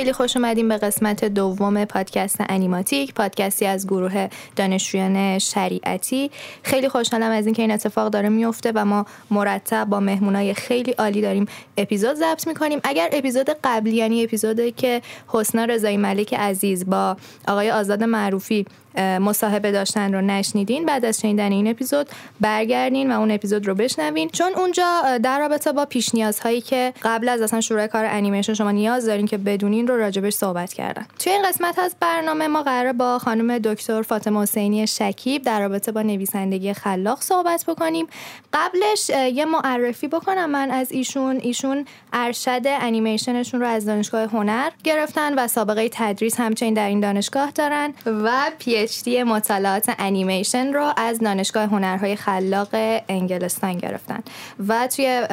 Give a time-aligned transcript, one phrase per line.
[0.00, 6.30] خیلی خوش اومدیم به قسمت دوم پادکست انیماتیک پادکستی از گروه دانشجویان شریعتی.
[6.62, 11.20] خیلی خوشحالم از اینکه این اتفاق داره میفته و ما مرتب با مهمونای خیلی عالی
[11.20, 12.80] داریم اپیزود ضبط می‌کنیم.
[12.84, 17.16] اگر اپیزود قبلی یعنی اپیزودی که حسنا رضایی ملک عزیز با
[17.48, 18.66] آقای آزاد معروفی
[18.98, 22.08] مصاحبه داشتن رو نشنیدین بعد از شنیدن این اپیزود
[22.40, 24.28] برگردین و اون اپیزود رو بشنوین.
[24.28, 28.70] چون اونجا در رابطه با پیش نیازهایی که قبل از اصلا شروع کار انیمیشن شما
[28.70, 31.06] نیاز دارین که بدونین رو راجبش صحبت کردن.
[31.18, 35.92] توی این قسمت از برنامه ما قرار با خانم دکتر فاطمه حسینی شکیب در رابطه
[35.92, 38.06] با نویسندگی خلاق صحبت بکنیم.
[38.52, 41.38] قبلش یه معرفی بکنم من از ایشون.
[41.42, 47.50] ایشون ارشد انیمیشنشون رو از دانشگاه هنر گرفتن و سابقه تدریس همچنین در این دانشگاه
[47.50, 52.68] دارن و PhD مطالعات انیمیشن رو از دانشگاه هنرهای خلاق
[53.08, 54.22] انگلستان گرفتن.
[54.68, 55.26] و توی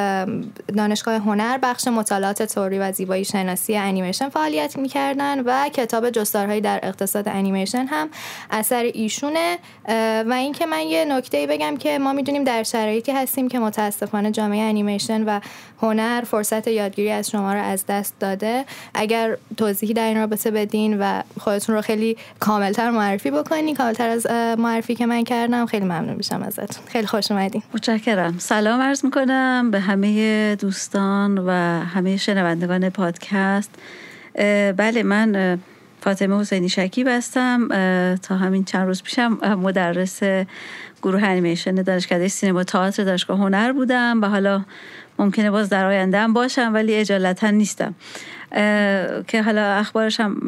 [0.77, 6.79] دانشگاه هنر بخش مطالعات تئوری و زیبایی شناسی انیمیشن فعالیت می‌کردن و کتاب جستارهایی در
[6.83, 8.09] اقتصاد انیمیشن هم
[8.51, 9.57] اثر ایشونه.
[10.25, 14.61] و اینکه من یه نکته بگم که ما می‌دونیم در شرایطی هستیم که متاسفانه جامعه
[14.61, 15.39] انیمیشن و
[15.81, 18.65] هنر فرصت یادگیری از شما رو از دست داده.
[18.93, 24.27] اگر توضیحی در این رابطه بدین و خودتون رو خیلی کاملتر معرفی بکنین کاملتر از
[24.59, 26.85] معرفی که من کردم خیلی ممنون میشم ازتون.
[26.87, 27.63] خیلی خوش اومدین.
[27.73, 28.35] متشکرم.
[28.37, 31.51] سلام عرض می‌کنم به همه دوستان و
[31.85, 33.69] همه شنوندگان پادکست.
[34.77, 35.59] بله من
[36.01, 37.67] فاطمه حسینی شکیب هستم.
[38.15, 40.19] تا همین چند روز پیشم مدرس
[41.01, 44.65] گروه انیمیشن دانشکده سینما تئاتر دانشگاه هنر بودم و حالا
[45.19, 47.95] ممکنه باز در آینده هم باشم ولی اجالتا نیستم.
[49.27, 50.41] که حالا اخبارش هم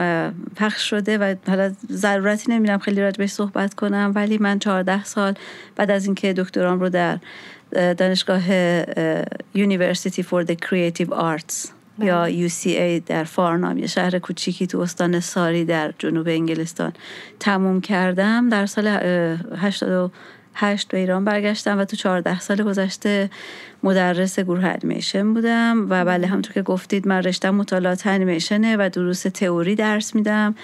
[0.56, 5.34] پخش شده و حالا ضرورتی نمیرم خیلی راجبش صحبت کنم ولی من چهارده سال
[5.75, 7.19] بعد از اینکه دکترام رو در
[7.72, 8.41] دانشگاه
[9.56, 11.69] University for the Creative Arts
[12.00, 16.94] یا UCA در فارنام یه شهر کوچیکی تو استان ساری در جنوب انگلستان
[17.40, 18.50] تموم کردم.
[18.50, 18.88] در سال
[20.53, 23.29] 88 به ایران برگشتم و تو 14 سال گذشته
[23.83, 29.21] مدرس گروه انیمیشن بودم و بله همونطور که گفتید من رشته مطالعات انیمیشنه و دروس
[29.21, 30.55] تئوری درس میدم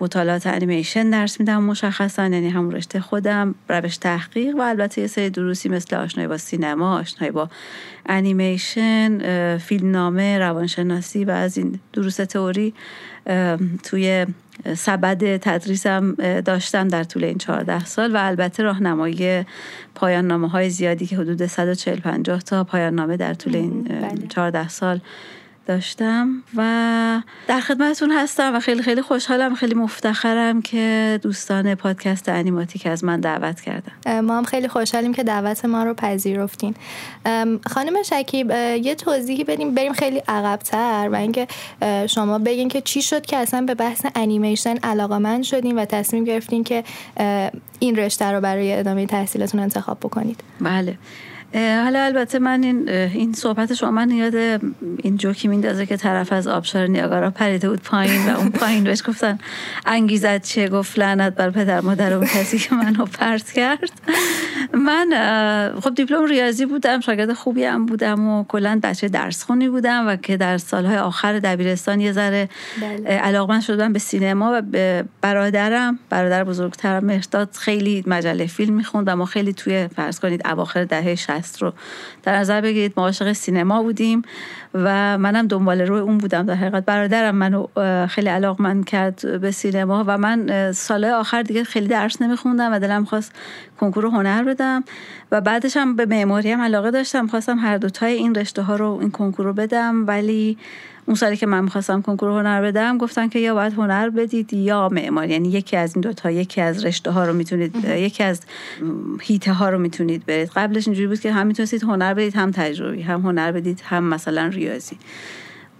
[0.00, 5.30] مطالعات انیمیشن درس میدم مشخصا یعنی همون رشته خودم روش تحقیق و البته یه سری
[5.30, 7.50] دروسی مثل آشنایی با سینما آشنایی با
[8.06, 12.74] انیمیشن فیلمنامه روانشناسی و از این دروس تئوری
[13.82, 14.26] توی
[14.76, 19.46] سبد تدریسم داشتم در طول این 14 سال و البته راهنمایی
[19.94, 23.84] پایان نامه های زیادی که حدود 140 50 تا پایان نامه در طول این
[24.28, 24.68] 14 بله.
[24.68, 25.00] سال
[25.68, 32.86] داشتم و در خدمتتون هستم و خیلی خیلی خوشحالم خیلی مفتخرم که دوستان پادکست انیماتیک
[32.86, 34.20] از من دعوت کردن.
[34.20, 36.74] ما هم خیلی خوشحالیم که دعوت ما رو پذیرفتین.
[37.66, 39.74] خانم شکیب یه توضیحی بدیم.
[39.74, 41.48] بریم خیلی عقبتر و اینکه
[42.06, 46.64] شما بگین که چی شد که اصلا به بحث انیمیشن علاقمند شدین و تصمیم گرفتین
[46.64, 46.84] که
[47.78, 50.40] این رشته رو برای ادامه تحصیلتون انتخاب بکنید.
[50.60, 50.98] بله.
[51.54, 54.34] حالا البته من این این صحبت شما من یاد
[54.98, 59.02] این جوکی میندازه که طرف از آبشار نیاگارا پریده بود پایین و اون پایین بهش
[59.06, 59.38] گفتن
[59.86, 63.90] انگیزت چه گفت لعنت بر پدر مادر اون کسی که منو پرت کرد.
[64.78, 70.08] من خب دیپلم ریاضی بودم شاگرد خوبی هم بودم و کلا بچه درس خونی بودم
[70.08, 72.48] و که در سالهای آخر دبیرستان یه ذره
[72.80, 73.10] بله.
[73.10, 79.16] علاقمند شدم به سینما و به برادرم برادر بزرگترم مرداد خیلی مجله فیلم می‌خوند و
[79.16, 81.16] ما خیلی توی فرض کنید اواخر دهه
[81.60, 81.72] رو
[82.22, 84.22] در نظر بگیرید ما عاشق سینما بودیم
[84.74, 86.84] و منم دنبال روی اون بودم در حقیقت.
[86.84, 87.66] برادرم منو
[88.06, 93.04] خیلی علاقمند کرد به سینما و من سال آخر دیگه خیلی درس نمیخوندم و دلم
[93.04, 93.32] خواست
[93.80, 94.84] کنکور هنر بدم
[95.32, 97.26] و بعدش هم به معماری هم علاقه داشتم.
[97.26, 100.06] خواستم هر دوتای این رشته ها رو این کنکور رو بدم.
[100.06, 100.58] ولی
[101.08, 104.88] اون سالی که من می‌خواستم کنکور هنر بدم گفتن که یا باید هنر بدید یا
[104.92, 108.40] معماری یعنی یکی از این دوتا یکی از رشته ها رو می‌تونید یکی از
[109.20, 110.50] هیته ها رو می‌تونید برید.
[110.56, 114.46] قبلش اینجوری بود که هم می‌تونستید هنر بدید هم تجربی هم هنر بدید هم مثلا
[114.46, 114.98] ریاضی.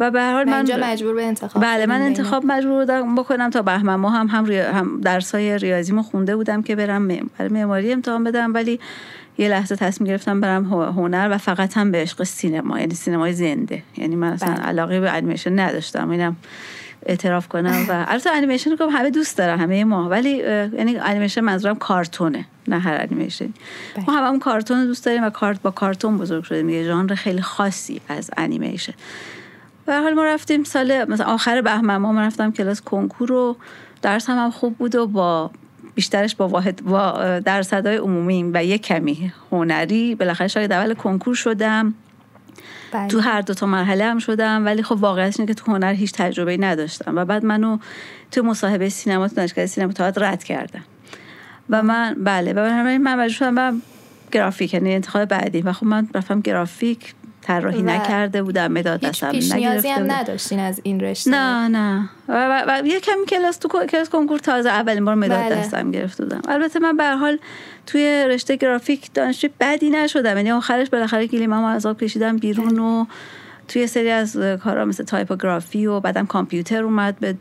[0.01, 3.95] و به حال من مجبور به انتخاب بله من انتخاب مجبور بودم بکنم تا بهمن.
[3.95, 4.53] ما هم هم.
[4.53, 8.81] هم درسای ریاضیمو خونده بودم که برم معماری امتحان بدم ولی
[9.39, 13.83] یه لحظه تصمیم گرفتم برم هنر و فقط هم به عشق سینما یعنی سینمای زنده.
[13.97, 14.63] یعنی من اصلا بله.
[14.63, 16.11] علاقه به انیمیشن نداشتم.
[16.11, 16.37] اینم
[17.07, 21.77] اعتراف کنم و البته انیمیشن رو همه دوست دارن همه ما ولی یعنی انیمیشن منظورم
[21.77, 23.53] کارتونه نه هر انیمیشن
[23.97, 24.05] بله.
[24.07, 26.69] ما هم, هم کارتون دوست داریم و کارت با کارتون بزرگ شدیم.
[26.69, 28.95] یه ژانر خیلی خاصی از انیمیشن
[29.87, 33.57] و حال ما رفتیم سال مثلا آخر بهمن ما رفتم کلاس کنکور و
[34.03, 35.51] درس هم, هم خوب بود و با
[35.99, 41.95] بیشترش با واحد با درصدهای عمومی و یک کمی هنری بالاخره شاید اول کنکور شدم
[42.93, 43.09] بله.
[43.09, 46.13] تو هر دو تا مرحله هم شدم ولی خب واقعیتش اینه که تو هنر هیچ
[46.13, 47.79] تجربه نداشتم و بعد منو
[48.31, 50.85] تو مصاحبه سینما تو دانشگاه سینما رد کردم
[51.71, 53.83] و من بله و من من مجبور شدم برم
[54.33, 57.15] گرافیک یعنی انتخاب بعدی و خب من رفتم گرافیک
[57.49, 60.13] طراحی و نکرده بودم مداد هیچ دستم پیش نیازی نگرفته هم.
[60.13, 64.39] نداشتین از این رشته نه نه و, و, و یه کمی کلاس تو کلاس کنکور
[64.39, 65.55] تازه اولین بار مداد بله.
[65.55, 67.39] دستم گرفته بودم البته من به حال
[67.87, 73.05] توی رشته گرافیک دانشجوی بدی نشدم یعنی آخرش بالاخره گلیمم از آب کشیدم بیرون و
[73.69, 77.35] توی سری از کارا مثل تایپوگرافی و بعدم کامپیوتر اومد به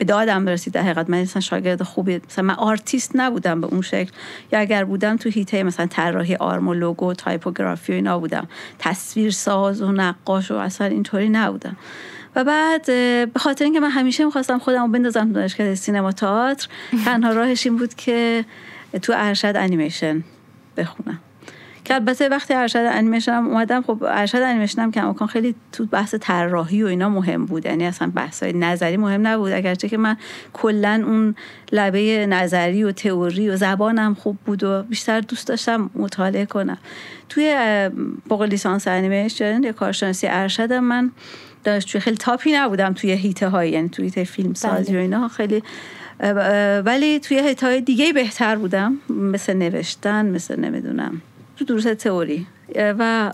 [0.00, 1.10] به دادم رسید در حقیقت.
[1.10, 4.10] من اصلا شاگرد خوبی مثلا من آرتیست نبودم به اون شکل.
[4.52, 8.48] یا اگر بودم تو حیطه مثلا طراحی آرم و لوگو تایپوگرافی و اینا بودم.
[8.78, 11.76] تصویر ساز و نقاش و اصلا اینطوری نبودم.
[12.36, 12.86] و بعد
[13.32, 16.68] به خاطر اینکه من همیشه می‌خواستم خودم رو بندازم تو سینما تئاتر
[17.04, 18.44] تنها راهش این بود که
[19.02, 20.24] تو ارشد انیمیشن
[20.76, 21.18] بخونم.
[21.90, 26.14] که البته وقتی ارشد انیمیشن هم اومدم خب ارشد انیمیشن هم کماکان خیلی تو بحث
[26.20, 27.66] طراحی و اینا مهم بود.
[27.66, 29.52] یعنی اصلا بحث های نظری مهم نبود.
[29.52, 30.16] اگرچه که من
[30.52, 31.34] کلا اون
[31.72, 36.78] لبه نظری و تئوری و زبانم خوب بود و بیشتر دوست داشتم مطالعه کنم.
[37.28, 37.56] توی
[38.28, 41.10] فوق لیسانس انیمیشن یا کارشناسی ارشدم من
[41.64, 44.98] دانشجوی خیلی تاپی نبودم توی هیته های یعنی توی هیته فیلم سازی بله.
[44.98, 45.28] و اینا.
[45.28, 45.62] خیلی
[46.84, 48.96] ولی توی هیته های دیگه بهتر بودم.
[49.08, 51.22] مثل نوشتن مثل نمی‌دونم.
[51.60, 52.46] تو دروس تئوری.
[52.76, 53.32] و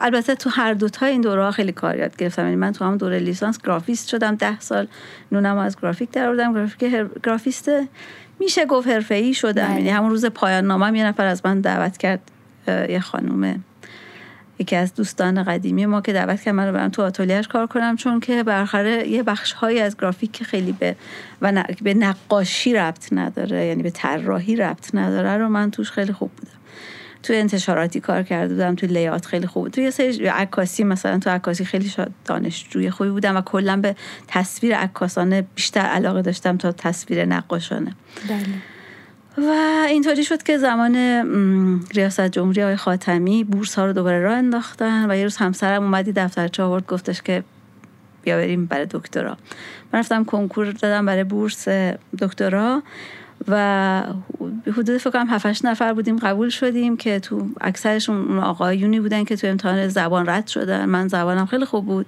[0.00, 2.42] البته تو هر دوتا این دوره خیلی کار یاد گرفتم.
[2.42, 4.88] یعنی من تو هم دوره لیسانس گرافیست شدم ده سال
[5.32, 6.54] نونم از گرافیک در آوردم.
[6.54, 7.06] گرافیک هر...
[7.24, 7.70] گرافیست
[8.40, 9.66] میشه گفت حرفه‌ای شدم.
[9.66, 9.74] بله.
[9.74, 12.20] یعنی همون روز پایان نامم یه نفر از من دعوت کرد
[12.68, 13.58] یه خانومه.
[14.58, 17.96] یکی از دوستان قدیمی ما که دعوت کرد من رو برم تو آتولیهش کار کنم.
[17.96, 20.96] چون که بالاخره یه بخش هایی از گرافیک که خیلی به
[21.42, 26.12] و ن- به نقاشی ربط نداره یعنی به طراحی ربط نداره رو من توش خیلی
[26.12, 26.61] خوب بودم.
[27.22, 29.68] توی انتشاراتی کار کرده بودم توی لیات خیلی خوب.
[29.68, 31.92] توی یه سری عکاسی مثلا تو عکاسی خیلی
[32.24, 33.96] دانشجوی خوبی بودم و کلا به
[34.28, 37.94] تصویر عکاسانه بیشتر علاقه داشتم تا تصویر نقاشانه.
[38.28, 38.46] بله.
[39.38, 39.50] و
[39.88, 40.96] اینطوری شد که زمان
[41.94, 46.12] ریاست جمهوری آقای خاتمی بورس ها رو دوباره راه انداختن و یه روز همسرم اومدی
[46.12, 47.44] دفترچه آورد گفتش که
[48.22, 49.36] بیا بریم برای دکترا.
[49.92, 51.68] من رفتم کنکور دادم برای بورس
[52.18, 52.82] دکترا.
[53.48, 54.04] و
[54.66, 59.36] حدود فکر کنم 7 نفر بودیم قبول شدیم که تو اکثرشون اون آقایونی بودن که
[59.36, 60.84] تو امتحان زبان رد شدن.
[60.84, 62.06] من زبانم خیلی خوب بود.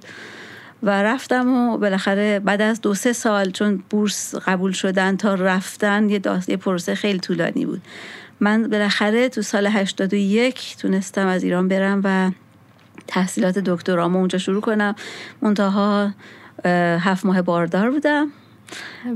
[0.82, 6.08] و رفتم و بالاخره بعد از دو سه سال چون بورس قبول شدن تا رفتن
[6.08, 7.82] یه, داست، یه پروسه خیلی طولانی بود.
[8.40, 12.30] من بالاخره تو سال 81 تونستم از ایران برم و
[13.06, 14.94] تحصیلات دکترامو اونجا شروع کنم.
[15.42, 16.14] منتها
[17.00, 18.28] هفت ماه باردار بودم.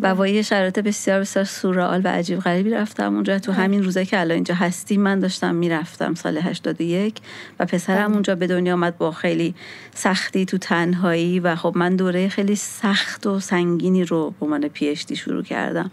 [0.02, 3.14] و با یه شرایط بسیار بسیار سورئال و عجیب غریبی رفتم.
[3.14, 7.14] اونجا تو همین روزه که الان اینجا هستیم من داشتم می‌رفتم سال 81
[7.60, 9.54] و پسرم اونجا به دنیا آمد با خیلی
[9.94, 14.88] سختی تو تنهایی و خب من دوره خیلی سخت و سنگینی رو به عنوان پی
[14.88, 15.90] اچ دی شروع کردم.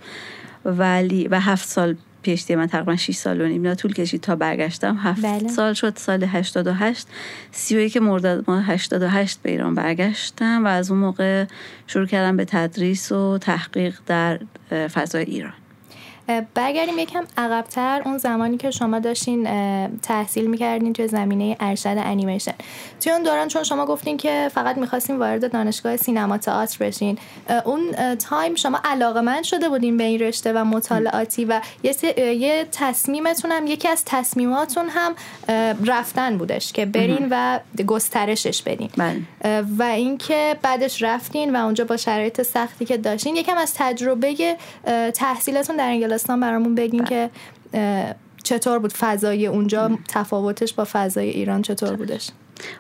[0.65, 3.73] ولی و هفت سال پی اچ دی من تقریبا 6 سال و نیم.
[3.73, 4.97] طول کشید تا برگشتم.
[4.97, 5.47] هفت بله.
[5.49, 7.07] سال شد سال 88
[7.51, 11.45] 31 مرداد ماه 88 به ایران برگشتم و از اون موقع
[11.87, 14.39] شروع کردم به تدریس و تحقیق در
[14.69, 15.53] فضای ایران.
[16.53, 18.01] برگردیم یکم عقبتر.
[18.05, 19.47] اون زمانی که شما داشتین
[19.99, 22.53] تحصیل می‌کردین توی زمینه ارشد انیمیشن.
[23.01, 27.17] توی اون دوران چون شما گفتین که فقط می‌خواستین وارد دانشگاه سینما تئاتر بشین
[27.65, 32.67] اون تایم شما علاقه من شده بودین به این رشته و مطالعاتی و یه, یه
[32.71, 35.15] تصمیمتون هم یکی از تصمیماتون هم
[35.85, 38.89] رفتن بودش که برین و گسترشش بدین.
[38.97, 39.19] بله.
[39.41, 44.57] اه، و اینکه بعدش رفتین و اونجا با شرایط سختی که داشتین یکم از تجربه
[45.13, 47.29] تحصیلتون در انگلستان برامون بگین که
[47.73, 52.31] اه، چطور بود فضای اونجا تفاوتش با فضای ایران چطور بودش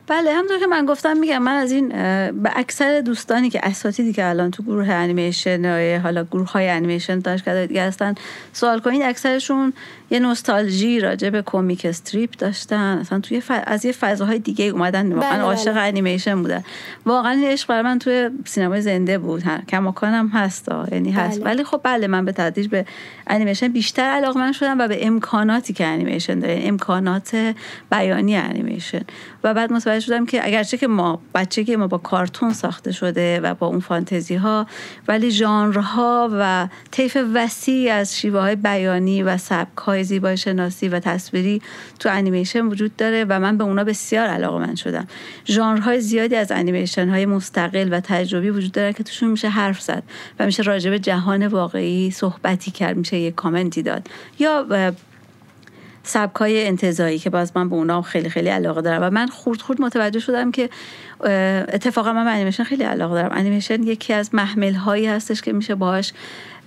[0.07, 1.89] بله همونطور که من گفتم میگم من از این
[2.31, 7.19] به اکثر دوستانی که اساتیدی که الان تو گروه انیمیشن یا حالا گروه های انیمیشن
[7.19, 8.15] دانشگاه دیگه هستن
[8.53, 9.73] سوال کنید اکثرشون
[10.09, 13.51] یه نوستالژی راجع به کمیک استریپ داشتن اصلا توی ف...
[13.65, 15.81] از یه فضاهای دیگه اومدن واقعا بله، عاشق بله.
[15.81, 16.63] انیمیشن بودن
[17.05, 19.57] واقعا این عشق برای من توی سینمای زنده بود ها.
[19.57, 20.69] کماکانم هست.
[20.91, 21.45] یعنی هست بله.
[21.45, 22.85] ولی خب بله من به تدریج به
[23.27, 27.55] انیمیشن بیشتر علاقمند شدم و به امکاناتی که انیمیشن داره امکانات
[27.91, 29.01] بیانی انیمیشن.
[29.43, 33.39] و بعد متوجه شدم که اگرچه که ما بچه که ما با کارتون ساخته شده
[33.39, 34.67] و با اون فانتزی ها
[35.07, 40.99] ولی ژانرها و طیف وسیعی از شیوه های بیانی و سبک های زیبایی شناسی و
[40.99, 41.61] تصویری
[41.99, 45.07] تو انیمیشن وجود داره و من به اونا بسیار علاقمند شدم.
[45.47, 50.03] ژانرهای زیادی از انیمیشن های مستقل و تجربی وجود داره که توشون میشه حرف زد
[50.39, 54.07] و میشه راجع به جهان واقعی صحبتی کرد میشه یه کامنتی داد.
[54.39, 54.65] یا
[56.03, 59.81] سبکای انتظایی که باز من به اونا خیلی خیلی علاقه دارم و من خورد خورد
[59.81, 60.69] متوجه شدم که
[61.73, 63.37] اتفاقا من به انیمیشن خیلی علاقه دارم.
[63.37, 66.13] انیمیشن یکی از محمل هایی هستش که میشه باهاش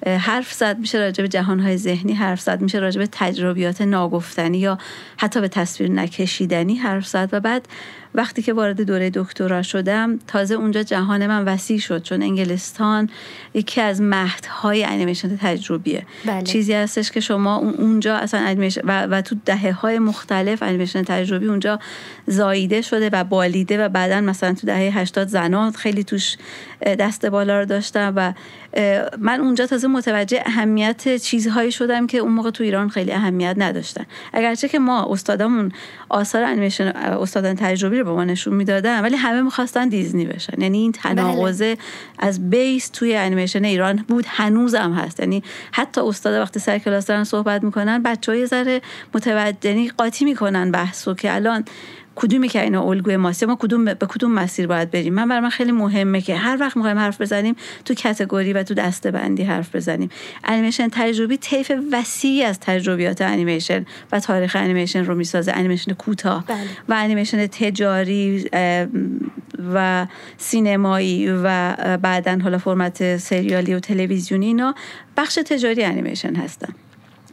[0.07, 4.79] حرف زد میشه راجع به جهانهای ذهنی حرف زد میشه راجع به تجربیات ناگفتنی یا
[5.17, 7.69] حتی به تصویر نکشیدنی حرف زد و بعد
[8.15, 13.09] وقتی که وارد دوره دکترا شدم تازه اونجا جهان من وسیع شد چون انگلستان
[13.55, 16.43] یکی از مهدهای انیمیشن تجربیه بله.
[16.43, 21.47] چیزی هستش که شما اونجا اصلا انیمیشن و, و تو دهه های مختلف انیمیشن تجربی
[21.47, 21.79] اونجا
[22.27, 26.37] زاییده شده و بالیده و بعدا مثلا تو دهه 80 زنان خیلی توش
[26.83, 28.33] دست بالا رو داشتم و
[29.19, 34.05] من اونجا تازه متوجه اهمیت چیزهایی شدم که اون موقع تو ایران خیلی اهمیت نداشتن.
[34.33, 35.73] اگرچه که ما استادامون
[36.09, 40.61] آثار انیمیشن استادان تجربی رو به ما نشون می‌دادن ولی همه می‌خواستن دیزنی بشن.
[40.61, 41.85] یعنی این تناقضه بله.
[42.19, 45.21] از base توی انیمیشن ایران بود هنوزم هست.
[45.21, 48.81] یعنی حتی استاد وقتی سر کلاس دارن صحبت می‌کنن بچه ها یه ذره
[49.15, 51.65] متوجه یعنی قاطی می‌کنن بحثو که الان
[52.21, 55.51] کدومی که اینا الگوی ماست؟ ما کدوم به کدوم مسیر باید بریم؟ من برای من
[55.51, 59.77] خیلی مهمه که هر وقت می‌خوایم حرف بزنیم تو category و تو دسته بندی حرف
[59.77, 60.09] بزنیم.
[60.45, 65.53] انیمیشن تجربی طیف وسیعی از تجربیات انیمیشن و تاریخ انیمیشن رو می‌سازه.
[65.53, 66.45] انیمیشن کوتاه.
[66.47, 66.59] بله.
[66.89, 68.49] و انیمیشن تجاری
[69.75, 70.07] و
[70.39, 74.75] سینمایی و بعدا حالا فرمت سریالی و تلویزیونی اینا
[75.17, 76.75] بخش تجاری انیمیشن هستن.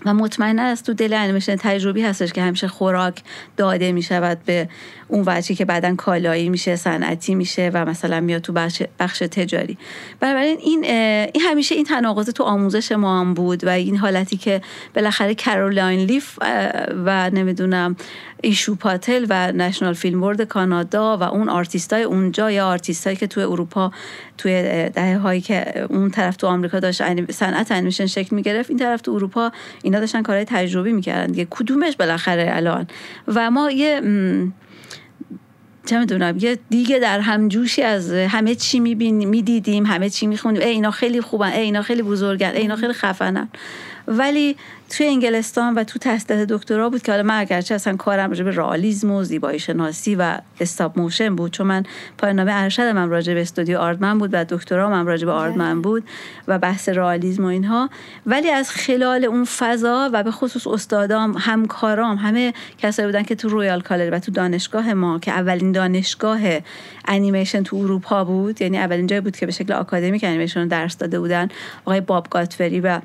[0.06, 3.24] و مطمئنا از تو دل انیمیشن تجربی هستش که همیشه خوراک
[3.58, 4.70] داده می شود به
[5.08, 9.78] اون وجهی که بعدا کالایی میشه صنعتی میشه و مثلا میاد تو بخش, بخش تجاری.
[10.20, 10.86] بنابراین این
[11.34, 14.62] این همیشه این تناقض تو آموزش ما هم بود و این حالتی که
[14.96, 16.40] بالاخره کارولاین لیف
[17.06, 17.96] و نمی‌دونم
[18.42, 23.44] ایشو پاتل و National Film Board کانادا و اون آرتیستای اونجا یا آرتیستایی که توی
[23.44, 23.92] اروپا
[24.38, 24.54] توی
[24.90, 29.12] دهه هایی که اون طرف تو آمریکا داشت صنعت انیمیشن شکل می‌گرفت این طرف تو
[29.12, 29.52] اروپا
[29.84, 31.48] اینا داشتن کارهای تجربی می‌کردن دیگه.
[31.50, 32.88] کدومش بالاخره الان؟
[33.28, 34.02] و ما یه
[35.86, 40.70] چه می‌دونم یه دیگ درهم جوشی از همه چی میبین می‌دیدیم همه چی می‌خونیم ای
[40.70, 43.50] اینا خیلی خوبن ای اینا خیلی بزرگن ای اینا خیلی خفنن.
[44.08, 44.56] ولی
[44.90, 48.52] توی انگلستان و تو تحصیل دکترا بود که حالا من اگرچه اصلا کارم راجع به
[48.52, 51.84] رئالیسم و زیبایی شناسی و stop motion بود چون من
[52.18, 55.82] پایان نامه ارشد من راجع به استودیو آردمن بود و دکترا من راجع به آردمن
[55.82, 56.04] بود
[56.48, 57.90] و بحث رئالیسم و اینها.
[58.26, 63.50] ولی از خلال اون فضا و به خصوص استادام همکارام همه کسایی بودن که تو
[63.50, 66.40] Royal College و تو دانشگاه ما که اولین دانشگاه
[67.08, 71.20] انیمیشن تو اروپا بود یعنی اولین جایی بود که به شکل آکادمیک انیمیشن درس داده
[71.20, 71.48] بودن
[71.86, 73.00] آقای باب گادفری و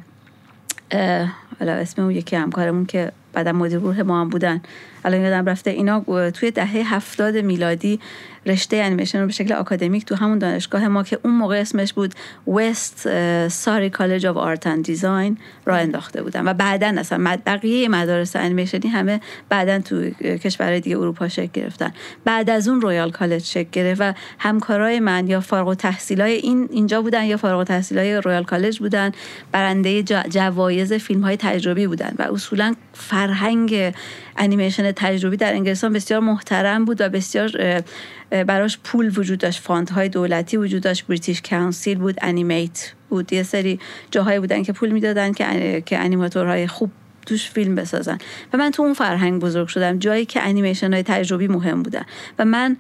[1.61, 4.61] حالا اسم اون یکی همکارمون که بعدا مدیر گروه ما هم بودن.
[5.05, 8.01] الان یادم رفته اینا توی دهه هفتاد میلادی
[8.47, 12.15] رشته انیمیشن رو به شکل آکادمیک تو همون دانشگاه ما که اون موقع اسمش بود
[12.47, 13.09] West
[13.49, 16.49] Surrey College of Art and Design راه انداخته بودن.
[16.49, 21.93] و بعدا اصلا بقیه مدارس انیمیشنی همه بعدا تو کشورهای دیگه اروپا شکل گرفتن.
[22.25, 27.03] بعد از اون Royal College شکل گرفت و همکارای من یا فارغ التحصیلای این اینجا
[27.03, 29.13] بودن یا فارغ التحصیلای Royal College بودن
[29.53, 33.95] برنده جوایز فیلم های تجربی بودن و اصولا فرهنگ
[34.37, 37.83] انیمیشن تجربی در انگلستان بسیار محترم بود و بسیار
[38.31, 39.61] براش پول وجود داشت.
[39.61, 41.07] fund های دولتی وجود داشت.
[41.07, 42.15] British Council بود.
[42.23, 43.33] Animate بود.
[43.33, 43.79] یه سری
[44.11, 46.91] جاهایی بودن که پول می‌دادن که که انیماتورهای خوب
[47.27, 48.19] توش فیلم بسازن.
[48.53, 49.99] و من تو اون فرهنگ بزرگ شدم.
[49.99, 52.05] جایی که انیمیشن های تجربی مهم بودن.
[52.39, 52.77] و من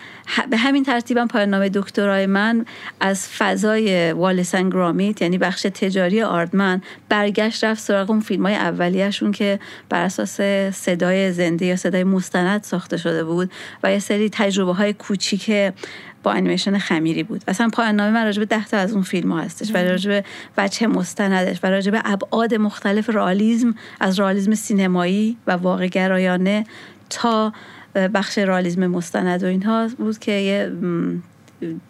[0.50, 2.64] به همین ترتیبم پایان نامه دکترای من
[3.00, 8.54] از فضای Wallace and Gromit یعنی بخش تجاری آردمن برگشت رفت سراغ اون فیلم های
[8.54, 10.40] اولیهشون که بر اساس
[10.72, 13.52] صدای زنده یا صدای مستند ساخته شده بود.
[13.82, 15.72] و یه سری تجربه های کوچیک
[16.22, 17.44] با انیمیشن خمیری بود.
[17.48, 20.24] اصلا پایان نامه من راجب ده تا از اون فیلم ها هستش و راجب
[20.58, 26.66] وجه مستندش و راجب ابعاد مختلف رئالیزم از رئالیزم سینمایی و واقع گرایانه
[27.10, 27.52] تا
[28.14, 30.72] بخش رئالیزم مستند و اینها بود که یه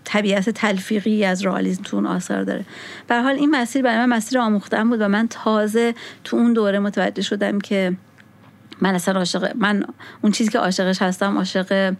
[0.04, 2.64] طبیعت تلفیقی از رئالیزم تو اون آثار داره.
[3.08, 5.94] به حال این مسیر برای من مسیر آموختن بود و من تازه
[6.25, 7.96] تو اون دوره متوجه شدم که
[8.80, 9.84] من اصلا عاشق من
[10.22, 11.94] اون چیزی که عاشقش هستم عاشق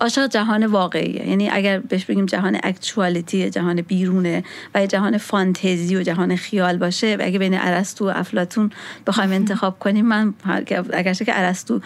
[0.00, 1.28] عاشق جهان واقعیه.
[1.28, 4.44] یعنی اگر بهش بگیم جهان actuality جهان بیرونه
[4.74, 8.70] و جهان فانتزی و جهان خیال باشه و اگه بین ارسطو و افلاطون
[9.06, 10.34] بخوایم انتخاب کنیم من
[10.92, 11.80] اگرچه که ارسطو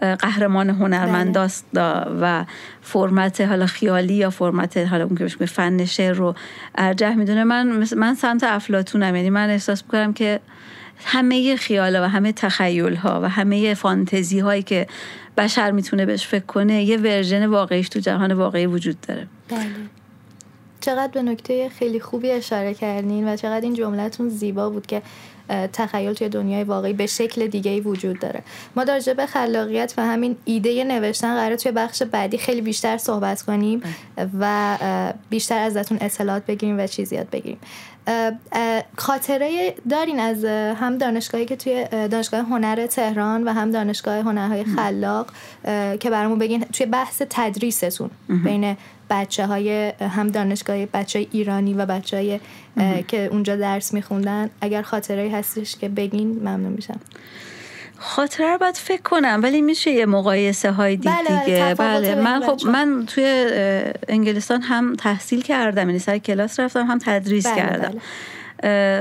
[0.00, 1.82] قهرمان هنرمنداست بله.
[2.20, 2.44] و
[2.82, 6.34] فرمت حالا خیالی یا فرمت حالا اون که بهش فن شعر رو
[6.78, 9.16] ارجح می‌دونه من من سمت افلاتونم.
[9.16, 10.40] یعنی من احساس می‌کنم که
[11.04, 14.86] همه خیال و همه تخیل ها و همه فانتزی هایی که
[15.36, 19.26] بشر می‌تونه بهش فکر کنه یه ورژن واقعیش تو جهان واقعی وجود داره.
[19.48, 19.60] بله.
[20.80, 25.02] چقدر به نکته خیلی خوبی اشاره کردین و چقدر این جملتون زیبا بود که
[25.72, 28.42] تخیل توی دنیای واقعی به شکل دیگه ای وجود داره.
[28.76, 33.42] ما در به خلاقیت و همین ایده نوشتن قرار توی بخش بعدی خیلی بیشتر صحبت
[33.42, 33.80] کنیم
[34.16, 34.28] بله.
[34.40, 34.78] و
[35.30, 37.58] بیشتر ازتون اطلاعات بگیریم و چیزیات بگیریم.
[38.96, 40.44] خاطره دارین از
[40.80, 45.26] هم دانشگاهی که توی دانشگاه هنر تهران و هم دانشگاه هنرهای خلاق
[46.00, 48.10] که برامون بگین توی بحث تدریستون
[48.44, 48.76] بین
[49.10, 52.40] بچه های هم دانشگاه بچه های ایرانی و بچه های
[53.08, 57.00] که اونجا درس میخوندن اگر خاطره هستش که بگین ممنون میشم.
[58.02, 61.74] خاطره رو باید فکر کنم ولی میشه یه مقایسه های دید بله, بله، دیگه.
[61.74, 63.46] بله, من خب من توی
[64.08, 67.88] انگلستان هم تحصیل کردم یعنی سر کلاس رفتم هم تدریس بله کردم.
[67.88, 68.00] بله.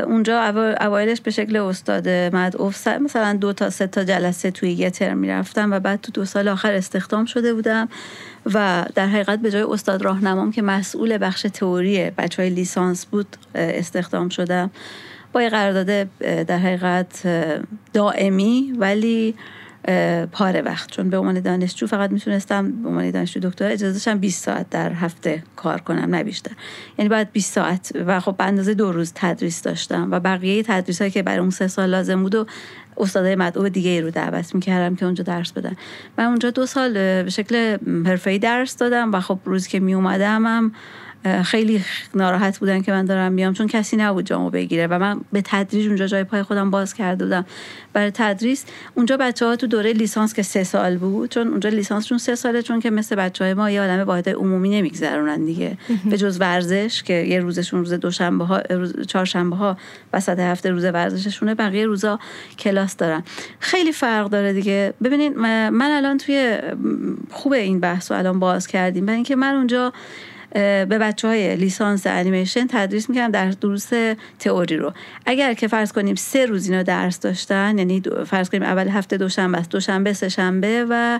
[0.07, 0.43] اونجا
[0.81, 5.73] اوایلش به شکل استاد مدعوف مثلا دو تا سه تا جلسه توی یه ترم می‌رفتم
[5.73, 7.89] و بعد تو دو سال آخر استخدام شده بودم
[8.53, 13.27] و در حقیقت به جای استاد راهنمام که مسئول بخش تئوری بچه های لیسانس بود
[13.55, 14.71] استخدام شدم.
[15.33, 17.27] با یه قرارداد در حقیقت
[17.93, 19.35] دائمی ولی
[20.31, 20.91] پاره وقت.
[20.91, 25.43] چون به عنوان دانشجو فقط می‌تونستم به عنوان دانشجو دکتر اجازه 20 ساعت در هفته
[25.55, 26.51] کار کنم نه بیشتر.
[26.97, 30.99] یعنی باید 20 ساعت و خب به اندازه دو روز تدریس داشتم و بقیه تدریس
[30.99, 32.45] هایی که برای اون سه سال لازم بود و
[32.97, 35.75] استادای مدعو دیگه ای رو دعوت می‌کردم که اونجا درس بدن.
[36.17, 40.45] من اونجا دو سال به شکل حرفه‌ای درس دادم و خب روزی که می اومدم
[40.45, 40.71] هم
[41.43, 41.83] خیلی
[42.15, 45.87] ناراحت بودن که من دارم میام چون کسی نبود جامو بگیره و من به تدریج
[45.87, 47.45] اونجا جای پای خودم باز کرده بودم.
[47.93, 52.17] برای تدریس اونجا بچه ها تو دوره لیسانس که سه سال بود چون اونجا لیسانسشون
[52.17, 55.77] سه ساله چون که مثل بچه های ما یه عالم واحد عمومی نمیگذرونن دیگه.
[56.09, 59.77] به جز ورزش که یه روزشون روز دوشنبه ها روز چهارشنبه ها
[60.13, 62.19] وسط هفته روز ورزششونه بقیه روزا
[62.59, 63.23] کلاس دارن.
[63.59, 64.93] خیلی فرق داره دیگه.
[65.03, 66.57] ببینید من الان توی
[67.31, 69.05] خوب این بحث رو الان باز کردیم.
[69.05, 69.93] برای اینکه من اونجا
[70.53, 73.89] به بچه های لیسانس انیمیشن تدریس می‌کنم در دروس
[74.39, 74.93] تئوری رو.
[75.25, 79.57] اگر که فرض کنیم سه روز اینا درس داشتن یعنی فرض کنیم اول هفته دوشنبه
[79.57, 81.19] است دوشنبه سه شنبه و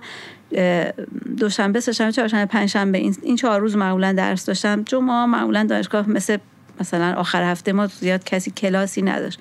[1.38, 4.84] دوشنبه سه شنبه چهارشنبه پنجشنبه این این چهار روز معمولا درس داشتم.
[4.84, 6.38] جمعه معمولا دانشگاه مثل
[6.80, 9.40] مثلا آخر هفته ما زیاد کسی کلاسی نداشت.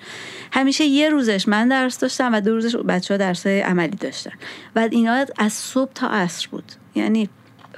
[0.52, 4.32] همیشه یه روزش من درس داشتم و دو روزش بچه ها درس عملی داشتن.
[4.76, 6.72] و اینا از صبح تا عصر بود.
[6.94, 7.28] یعنی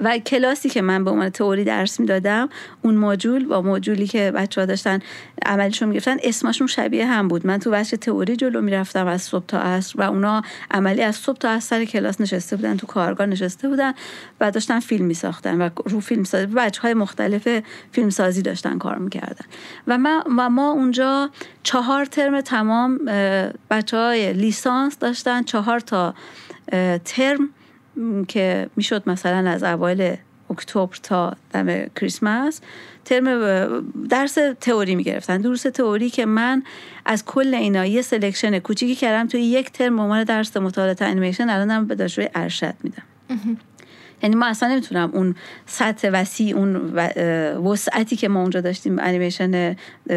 [0.01, 2.49] و کلاسی که من به عنوان تئوری درس می‌دادم
[2.81, 4.99] اون ماجول با ماجولی که بچه ها داشتن
[5.45, 7.47] عملشون می‌گرفتن اسمشون شبیه هم بود.
[7.47, 11.37] من تو بچه تئوری جلو می‌رفتم از صبح تا عصر و اونا عملی از صبح
[11.37, 13.93] تا عصر کلاس نشسته بودن تو کارگاه نشسته بودن
[14.41, 17.47] و داشتن فیلم میساختن و رو فیلم سازی بچه های مختلف
[17.91, 19.45] فیلم سازی داشتن کار می‌کردن.
[19.87, 21.29] و ما, و ما اونجا
[21.63, 22.97] چهار ترم تمام
[23.71, 26.13] بچه های لیسانس داشتن چهار تا
[27.05, 27.49] ترم
[28.27, 30.15] که می‌شد مثلا از اوایل
[30.49, 32.61] اکتبر تا دم کریسمس
[33.05, 35.41] ترم درس تئوری می‌گرفتن.
[35.41, 36.63] درس تئوری که من
[37.05, 39.27] از کل اینا یه selection کوچیکی کردم.
[39.27, 43.03] توی یک ترم عنوان درس مطالعات انیمیشن الانم به دانشجوی ارشد میدم.
[44.23, 46.75] یعنی ما اصلا نمی‌تونم اون سطح وسیع اون
[47.65, 49.75] وسعتی که ما اونجا داشتیم انیمیشن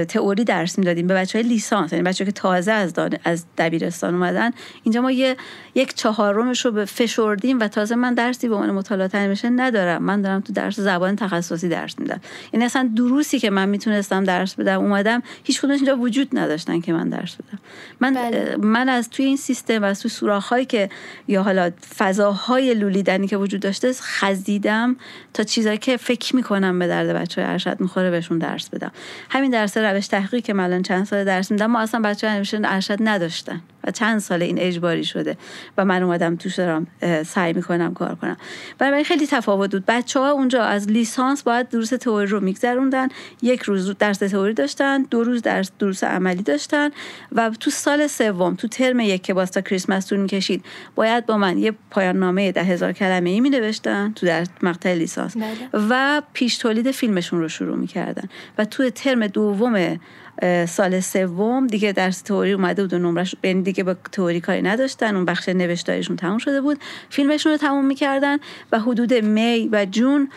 [0.09, 4.51] تئوری درس می‌دادیم به بچه های لیسانس یعنی بچه که تازه از, از دبیرستان اومدن.
[4.83, 5.37] اینجا ما یه
[5.75, 10.03] یک چهارمش رو به فشردیم و تازه من درسی به عنوان مطالعات انیمیشن ندارم.
[10.03, 12.21] من دارم تو درس زبان تخصصی درس میدم.
[12.53, 16.93] یعنی اصلا دروسی که من می‌تونستم درس بدم اومدم هیچ کدومش اینجا وجود نداشتن که
[16.93, 17.59] من درس بدم.
[18.01, 18.57] من بله.
[18.57, 20.89] من از توی این سیستم و از توی سوراخ‌هایی که
[21.29, 24.97] یا حالا فضاهای لولیدنی که وجود داشته خزیدم
[25.35, 28.93] تا چیزایی که فکر می‌کنم به درد بچه های ارشد می‌خوره بهشون درس بدم.
[29.31, 32.99] همین درس روش تحقیق که من چند سال درس میدم ما اصلا بچه های ارشد
[33.01, 33.61] نداشتن.
[33.87, 35.37] و چند سال این اجباری شده
[35.79, 36.87] و من اومدم توش دارم
[37.27, 38.37] سعی می‌کنم کار کنم.
[38.79, 39.85] برای خیلی تفاوت بود.
[39.87, 43.09] بچه ها اونجا از لیسانس باید دروس تئوری رو میگذروندن.
[43.43, 46.91] یک روز درس تئوری داشتن دو روز درس دروس عملی داشتن
[47.33, 51.59] و تو سال سوم تو ترم یک که واسه کریسمس طول می‌کشید باید با من
[51.59, 55.37] یه پایان نامه ده هزار کلمه ای می نوشتن تو در مقطع لیسانس.
[55.37, 55.69] بله.
[55.91, 58.29] و پیش تولید فیلمشون رو شروع می‌کردن.
[58.59, 59.99] و تو ترم دوم
[60.69, 65.17] سال سوم دیگه درس تئوری اومده بود و نمرش یعنی دیگه با تئوری کاری نداشتن
[65.17, 66.79] اون بخش نوشتاریشون تموم شده بود.
[67.11, 68.39] فیلمشون رو تموم می‌کردن
[68.73, 70.29] و حدود می و جون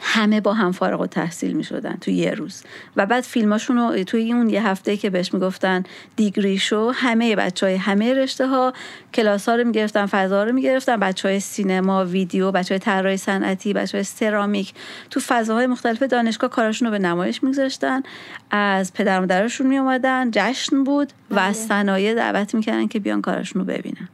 [0.00, 2.62] همه با هم فارغ و تحصیل می شدن توی یه روز.
[2.96, 5.84] و بعد فیلماشون رو توی اون یه هفته که بهش می‌گفتن
[6.16, 8.72] دیگری شو همه بچه های همه رشته ها
[9.14, 10.96] کلاس ها رو می‌گرفتن فضا رو می‌گرفتن.
[10.96, 14.74] بچه های سینما ویدیو بچه های طراحی صنعتی بچه های سرامیک
[15.10, 18.02] تو فضاهای مختلف دانشگاه کارشون رو به نمایش میگذاشتن.
[18.50, 21.66] از پدر مادرشون می اومدن جشن بود و از بله.
[21.68, 24.08] صنایع دعوت می‌کردن که بیان کارشون رو ببینن.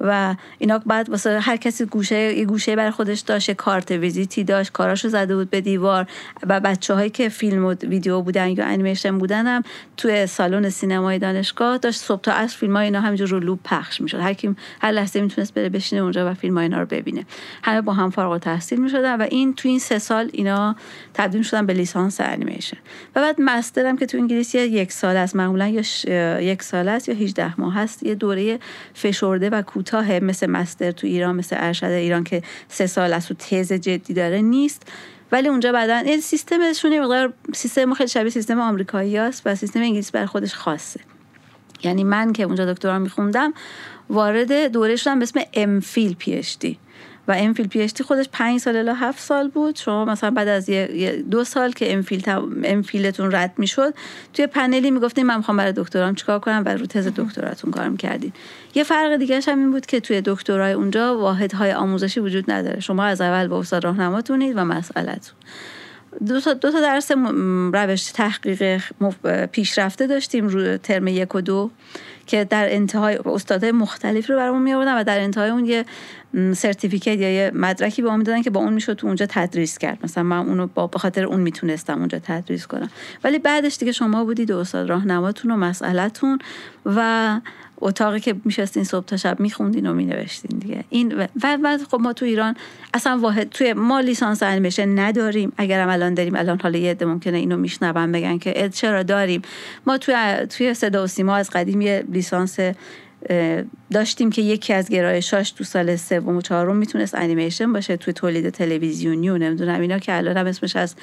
[0.00, 4.72] و اینا بعد واسه هر کسی گوشه یه گوشه برای خودش داشت کارت ویزیتی داشت
[4.72, 6.06] کاراشو زده بود به دیوار.
[6.48, 9.62] و بچه هایی که فیلم و ویدیو بودن یا انیمیشن بودن هم
[9.96, 14.00] توی سالن سینمای دانشگاه داشت صبح تا عصر فیلم های اینا همینجور رو لوب پخش
[14.00, 14.20] می‌شد.
[14.20, 17.26] هر کی هر لحظه می‌تونست بره بشینه اونجا و فیلم های اینا رو ببینه.
[17.62, 20.76] همه با هم فارغ التحصیل می‌شدن و این تو این سه سال اینا
[21.14, 22.76] تبدیل شدن به لیسانس انیمیشن.
[23.16, 27.14] و بعد مسترم که تو انگلیسی یک سال است معمولا یا یک سال است یا
[27.14, 28.58] 18 ماه هست یه دوره
[28.94, 33.34] فشرده و کوتاه مثل مستر تو ایران مثل ارشد ایران که سه سال است و
[33.34, 34.82] تز جدی داره نیست.
[35.32, 40.12] ولی اونجا بعدا سیستمشون یه مقدار سیستم خیلی شبیه سیستم آمریکایی است و سیستم انگلیسی
[40.12, 41.00] بر خودش خاصه.
[41.82, 43.52] یعنی من که اونجا دکترا میخوندم
[44.10, 46.78] وارد دوره شدم به اسم امفیل پیشتی
[47.30, 49.76] و امفیل پیشتی خودش پنج سال الا هفت سال بود.
[49.76, 52.22] شما مثلا بعد از یه دو سال که امفیل
[52.64, 53.94] امفیلتون رد می‌شد
[54.34, 58.32] توی پنلی می‌گفتیم من می‌خوام برای دکترام چیکار کنم و رو تز دکتراتون کارم کردین.
[58.74, 62.80] یه فرق دیگه هم این بود که توی دکترای اونجا واحدهای آموزشی وجود نداره.
[62.80, 65.34] شما از اول با استاد راهنماتونید و مسئلهتون.
[66.26, 67.10] دو تا, دو تا درس
[67.72, 68.80] روش تحقیق
[69.52, 71.70] پیشرفته داشتیم رو ترم یک و دو
[72.26, 75.84] که در انتهای استادای مختلف رو برامون می و در انتهای اون یه
[76.52, 79.98] سرتیفیکیت یا یه مدرکی به ما می‌دادن که با اون می‌شد تو اونجا تدریس کرد.
[80.04, 82.90] مثلا من اونو با خاطر اون می‌تونستم اونجا تدریس کنم.
[83.24, 86.38] ولی بعدش دیگه شما بودید و استاد راهنماتون و مسئلهتون
[86.86, 87.40] و
[87.82, 90.84] اتاقی که میشستین صبح تا شب میخوندین و مینوشتین دیگه.
[90.90, 91.26] این و
[91.62, 92.56] بعد خب ما تو ایران
[92.94, 95.52] اصلا واحد توی ما لیسانس انیمیشن نداریم.
[95.56, 99.42] اگرم الان داریم الان حالا یه ممکنه اینو میشنون بگن که چرا داریم؟
[99.86, 100.14] ما توی
[100.50, 102.58] توی صدا و سیما از قدیم یه لیسانس
[103.92, 108.50] داشتیم که یکی از گرایشاش تو سال سوم و چهارم می‌تونست انیمیشن باشه توی تولید
[108.50, 110.94] تلویزیونی و نمی‌دونم اینا که الان هم اسمش از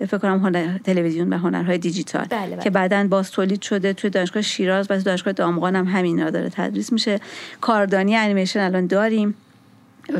[0.00, 2.62] فکر کنم هنر تلویزیون و هنرهای دیجیتال بله بله.
[2.62, 6.92] که بعدا باز تولید شده توی دانشگاه شیراز و دانشگاه دامغان هم همینا داره تدریس
[6.92, 7.20] میشه.
[7.60, 9.34] کاردانی انیمیشن الان داریم.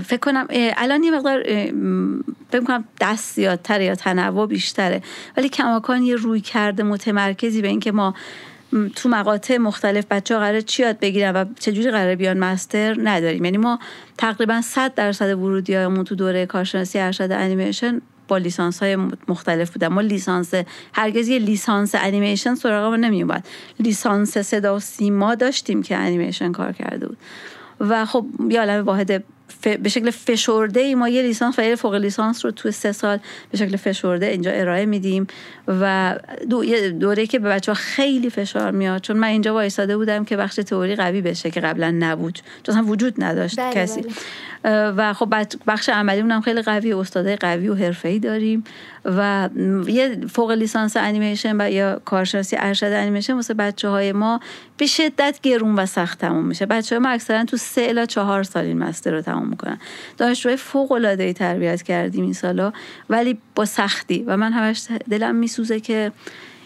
[0.05, 1.43] فکر کنم الان یه مقدار
[2.51, 5.03] فکر کنم دست زیادتره یا تنوع بیشتره.
[5.37, 8.15] ولی کماکان یه روی کرده متمرکزی به اینکه ما
[8.97, 13.45] تو مقاطع مختلف بچه ها قراره چی یاد بگیرن و چجوری قراره بیان مستر نداریم.
[13.45, 13.79] یعنی ما
[14.19, 18.97] تقریبا 100 درصد ورودی هایمون تو دوره کارشناسی ارشد انیمیشن با لیسانس های
[19.29, 19.89] مختلف بودن.
[19.89, 20.55] ما لیسانس
[20.93, 23.49] هرگز یه لیسانس انیمیشن سراغ ما نمی اومد
[23.81, 27.19] لیسانس صدا و سیما داشتیم که انیمیشن کار کرده بود.
[27.81, 29.25] و خب یه عالم واحد
[29.83, 33.19] به شکل فشرده ای ما یه لیسانس و یه فوق لیسانس رو تو سه سال
[33.51, 35.27] به شکل فشرده اینجا ارائه میدیم
[35.69, 36.17] و
[36.51, 39.01] دو یه دوره که به بچه ها خیلی فشار میاد.
[39.01, 42.39] چون من اینجا وایساده بودم که بخش تئوری قوی بشه که قبلا نبود.
[42.63, 44.01] چون هم وجود نداشت بله کسی.
[44.01, 44.13] بله.
[44.91, 45.35] و خب
[45.67, 48.65] بخش عملی هم خیلی قوی استادای قوی و حرفه‌ای داریم.
[49.05, 49.49] و
[49.87, 54.41] یه فوق لیسانس انیمیشن و یا کارشناسی ارشد انیمیشن واسه بچه های ما
[54.77, 56.67] به شدت گرون و سخت تموم میشه.
[56.67, 59.79] بچه های ما اکثرا تو سه الا چهار سال این مستر رو تموم می‌کنن.
[60.19, 62.73] دانشجوهای فوق العاده تربیت کردیم این سالا
[63.11, 64.25] ولی با سختی.
[64.27, 66.13] و من همش دلم میسوزه که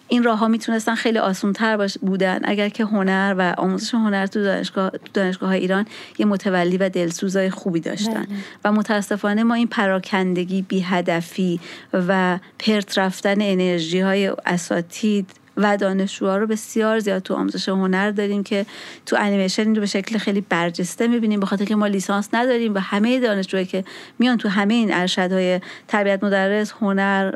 [0.08, 4.26] این راه ها می‌تونستن خیلی آسون تر باش بودن اگر که هنر و آموزش هنر
[4.26, 5.86] تو دانشگاه دانشگاه های ایران
[6.18, 8.26] یه متولی و دلسوزای خوبی داشتن بله.
[8.64, 11.60] و متاسفانه ما این پراکندگی بی هدفی
[11.92, 18.42] و پرت رفتن انرژی های اساتید و دانشجوها رو بسیار زیاد تو آموزش هنر داریم
[18.42, 18.66] که
[19.06, 22.74] تو انیمیشن این رو به شکل خیلی برجسته می‌بینیم به خاطر که ما لیسانس نداریم
[22.74, 23.84] و همه دانشجوهایی که
[24.18, 27.34] میان تو همه این ارشدهای تربیت مدرس هنر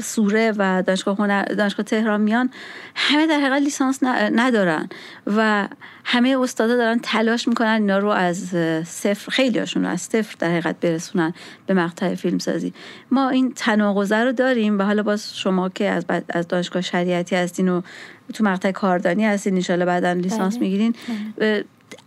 [0.00, 2.50] سوره و دانشگاه هنر دانشگاه تهران میان
[2.94, 3.98] همه در حقیقت لیسانس
[4.32, 4.88] ندارن
[5.26, 5.68] و
[6.04, 8.38] همه استادا دارن تلاش می‌کنن اینا رو از
[8.86, 11.34] صفر خیلی هاشون رو از صفر در حقیقت برسونن
[11.66, 12.72] به مقطع فیلم سازی
[13.10, 17.68] ما این تناقضه رو داریم و حالا باز شما که از, از دانشگاه شریعتی هستین
[17.68, 17.82] و
[18.34, 20.62] تو مقطع کاردانی هستین انشالله بعدا لیسانس بله.
[20.62, 20.94] می‌گیرین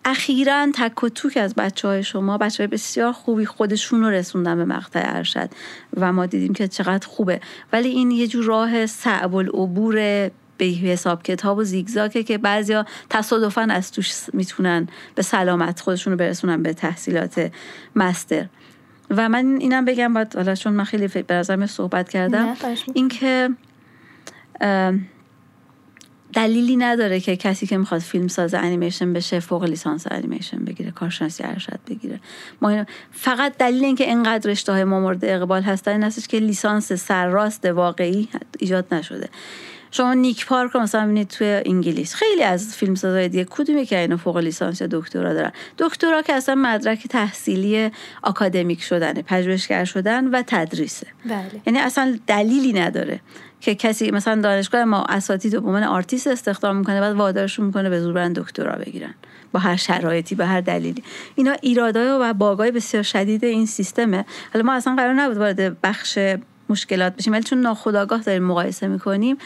[0.05, 4.55] اخیرا تک و توک از بچه های شما بچه های بسیار خوبی خودشون رو رسوندن
[4.55, 5.49] به مقطع ارشد
[5.97, 7.41] و ما دیدیم که چقدر خوبه
[7.73, 9.95] ولی این یه جور راه صعب العبور
[10.57, 16.19] به حساب کتاب و زیگزاکه که بعضیا تصادفا از توش می‌تونن به سلامت خودشون رو
[16.19, 17.51] برسونن به تحصیلات
[17.95, 18.45] مستر
[19.09, 22.55] و من اینم بگم باید حالا چون من خیلی به صحبت کردم.
[22.93, 23.49] اینکه
[26.33, 31.43] دلیلی نداره که کسی که می‌خواد فیلم ساز انیمیشن بشه فوق لیسانس انیمیشن بگیره کارشناسی
[31.43, 32.19] ارشد بگیره.
[32.61, 36.39] ما اینو- فقط دلیل اینکه اینقدر رشته های ما مورد اقبال هستن این هستش که
[36.39, 39.29] لیسانس سرراست واقعی ایجاد نشده.
[39.93, 42.13] شما نیک پارک رو مثلا ببینید توی انگلیس.
[42.13, 46.33] خیلی از فیلم سازهای دیگه کدومی که اینو فوق لیسانس یا دکترا دارن؟ دکترا که
[46.33, 47.91] اصلا مدرک تحصیلی
[48.23, 51.07] آکادمیک شدنه پژوهشگر شدن و تدریسه.
[51.25, 51.61] بله.
[51.67, 53.19] یعنی اصلا دلیلی نداره.
[53.61, 58.01] که کسی مثلا دانشگاه ما اساتید به عنوان آرتیست استخدام می‌کنه بعد وادارشون می‌کنه به
[58.01, 59.13] زور برن دکترا بگیرن.
[59.51, 61.03] با هر شرایطی با هر دلیلی.
[61.35, 64.25] اینا ایرادای و باگای بسیار شدید این سیستمه.
[64.53, 66.19] حالا ما اصلا قرار نبود وارد بخش
[66.71, 67.33] مشکلات بشیم.
[67.33, 69.37] ولی چون ناخودآگاه داریم مقایسه می‌کنیم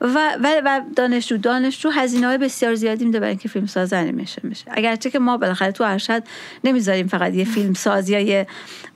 [0.00, 4.64] و و, دانشجو دانشجو هزینه های بسیار زیادی میده برای اینکه فیلم ساز انیمیشن بشه.
[4.70, 6.22] اگرچه که ما بالاخره تو ارشد
[6.64, 8.46] نمی‌ذاریم فقط یه فیلم ساز یا یه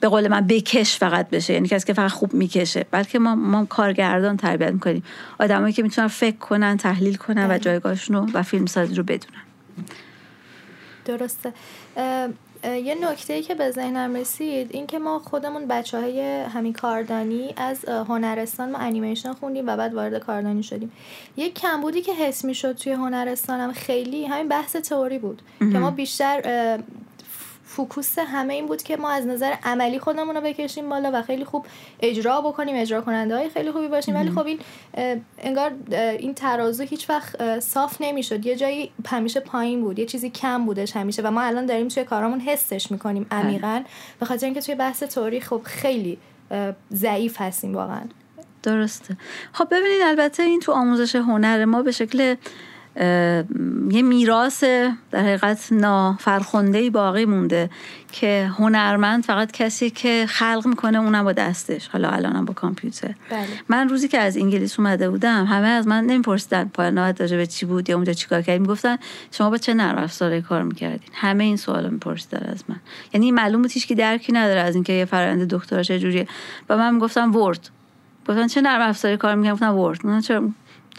[0.01, 1.55] به قول من بکش فقط بشه.
[1.55, 2.87] یعنی کسی که فقط خوب می‌کشه.
[2.91, 5.03] بلکه ما ما کارگردان تربیت می‌کنیم.
[5.39, 7.59] آدمایی که می‌تونن فکر کنن تحلیل کنن و بله.
[7.59, 9.43] جایگاهشون رو و فیلم سازی رو بدونن.
[11.05, 11.53] درسته.
[12.67, 17.55] یه نکته ای که به ذهنم رسید این که ما خودمون بچه های همین کاردانی
[17.57, 20.93] از هنرستان ما انیمیشن خوندیم و بعد وارد کاردانی شدیم.
[21.37, 25.91] یه کمبودی که حس می شد توی هنرستانم خیلی همین بحث تئوری بود که ما
[25.91, 26.79] بیشتر
[27.67, 31.45] focus همه این بود که ما از نظر عملی خودمون رو بکشیم بالا و خیلی
[31.45, 31.67] خوب
[32.01, 34.15] اجرا بکنیم اجرا کننده های خیلی خوبی باشیم.
[34.15, 34.59] ولی خب این
[35.39, 38.47] انگار این ترازو هیچ وقت صاف نمی‌شد.
[38.47, 42.05] یه جایی همیشه پایین بود یه چیزی کم بودش همیشه و ما الان داریم توی
[42.05, 43.41] کارامون حسش می‌کنیم بله.
[43.41, 43.83] عمیقا.
[44.21, 46.19] به خاطر اینکه توی بحث تاریخ خب خیلی
[46.93, 48.03] ضعیف هستیم واقعا.
[48.63, 49.17] درسته.
[49.53, 52.37] خب ببینید البته این تو آموزش هنر ما به شکل
[53.91, 54.65] یه میراث
[55.11, 57.71] در حقیقت نافرخونده باقی مونده
[58.13, 61.89] که هنرمند فقط کسی که خلق می‌کنه اونم با دستش.
[61.89, 63.15] حالا الانم با کامپیوتر.
[63.31, 63.47] بله.
[63.69, 67.67] من روزی که از انگلیس اومده بودم همه از من نمیپرسیدن پایان داره به چی
[67.67, 68.97] بود یا اونجا چیکار کردیم می‌گفتن
[69.31, 72.81] شما با چه نرم افزاری کار می‌کردین؟ همه این سوالا میپرسیدن از من.
[73.15, 76.27] یعنی معلوم بود که درکی نداره از اینکه یه فرآیند دکترا چیه
[76.69, 77.71] و من می‌گفتم Word.
[78.29, 80.21] گفتن چه نرم افزاری کار می‌کنم گفتم Word.
[80.21, 80.49] چرا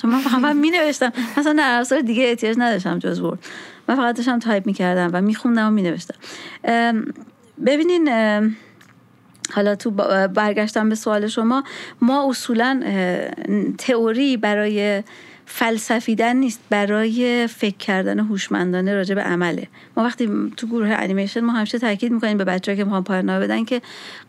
[0.02, 3.40] چون من فقط می نوشتم مثلا نرم دیگه احتیاج نداشتم جز Word
[3.88, 6.16] من فقط داشتم تایپ می‌کردم و میخوندم و می نوشتم
[7.66, 8.10] ببینین
[9.54, 9.92] حالا تو
[10.28, 11.64] برگشتم به سوال شما
[12.02, 12.84] ما اصولا
[13.78, 15.04] تئوری برای
[15.46, 19.68] فلسفیدن نیست برای فکر کردن هوشمندانه راجع به عمله.
[19.98, 23.66] ما وقتی تو گروه انیمیشن ما همیشه تاکید می‌کنیم به بچه‌ها که می‌خوان پایان بدن
[23.66, 23.82] که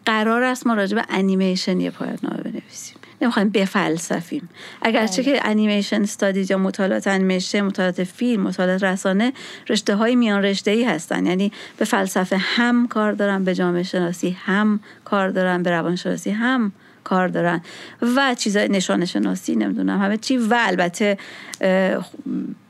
[0.07, 2.98] قرار است ما راجع به انیمیشن یه پایان بنویسیم.
[3.23, 4.49] نمی‌خوایم بفلسفیم
[4.83, 5.33] اگرچه بله.
[5.33, 9.33] که انیمیشن استادیز یا مطالعات انیمیشن مطالعات فیلم مطالعات رسانه
[9.69, 14.31] رشته های میان رشته ای هستن یعنی به فلسفه هم کار دارن به جامعه شناسی
[14.31, 16.73] هم کار دارن به روانشناسی هم
[17.09, 17.61] کار دارن
[18.17, 20.37] و چیزای نشانه شناسی نمی‌دونم همه چی.
[20.37, 21.19] و البته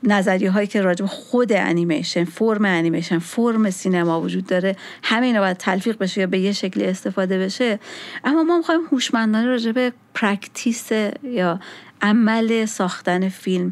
[0.03, 5.57] نظریه هایی که راجب خود انیمیشن فرم انیمیشن فرم سینما وجود داره همه اینا باید
[5.57, 7.79] تلفیق بشه یا به یه شکلی استفاده بشه.
[8.23, 10.91] اما ما می‌خوایم هوشمندانه راجع به practice
[11.23, 11.59] یا
[12.01, 13.71] عمل ساختن فیلم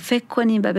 [0.00, 0.72] فکر کنیم و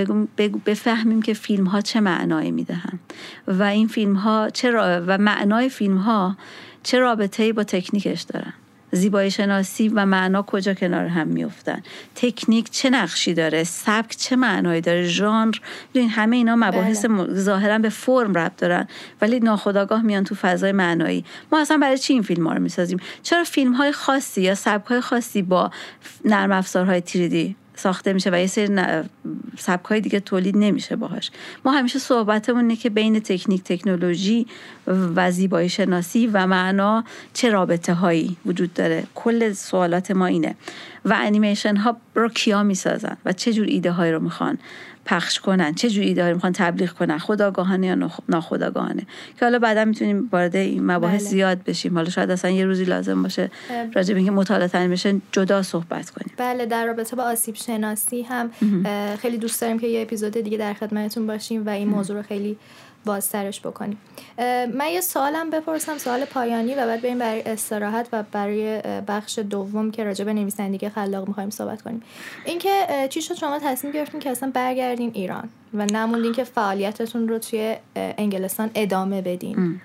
[0.66, 3.00] بفهمیم که فیلم ها چه معنایی می‌دهن
[3.48, 6.38] و این فیلم ها چرا و معنای فیلم ها
[6.84, 8.54] چه رابطه با تکنیکش دارن.
[8.92, 11.84] زیبایی شناسی و معنا کجا کنار هم میفتن
[12.16, 15.56] تکنیک چه نقشی داره؟ سبک چه معنایی داره؟ ژانر؟
[15.94, 17.34] این همه اینا مباحث بله.
[17.34, 18.88] ظاهرا به فرم ربط دارن
[19.22, 21.26] ولی ناخداگاه میان تو فضای معنایی.
[21.52, 24.88] ما اصلا برای چی این فیلم ها رو می‌سازیم؟ چرا فیلم های خاصی یا سبک
[24.88, 25.72] های خاصی با
[26.26, 28.82] نرم افزارهای تیریدی ساخته میشه و یه سری
[29.58, 31.32] سبک های دیگه تولید نمیشه باهاش.
[31.66, 34.48] ما همیشه صحبتمون اینه که بین تکنیک تکنولوژی
[34.88, 37.04] و زیبایی شناسی و معنا
[37.34, 39.04] چه رابطه هایی وجود داره.
[39.16, 40.56] کل سوالات ما اینه.
[41.06, 44.58] و انیمیشن ها رو کیا می‌سازن و چه جور ایده هایی رو می‌خوان.
[45.06, 45.74] پخش کنن.
[45.74, 49.02] چه جوری داریم می‌خوان تبلیغ کنن؟ خداگاهانه یا ناخداگاهانه؟
[49.40, 51.30] که حالا بعدا می‌تونیم وارد این مباحث بله.
[51.30, 51.96] زیاد بشیم.
[51.96, 53.52] حالا شاید اصلا یه روزی لازم باشه
[53.94, 56.34] راجع به اینکه مطالعه میشه جدا صحبت کنیم.
[56.38, 58.52] بله در رابطه با آسیب شناسی هم
[59.22, 62.58] خیلی دوست داریم که یه اپیزود دیگه در خدمتتون باشیم و این موضوع رو خیلی
[63.06, 63.98] بازترش بکنیم.
[64.74, 69.92] من یه سوالم بپرسم سوال پایانی و بعد بریم برای استراحت و برای بخش دوم
[69.92, 72.02] که راجع به نویسندگی خلاق می‌خوایم صحبت کنیم.
[72.46, 77.40] اینکه چی شد؟ شما تصمیم گرفتین که اصلا برگردین ایران و نموندین که فعالیتتون رو
[77.40, 79.82] توی انگلستان ادامه بدین.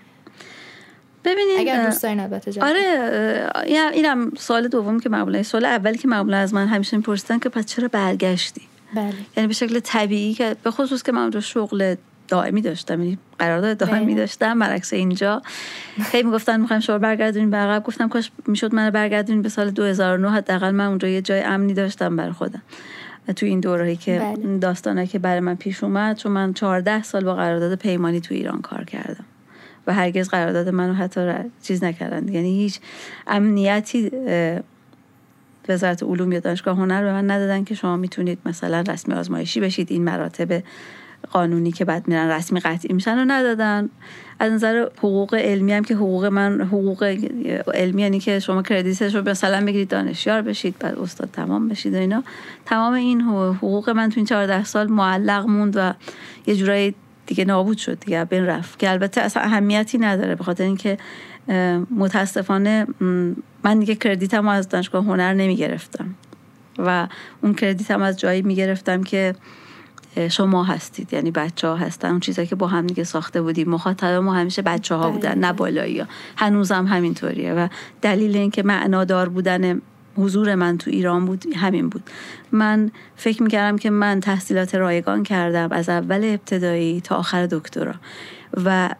[1.24, 3.50] ببینید اگر دوست دارین البته آره
[3.92, 7.66] اینم سوال دوم که معمولا سوال اولی که معمولا از من همیشه میپرسیدن که پس
[7.66, 8.62] چرا برگشتی؟
[8.94, 9.14] بله.
[9.37, 11.94] یعنی به شکل طبیعی که به خصوص که من اونجا شغل
[12.28, 15.42] دائمی داشتم یعنی قرارداد دائمی داشتم برعکس اینجا.
[16.02, 17.84] خیلی می‌گفتن می‌خوایم شما برگردونیم به عقب.
[17.84, 22.16] گفتم کاش می‌شد من برگردونیم به سال 2009 حداقل من اونجا یه جای امنی داشتم
[22.16, 22.62] برای خودم.
[23.36, 24.58] تو این دورهایی که بله.
[24.58, 28.60] داستانه که برای من پیش اومد چون من 14 سال با قرارداد پیمانی تو ایران
[28.60, 29.24] کار کردم.
[29.86, 32.28] و هرگز قرارداد منو حتی چیز نکردن.
[32.28, 32.80] یعنی هیچ
[33.26, 34.10] امنیتی
[35.68, 39.92] وزارت علوم یا دانشگاه هنر به من ندادن که شما می‌تونید مثلا رسمی آزمایشی بشید
[39.92, 40.62] این مراتب
[41.32, 43.88] قانونی که بعد میرن رسمی قطعی میشن رو ندادن.
[44.38, 47.16] از نظر حقوق علمی هم که حقوق من حقوق
[47.74, 51.96] علمی یعنی که شما کردیتش رو مثلا بگیرید دانشیار بشید بعد استاد تمام بشید و
[51.96, 52.22] اینا.
[52.66, 55.94] تمام این حقوق من تو این 14 سال معلق موند و
[56.46, 56.94] یه جورایی
[57.26, 58.78] دیگه نابود شد دیگه بین رفت.
[58.78, 60.98] که البته اصلا اهمیتی نداره به خاطر اینکه
[61.96, 62.86] متاسفانه
[63.64, 66.14] من دیگه کردیتم از دانشگاه هنر نمی گرفتم
[66.78, 67.08] و
[67.42, 69.34] اون کردیتم از جایی می گرفتم که
[70.31, 72.11] شما هستید یعنی بچه ها هستن.
[72.11, 73.70] اون چیزایی که با هم دیگه ساخته بودیم.
[73.70, 76.07] مخاطب ما همیشه بچه ها بودن نه بالایی ها.
[76.37, 77.68] هنوزم همینطوریه و
[78.02, 79.81] دلیل اینکه معنادار بودن
[80.16, 82.11] حضور من تو ایران بود همین بود.
[82.52, 87.94] من فکر می‌کردم که من تحصیلات رایگان کردم از اول ابتدایی تا آخر دکترا.
[88.64, 88.90] و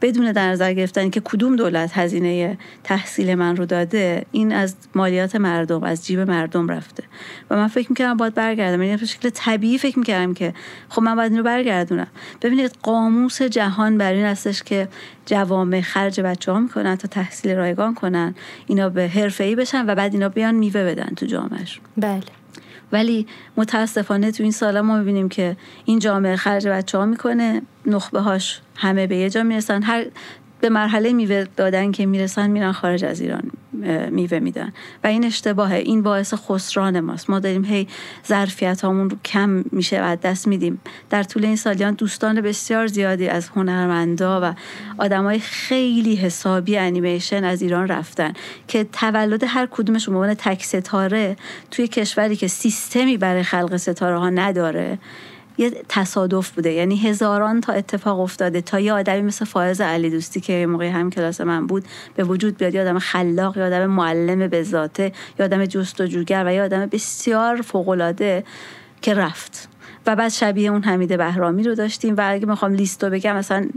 [0.00, 5.36] بدون در نظر گرفتن که کدوم دولت هزینه تحصیل من رو داده این از مالیات
[5.36, 7.02] مردم از جیب مردم رفته.
[7.50, 8.82] و من فکر می‌کردم باید برگردم.
[8.82, 10.54] یعنی به شکل طبیعی فکر می‌کردم که
[10.88, 12.06] خب من باید این رو برگردونم.
[12.42, 14.88] ببینید قاموس جهان بر این هستش که
[15.26, 18.34] جوامع خرج بچه ها می‌کنن تا تحصیل رایگان کنن.
[18.66, 22.37] اینا به حرفه ای بشن و بعد اینا بیان میوه بدن تو جامعهشون بله.
[22.92, 28.20] ولی متاسفانه تو این سالا ما می‌بینیم که این جامعه خرج بچه ها می‌کنه نخبه
[28.20, 29.82] هاش همه به یه جا می‌رسن.
[29.82, 30.06] هر
[30.60, 33.50] به مرحله میوه دادن که می‌رسن میرن خارج از ایران
[34.10, 34.72] میوه میدن.
[35.04, 35.76] و این اشتباهه.
[35.76, 37.30] این باعث خسران ماست.
[37.30, 37.88] ما داریم هی
[38.26, 40.80] ظرفیت هامون رو کم میشه و دست میدیم.
[41.10, 44.54] در طول این سالیان دوستان بسیار زیادی از هنرمندا و
[44.98, 48.32] آدمای خیلی حسابی انیمیشن از ایران رفتن
[48.68, 51.36] که تولد هر کدومشون به عنوان تک ستاره
[51.70, 54.98] توی کشوری که سیستمی برای خلق ستاره ها نداره
[55.58, 56.72] یه تصادف بوده.
[56.72, 58.60] یعنی هزاران تا اتفاق افتاده.
[58.60, 61.84] تا یه آدمی مثل فائز علی دوستی که موقع هم کلاس من بود
[62.16, 66.54] به وجود بیاد یه آدم خلاق یه آدم معلم به ذاته یه آدم جستجوگر و
[66.54, 68.44] یه آدم بسیار فوقالعاده
[69.02, 69.68] که رفت.
[70.08, 73.68] و بعد شبیه اون حمید بهرامی رو داشتیم و اگه می‌خوام لیست رو بگم مثلا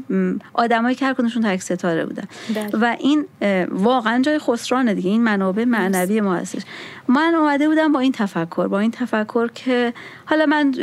[0.53, 2.23] آدمایی که هر کدومشون تک ستاره بودن.
[2.55, 2.69] بله.
[2.81, 3.25] و این
[3.71, 5.09] واقعا جای خسرانه دیگه.
[5.09, 6.61] این منابع معنوی ما هستش.
[7.07, 9.93] من اومده بودم با این تفکر با این تفکر که
[10.25, 10.73] حالا من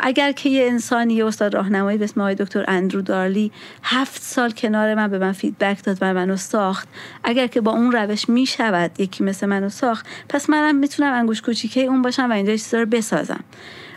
[0.00, 4.50] اگر که یه انسانی یه استاد راهنمایی به اسم آقای دکتر اندرو دارلی هفت سال
[4.50, 6.88] کنار من به من فیدبک داد و منو ساخت
[7.24, 11.80] اگر که با اون روش می‌شود یکی مثل منو ساخت پس منم می‌تونم انگوش کوچیکه
[11.80, 13.40] اون باشم و اینجا چیزا رو بسازم.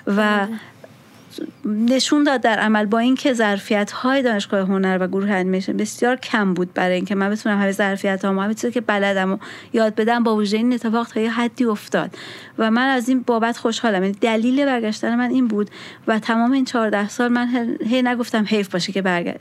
[0.07, 0.47] و بله.
[1.65, 6.53] نشون داد در عمل با اینکه ظرفیت های دانشگاه هنر و گروه انیمیشن بسیار کم
[6.53, 9.37] بود برای اینکه من بتونم همه ظرفیت ها همه چیزی که بلدم و
[9.73, 12.17] یاد بدم با وجود این اتفاق تا یه حدی افتاد.
[12.57, 14.03] و من از این بابت خوشحالم.
[14.03, 15.69] یعنی دلیل برگشتن من این بود
[16.07, 19.39] و تمام این 14 سال من هی نگفتم حیف باشه که برگرد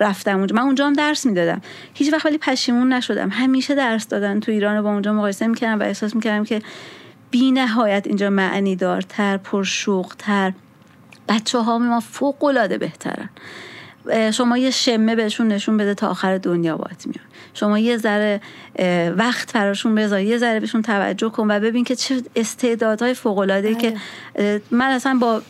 [0.00, 0.56] رفتم اونجا.
[0.56, 1.62] من اونجا هم درس می‌دادم.
[1.94, 3.28] هیچ وقت ولی پشیمون نشدم.
[3.28, 6.62] همیشه درس دادن تو ایران با اونجا مقایسه می‌کردم و احساس می‌کردم که
[7.30, 10.52] بی نهایت اینجا معنی دارتر پرشوقتر.
[11.28, 13.28] بچه ها ما فوق العاده بهترن
[14.32, 17.24] شما یه شمه بهشون نشون بده تا آخر دنیا باید میان.
[17.54, 18.40] شما یه ذره
[19.16, 23.74] وقت فراشون بذار یه ذره بهشون توجه کن و ببین که چه استعدادهای فوق العاده
[23.74, 23.94] که
[24.34, 24.62] بله.
[24.70, 25.42] من اصلا با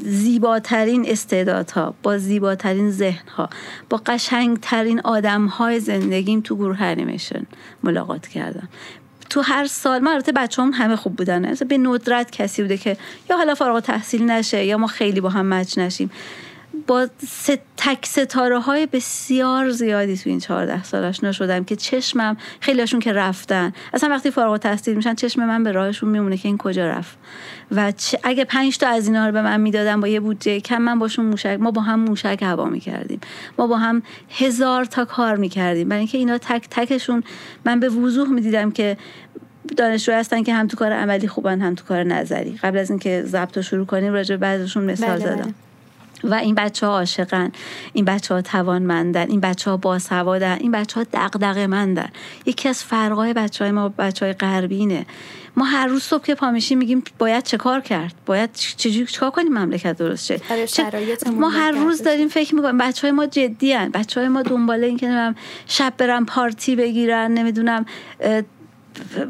[0.00, 3.48] زیباترین استعدادها با زیباترین ذهنها
[3.90, 7.46] با قشنگترین آدمهای زندگیم تو گروه انیمیشن
[7.82, 8.68] ملاقات کردم.
[9.30, 12.96] تو هر سال ما البته بچه هم همه خوب بودن به ندرت کسی بوده که
[13.30, 16.10] یا حالا فارغ تحصیل نشه یا ما خیلی با هم مچ نشیم.
[16.86, 17.08] با
[17.76, 23.00] تک ستاره های بسیار زیادی تو این چهارده سال آشنا شدم که چشمم خیلی هاشون
[23.00, 23.72] که رفتن.
[23.94, 27.18] اصلا وقتی فارغ تحصیل میشن چشم من به راهشون میمونه که این کجا رفت.
[27.70, 30.98] و اگه پنج تا از اینا رو به من می‌دادن با یه بودجه کم من
[30.98, 33.20] باشون موشک ما با هم موشک هوا می‌کردیم.
[33.58, 34.02] ما با هم
[34.38, 35.88] هزار تا کار می‌کردیم.
[35.88, 37.22] برای اینکه اینا تک تکشون
[37.64, 38.96] من به وضوح می‌دیدم که
[39.76, 42.58] دانشجو هستن که هم تو کار عملی خوبن هم تو کار نظری.
[42.62, 45.54] قبل از اینکه ضبط رو شروع کنیم راجع بعضشون مثال بله زدم.
[46.24, 47.52] و این بچه ها عاشقن
[47.92, 52.08] این بچه ها توانمندن این بچه ها باسوادن این بچه ها دقدقه مندن
[52.46, 55.06] یکی از فرقای بچه های ما بچه های غربینه
[55.56, 59.30] ما هر روز صبح که پا میشیم میگیم باید چه کار کرد؟ باید چجوری چیکار
[59.30, 60.40] کنیم مملکت درست شه؟
[61.30, 63.88] ما هر روز داریم فکر می‌کنیم بچه های ما جدی هن.
[63.88, 65.34] بچه های ما دنباله این که
[65.66, 67.86] شب برن پارتی بگیرن نمی‌دونم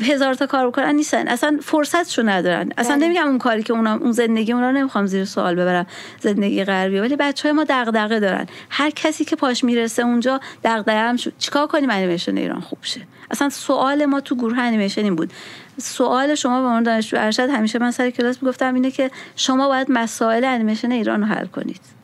[0.02, 1.28] هزار تا کار بکنن نیستن.
[1.28, 2.72] اصلا فرصتشو ندارن.
[2.78, 3.04] اصلا بله.
[3.04, 5.86] نمیگم اون کاری که اونا اون زندگی اونا رو نمی‌خوام زیر سوال ببرم
[6.20, 6.98] زندگی غربی.
[6.98, 8.46] ولی بچه های ما دغدغه دارن.
[8.70, 11.32] هر کسی که پاش می‌رسه اونجا دغدغه هم شد.
[11.38, 13.00] چیکار کنیم انیمیشن ایران خوب شه؟
[13.30, 15.32] اصلا سوال ما تو گروه انیمیشن این بود.
[15.78, 19.86] سوال شما به عنوان دانشجو ارشد همیشه من سر کلاس می‌گفتم اینه که شما باید
[19.90, 21.95] مسائل انیمیشن ایران رو حل کنید.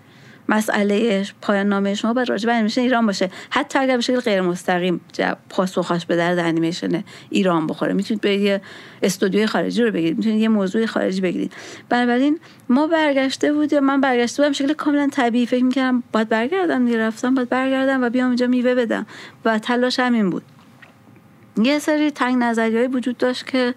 [0.48, 3.30] مسئله پایان نامه شما باید راجع به انیمیشن ایران باشه.
[3.50, 5.00] حتی اگر به شکل غیر مستقیم
[5.48, 7.92] پاسخش به درد انیمیشن ایران بخوره.
[7.92, 8.60] می‌تونید به یه
[9.02, 10.16] استودیوی خارجی رو بگیرید.
[10.16, 11.52] می‌تونید یه موضوع خارجی بگیرید.
[11.88, 12.38] بنابراین
[12.68, 13.78] ما برگشته بودیم.
[13.80, 14.52] من برگشته بودم.
[14.52, 15.46] شکل کاملا طبیعی.
[15.46, 19.06] فکر می‌کردم باید برگردم می‌رفتم باید برگردم و بیام اینجا میوه بدم.
[19.44, 20.42] و تلاش همین بود.
[21.62, 23.74] یه سری تنگ نظری وجود داشت که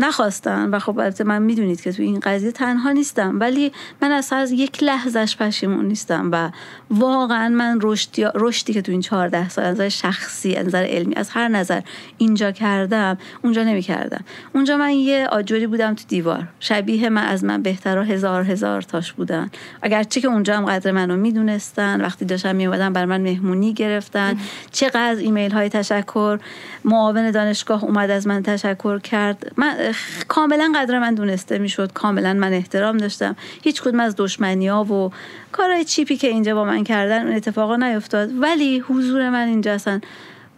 [0.00, 3.72] نخواستن و خب البته من می‌دونید که تو این قضیه تنها نیستم ولی
[4.02, 6.50] من اصلا از یک لحظش پشیمون نیستم و
[6.90, 11.14] واقعا من رشدی, رشدی که تو این چهارده سال از نظر شخصی از نظر علمی
[11.14, 11.80] از هر نظر
[12.18, 14.24] اینجا کردم اونجا نمی کردم
[14.54, 16.48] اونجا من یه آجوری بودم تو دیوار.
[16.60, 19.50] شبیه من از من بهتر هزار هزار تاش بودن.
[19.82, 24.36] اگرچه که اونجا هم قدر منو می‌دونستن وقتی داشتم میومدم بر من مهمونی گرفتن.
[24.70, 26.38] چقدر ایمیل های تشکر
[26.84, 29.52] معاون دانشگاه اومد از من تشکر کرد.
[29.56, 29.89] من
[30.28, 31.92] کاملا قدر من دونسته می‌شد.
[31.92, 33.36] کاملا من احترام داشتم.
[33.62, 35.10] هیچ کدوم از دشمنی ها و
[35.52, 38.30] کارهای چیپی که اینجا با من کردن اون اتفاقا نیفتاد.
[38.40, 40.00] ولی حضور من اینجا اصلا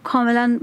[0.03, 0.59] کاملا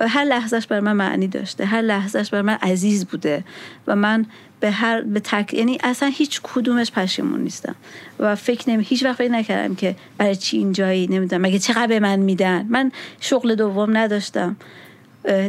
[0.00, 1.64] هر لحظهش بر من معنی داشته.
[1.64, 3.44] هر لحظهش بر من عزیز بوده
[3.86, 4.26] و من
[4.60, 7.74] به هر به تک یعنی اصلا هیچ کدومش پشیمون نیستم.
[8.18, 11.42] و فکر نمی هیچ وقت فکر نکردم که برای چی اینجایی؟ نمی‌دونم.
[11.42, 14.56] مگه چقدر به من میدن؟ من شغل دوم نداشتم.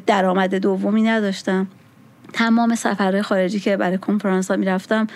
[0.05, 1.68] درآمد دومی نداشتم.
[2.34, 5.08] تمام سفرهای خارجی که برای کنفرانس ها می‌رفتم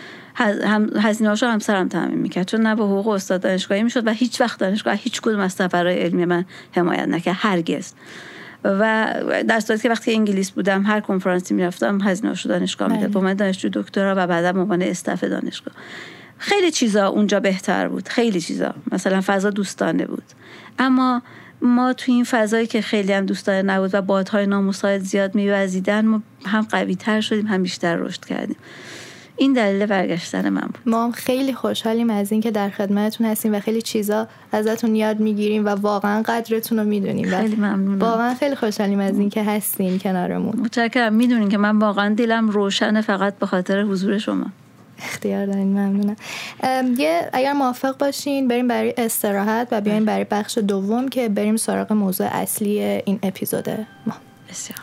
[1.01, 2.47] هزینه هاشو همسرم تعمین می‌کرد.
[2.47, 5.99] چون نه به حقوق استاد دانشگاهی می‌شد و هیچ وقت دانشگاه هیچ کدوم از سفرهای
[5.99, 7.93] علمی من حمایت نکرد هرگز.
[8.63, 9.13] و
[9.47, 13.03] در صورتی که وقتی انگلیس بودم هر کنفرانسی می‌رفتم هزینه هاشو دانشگاه می‌داد.
[13.03, 13.13] بله.
[13.13, 15.73] با من دانشجو دکترا و بعدا عنوان استف دانشگاه.
[16.37, 18.07] خیلی چیزا اونجا بهتر بود.
[18.07, 18.73] خیلی چیزا.
[18.91, 20.23] مثلا فضا دوستانه بود.
[20.79, 21.21] اما
[21.61, 26.21] ما تو این فضایی که خیلی هم دوستانه نبود و بادهای نامساعد زیاد میوزیدن ما
[26.45, 28.57] هم قوی تر شدیم هم بیشتر رشد کردیم.
[29.37, 30.79] این دلیل برگشتن من بود.
[30.85, 35.65] ما هم خیلی خوشحالیم از اینکه در خدمتتون هستیم و خیلی چیزا ازتون یاد می‌گیریم
[35.65, 37.29] و واقعا قدرتون رو می‌دونیم.
[37.29, 37.99] خیلی ممنونم.
[37.99, 40.59] واقعا خیلی خوشحالیم از اینکه هستین کنارمون.
[40.59, 41.13] متشکرم.
[41.13, 44.45] می‌دونین که من واقعا دلم روشن فقط به خاطر حضور شما.
[45.03, 46.15] اختیار دارین ممنونم.
[46.97, 51.93] یه اگر موافق باشین بریم برای استراحت و بیایم برای بخش دوم که بریم سراغ
[51.93, 53.69] موضوع اصلی این اپیزود
[54.05, 54.15] ما.
[54.49, 54.77] بسیار.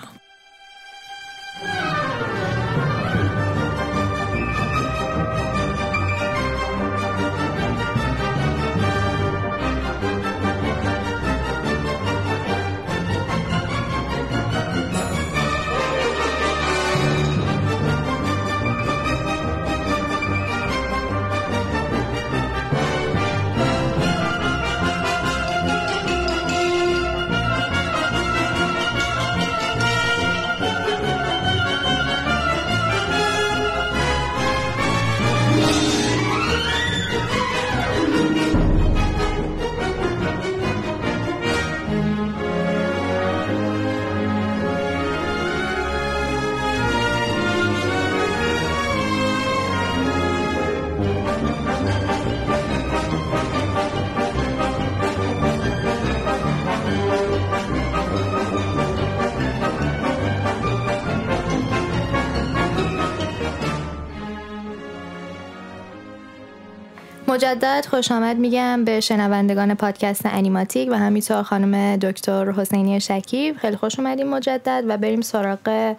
[67.38, 73.56] مجدد خوش آمد میگم به شنوندگان پادکست انیماتیک و همینطور خانم دکتر حسینی شکیب.
[73.56, 75.94] خیلی خوش اومدیم مجدد و بریم سراغ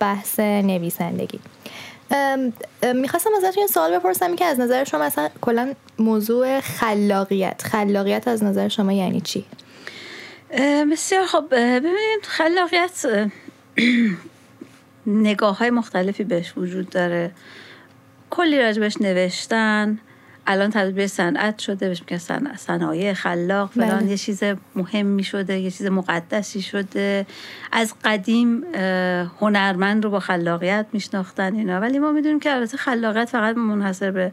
[0.00, 1.40] بحث نویسندگی.
[2.94, 8.44] می‌خواستم ازتون یه سوال بپرسم که از نظر شما مثلا کلا موضوع خلاقیت خلاقیت از
[8.44, 9.44] نظر شما یعنی چی؟
[10.92, 13.06] بسیار خب ببینید خلاقیت
[15.06, 17.30] نگاه های مختلفی بهش وجود داره.
[18.30, 19.98] کلی راجبش نوشتن.
[20.46, 23.98] الان تبدیل به صنعت شده بهش میگن صنایع خلاق فلان.
[23.98, 24.10] بله.
[24.10, 24.42] یه چیز
[24.76, 27.26] مهمی شده یه چیز مقدسی شده.
[27.72, 28.64] از قدیم
[29.40, 31.80] هنرمند رو با خلاقیت میشناختن اینا.
[31.80, 34.32] ولی ما می‌دونیم که البته خلاقیت فقط منحصر به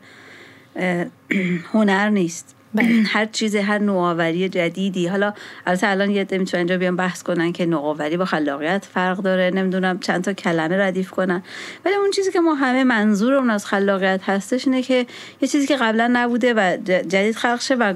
[1.74, 2.56] هنر نیست.
[2.76, 2.88] بله.
[3.14, 5.08] هر چیز هر نوآوری جدیدی.
[5.08, 5.34] حالا
[5.66, 9.52] البته الان یه می‌تونن اینجا بیان بحث کنن که نوآوری با خلاقیت فرق داره.
[9.54, 11.44] نمی‌دونم چند تا کلمه ردیف کنن.
[11.86, 15.06] ولی اون چیزی که ما همه منظورمون از خلاقیت هستش اینه که
[15.42, 17.94] یه چیزی که قبلا نبوده و جدید خلق شه و,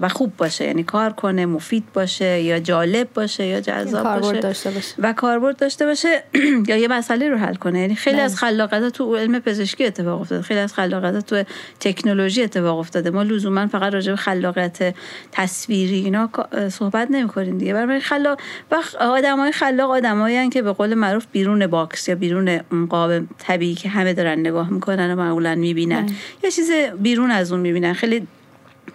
[0.00, 0.64] و خوب باشه.
[0.64, 4.40] یعنی کار کنه مفید باشه یا جالب باشه یا جذاب باشه.
[4.40, 4.94] داشته باشه.
[4.98, 6.22] و کاربرد داشته باشه
[6.68, 7.80] یا یه مسئله رو حل کنه.
[7.80, 8.24] یعنی خیلی بله.
[8.24, 10.42] از خلاقیت تو علم پزشکی اتفاق افتاده.
[10.42, 11.44] خیلی از خلاقیت تو
[11.80, 13.10] تکنولوژی اتفاق افتاده.
[13.10, 14.94] ما لزوما فقط راجع به خلاقیت
[15.32, 16.30] تصویری اینا
[16.68, 17.74] صحبت نمی‌کنیم دیگه.
[17.74, 18.38] برای خلاق
[18.70, 23.74] و آدمای خلاق آدمایی که به قول معروف بیرون باکس یا بیرون اون قاب طبیعی
[23.74, 26.08] که همه دارن نگاه می‌کنن و معمولا می‌بینن.
[26.42, 27.92] یا چیز بیرون از اون می‌بینن.
[27.92, 28.26] خیلی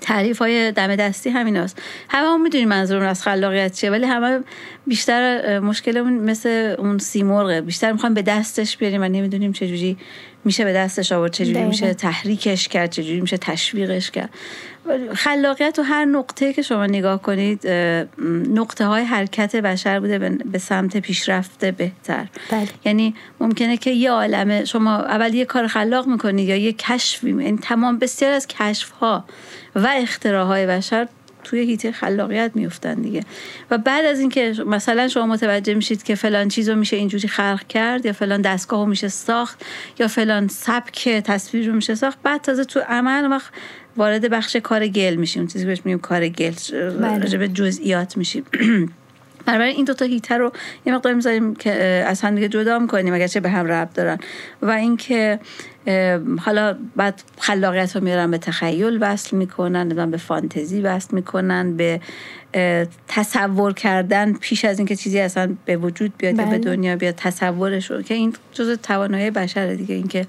[0.02, 4.40] تعریف های دم دستی همین هست همه هم می‌دونیم منظورم از خلاقیت چیه ولی همه
[4.88, 9.98] بیشتر مشکلمون مثل اون سیمرغه بیشتر می‌خوایم به دستش بریم و نمی‌دونیم چجوری
[10.46, 14.30] میشه به دستش آورد چجوری میشه تحریکش کرد چجوری میشه تشویقش کرد.
[15.14, 17.68] خلاقیت تو هر نقطه که شما نگاه کنید
[18.54, 22.68] نقطه های حرکت بشر بوده به سمت پیشرفته بهتر بله.
[22.86, 27.58] یعنی ممکنه که یه عالمه شما اول یه کار خلاق می‌کنید یا یه کشفی یعنی
[27.58, 29.26] تمام بسیار از کشف ها
[29.76, 31.08] و اختراع های بشر
[31.44, 33.24] توی هیته خلاقیت میفتن دیگه
[33.72, 37.68] و بعد از اینکه مثلا شما متوجه میشید که فلان چیز رو میشه اینجوری خلق
[37.68, 39.66] کرد یا فلان دستگاه رو میشه ساخت
[40.00, 43.52] یا فلان سبک تصویر رو میشه ساخت بعد تازه تو عمل وقت
[43.98, 45.48] وارد بخش کار گل میشیم.
[45.48, 46.54] چیزی بهش میگیم کار گل.
[47.02, 47.38] بله.
[47.38, 48.44] به جزئیات میشیم.
[49.46, 50.52] بنابراین این دوتا هیتر رو
[50.86, 51.72] یه مقدار می‌ذاریم که
[52.08, 54.18] از هم دیگه جدا می‌کنیم اگرچه به هم ربط دارن.
[54.62, 55.40] و اینکه
[56.40, 62.02] حالا بعد خلاقیت رو میارن به تخیل وصل می‌کنن به فانتزی وصل می‌کنن به
[63.08, 66.58] تصور کردن پیش از اینکه چیزی اصلا به وجود بیاد یا به بله.
[66.58, 69.96] دنیا بیاد تصورش رو که این جز توانایی بشره دیگه.
[69.96, 70.26] اینکه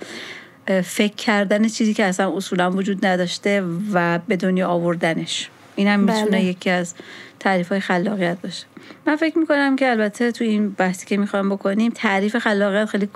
[0.85, 6.27] فکر کردن چیزی که اصلا اصولا وجود نداشته و به دنیا آوردنش این هم می‌تونه
[6.27, 6.45] بله.
[6.45, 6.95] یکی از
[7.41, 8.66] تعریف های خلاقیت باشه
[9.07, 13.09] من فکر می‌کنم که البته تو این بحثی که می‌خوام بکنیم تعریف خلاقیت خیلی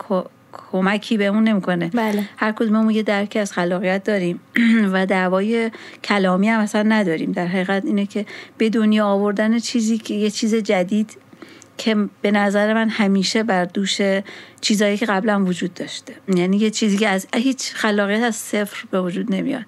[0.72, 2.28] کمکی بهمون نمی‌کنه بله.
[2.36, 4.40] هر کدوممون یه درکی از خلاقیت داریم
[4.92, 5.70] و دعوای
[6.04, 8.26] کلامی هم اصلا نداریم در حقیقت اینه که
[8.58, 11.16] به دنیا آوردن چیزی که یه چیز جدید
[11.78, 14.00] که به نظر من همیشه بر دوش
[14.60, 16.14] چیزایی که قبلا وجود داشته.
[16.36, 19.64] یعنی یه چیزی که از هیچ خلاقیت از صفر به وجود نمیاد.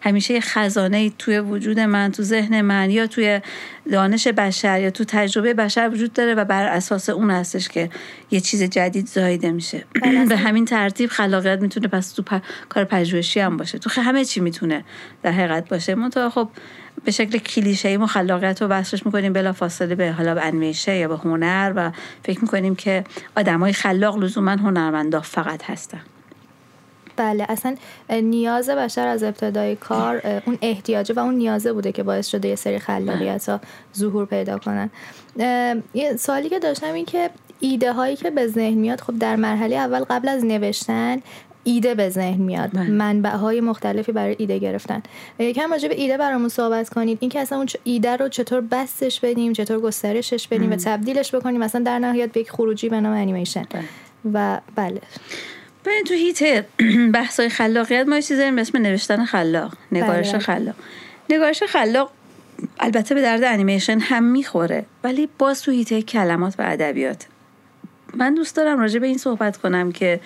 [0.00, 3.40] همیشه یه خزانه توی وجود من تو ذهن من یا توی
[3.92, 7.90] دانش بشر یا تو تجربه بشر وجود داره و بر اساس اون هستش که
[8.30, 9.84] یه چیز جدید زایده میشه.
[10.02, 10.26] بله.
[10.26, 13.78] به همین ترتیب خلاقیت می‌تونه پس تو کار پژوهشی هم باشه.
[13.78, 14.84] تو همه چی می‌تونه
[15.22, 15.94] در حقیقت باشه.
[15.94, 16.48] منتها خب
[17.06, 21.08] به شکل کلیشه ای خلاقیت رو بحثش می‌کنیم بلا فاصله به حالا به انمیشه یا
[21.08, 21.90] به هنر و
[22.22, 23.04] فکر می‌کنیم که
[23.36, 26.00] آدمای خلاق لزوما هنرمندا فقط هستن.
[27.16, 27.76] بله اصلا
[28.10, 32.56] نیاز بشر از ابتدای کار اون احتیاجه و اون نیازه بوده که باعث شده یه
[32.56, 33.60] سری خلاقیت ها
[33.96, 34.90] ظهور پیدا کنن.
[35.94, 37.30] یه سوالی که داشتم این که
[37.60, 41.22] ایده هایی که به ذهن میاد خب در مرحله اول قبل از نوشتن
[41.66, 42.70] ایده به ذهن میاد.
[42.72, 42.90] بله.
[42.90, 45.02] منبع های مختلفی برای ایده گرفتن.
[45.38, 47.18] یکم راجع به ایده برامون صحبت کنید.
[47.20, 51.60] اینکه اصلا اون ایده رو چطور بستش بدیم چطور گسترشش بدیم و تبدیلش بکنیم.
[51.60, 53.66] مثلا در نهایت به یک خروجی به نام انیمیشن.
[53.70, 53.84] بله.
[54.34, 55.00] و بله.
[55.84, 56.66] ببین تو هیت
[57.14, 60.38] بحث های خلاقیت ما چیزی داریم اسم نوشتن خلاق نگارش بله.
[60.38, 60.74] خلاق.
[61.30, 62.10] نگارش خلاق
[62.78, 67.26] البته به درد انیمیشن هم می‌خوره ولی باز تو هیته کلمات و ادبیات.
[68.14, 70.20] من دوست دارم راجع به این صحبت کنم که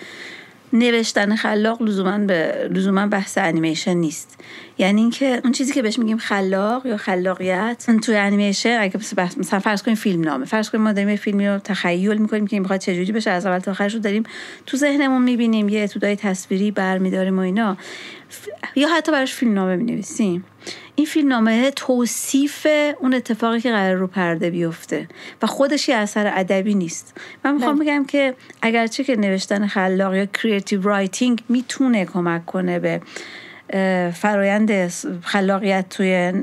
[0.73, 4.39] نوشتن خلاق لزوما به لزوما بحث انیمیشن نیست.
[4.77, 8.97] یعنی اینکه اون چیزی که بهش میگیم خلاق یا خلاقیت توی انیمیشن اگه
[9.37, 10.45] مثلا فرض کنیم فیلم نامه.
[10.45, 13.59] فرض کنیم ما داریم یه فیلمی رو تخیل می‌کنیم که می‌خواد چجوری بشه از اول
[13.59, 14.23] تا آخرش رو داریم
[14.65, 17.77] تو ذهنمون می‌بینیم یه اتودای تصویری برمیداریم و اینا.
[18.75, 20.43] یا حتی براش فیلم نامه می‌نویسیم.
[21.01, 22.67] این فیلم نامه توصیف
[22.99, 25.07] اون اتفاقی که قرار رو پرده بیفته
[25.41, 27.85] و خودش یه اثر ادبی نیست من می‌خوام بله.
[27.85, 33.01] بگم که اگرچه که نوشتن خلاق یا creative writing می‌تونه کمک کنه به
[34.13, 34.87] فرایند
[35.21, 36.33] خلاقیت توی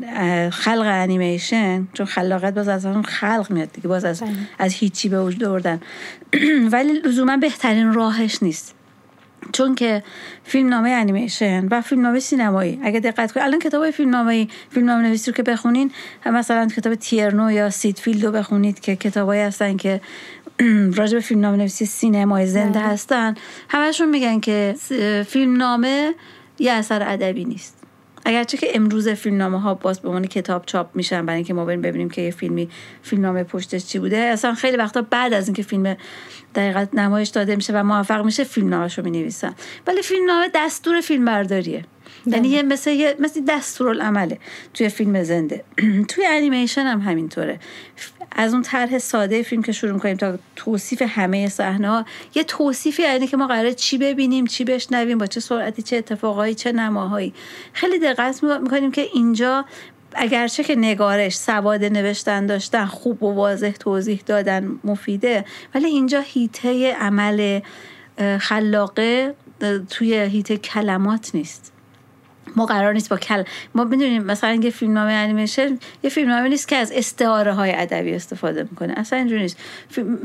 [0.51, 4.31] خلق انیمیشن چون خلاقیت باز از اون خلق میاد دیگه باز از, بله.
[4.59, 5.81] از هیچی به وجود آوردن
[6.73, 8.75] ولی لزوما بهترین راهش نیست
[9.53, 10.03] چون که
[10.45, 14.87] فیلم نامه انیمیشن و فیلم نامه سینمایی اگه دقت کنید الان کتاب فیلم نامه فیلم
[14.87, 15.91] نامه نویسی رو که بخونین
[16.27, 20.01] مثلا کتاب تیرنو یا سید فیلد رو بخونید که کتابایی هستن که
[20.99, 22.89] راجع به فیلم نامه نویسی سینمای زنده بله.
[22.89, 23.35] هستن
[23.69, 24.75] همشون میگن که
[25.29, 26.15] فیلم نامه
[26.59, 27.78] یه اثر ادبی نیست
[28.25, 31.83] اگرچه که امروز فیلمنامه ها باز به عنوان کتاب چاپ میشن برای اینکه ما بریم
[31.83, 32.69] ببینیم که یه فیلمی
[33.03, 35.97] فیلمنامه پشتش چی بوده اصلا خیلی وقتا بعد از اینکه فیلم
[36.55, 39.55] دقیقت نمایش داده میشه و موفق میشه فیلمنامه‌شو می‌نویسن.
[39.87, 41.85] ولی فیلمنامه دستور فیلم برداریه
[42.27, 44.39] یعنی یه مثل یه مثل دستورالعمله
[44.75, 45.65] توی فیلم زنده.
[46.11, 47.61] توی انیمیشن هم همینطوره.
[48.33, 52.05] از اون طرح ساده فیلم که شروع می‌کنیم تا توصیف همه صحنه
[52.35, 56.55] یه توصیفی یعنی که ما قراره چی ببینیم چی بشنویم با چه سرعتی چه اتفاقایی
[56.55, 57.35] چه نماهایی.
[57.73, 59.65] خیلی دقت می‌کنیم که اینجا
[60.15, 66.95] اگرچه که نگارش سواد نوشتن داشتن خوب و واضح توضیح دادن مفیده ولی اینجا هیته
[66.95, 67.61] عمل
[68.41, 69.35] خلاقه
[69.91, 71.73] توی هیته کلمات نیست.
[72.57, 73.43] ما قرار نیست با کل
[73.75, 78.63] ما بدونیم مثلا یه فیلمنامه انیمیشن یه فیلمنامه نیست که از استعاره های ادبی استفاده
[78.63, 78.95] می‌کنه.
[78.97, 79.57] اصلا اینجوری نیست.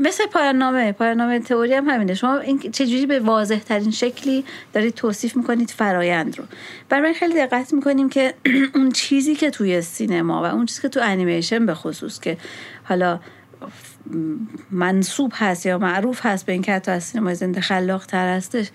[0.00, 2.14] مثل پایان نامه پایان نامه تئوری هم همینه.
[2.14, 6.44] شما این چجوری به واضح ترین شکلی دارید توصیف می‌کنید فرایند رو.
[6.88, 8.34] برای خیلی دقت می‌کنیم که
[8.74, 12.36] اون چیزی که توی سینما و اون چیزی که تو انیمیشن به خصوص که
[12.84, 13.20] حالا
[14.70, 18.70] منصوب هست یا معروف هست به این که حتی از سینما زنده خلاق تر هستش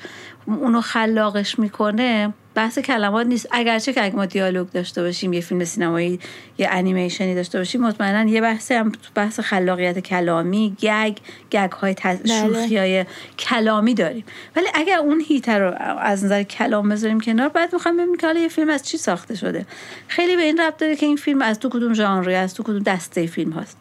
[0.45, 3.47] اونو خلاقش می‌کنه بحث کلمات نیست.
[3.51, 6.19] اگرچه که اگه ما دیالوگ داشته باشیم یه فیلم سینمایی
[6.57, 11.17] یه انیمیشنی داشته باشیم مطمئنا یه بحث هم بحث خلاقیت کلامی گگ
[11.51, 12.19] گگ های تز...
[12.19, 12.39] بله.
[12.39, 13.05] شوخی های
[13.39, 14.23] کلامی داریم.
[14.55, 18.39] ولی اگر اون هیتر رو از نظر کلام بذاریم کنار بعد می‌خوام ببینیم که حالا
[18.39, 19.65] یه فیلم از چی ساخته شده.
[20.07, 22.83] خیلی به این ربط داره که این فیلم از تو کدوم ژانری از تو کدوم
[22.83, 23.77] دسته فیلم هست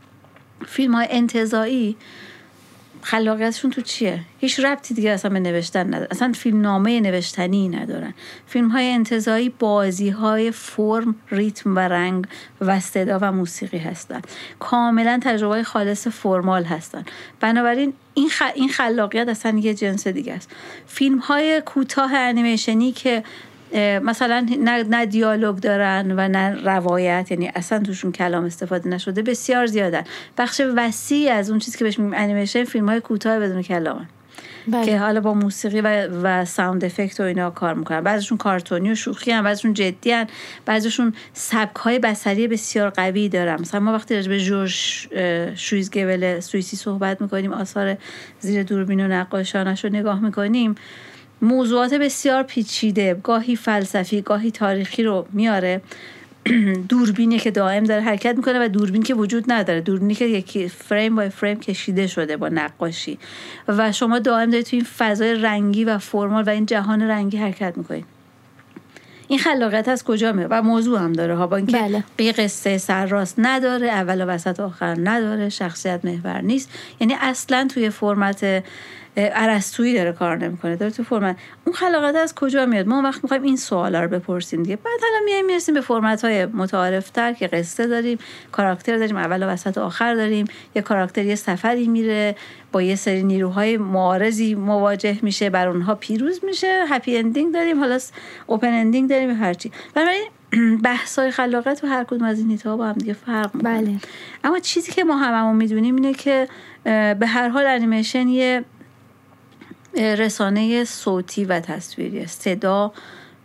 [0.67, 1.97] فیلم های انتظایی
[3.03, 6.09] خلاقیتشون تو چیه؟ هیچ ربطی دیگه اصلا به نوشتن نداره.
[6.11, 8.15] اصلا فیلم نامه نوشتنی ندارن.
[8.47, 12.27] فیلم های انتظایی بازی های فرم ریتم و رنگ
[12.61, 14.23] و صدا و موسیقی هستن.
[14.59, 17.05] کاملا تجربه خالص فرمال هستن.
[17.41, 20.51] بنابراین این, این خلاقیت اصلا یه جنس دیگه است.
[20.87, 23.23] فیلم های کوتاه انیمیشنی که
[24.03, 29.67] مثلا نه, نه دیالوگ دارن و نه روایت یعنی اصلا توشون کلام استفاده نشده بسیار
[29.67, 30.05] زیادن.
[30.39, 34.07] بخش وسیع از اون چیزی که بهش میگیم انیمیشن فیلم های کوتاه بدون کلامن
[34.69, 34.87] بله.
[34.87, 38.01] که حالا با موسیقی و, و ساوند افکت و اینا کار می‌کنن.
[38.01, 40.27] بعضیشون کارتونی و شوخی هم بعضیشون جدی هم
[40.67, 43.61] بعضیشون سبک های بسری بسیار قوی دارن.
[43.61, 44.73] مثلا ما وقتی راجع به جورج
[45.55, 47.97] شویزگول سوئیسی صحبت می‌کنیم آثار
[48.41, 50.75] زیر دوربین و نقاشانش رو نگاه می‌کنیم
[51.43, 55.81] موضوعات بسیار پیچیده گاهی فلسفی گاهی تاریخی رو میاره.
[56.89, 59.81] دوربینی که دائم داره حرکت می‌کنه و دوربین که وجود نداره.
[59.81, 63.19] دوربینی که یکی فریم با فریم کشیده شده با نقاشی.
[63.69, 67.75] و شما دائم دارید تو این فضای رنگی و فرمال و این جهان رنگی حرکت
[67.77, 68.05] می‌کنید.
[69.29, 72.33] این خلاقیت از کجا میاد؟ و موضوع هم داره ها با اینکه بله.
[72.33, 76.71] قصه سرراست نداره اول و وسط آخر نداره شخصیت محور نیست.
[77.01, 78.65] یعنی اصلا توی فرمت
[79.21, 80.77] عرستویی داره کار نمی‌کنه.
[80.77, 84.63] داره تو فرمت اون خلاقیت از کجا میاد؟ ما وقت می‌خوایم این سوالا رو بپرسیم
[84.63, 84.77] دیگه.
[84.77, 88.19] بعد حالا میایم می‌رسیم به فرمت های متعارف تر که قصه داریم
[88.53, 90.47] کاراکتر داریم اول و وسط و آخر داریم.
[90.75, 92.37] یه کاراکتر یه سفری میره
[92.73, 97.99] با یه سری نیروهای معارضی مواجه میشه بر اونها پیروز میشه happy ending داریم حالا
[98.47, 100.27] open ending داریم هرچی برای
[100.85, 103.97] بحث های خلاقیت و هر کدوم از این با هم دیگه فرق بله.
[104.45, 106.49] اما چیزی که ما هممون می‌دونیم اینه که
[106.85, 108.65] به هر حال انیمیشن یه
[110.01, 112.93] رسانه صوتی و تصویری صدا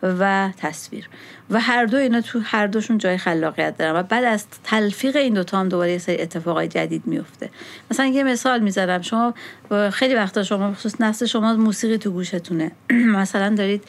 [0.04, 1.10] و تصویر.
[1.50, 4.00] و هر دو اینا تو هر دوشون جای خلاقیت دارن.
[4.00, 7.50] و بعد از تلفیق این دوتا هم دوباره یه سری اتفاقای جدید میفته.
[7.92, 9.02] مثلا یه مثال می‌زنم.
[9.02, 9.34] شما
[9.92, 12.72] خیلی وقتا شما خصوص نسل شما موسیقی تو گوشتونه.
[13.20, 13.84] مثلا دارید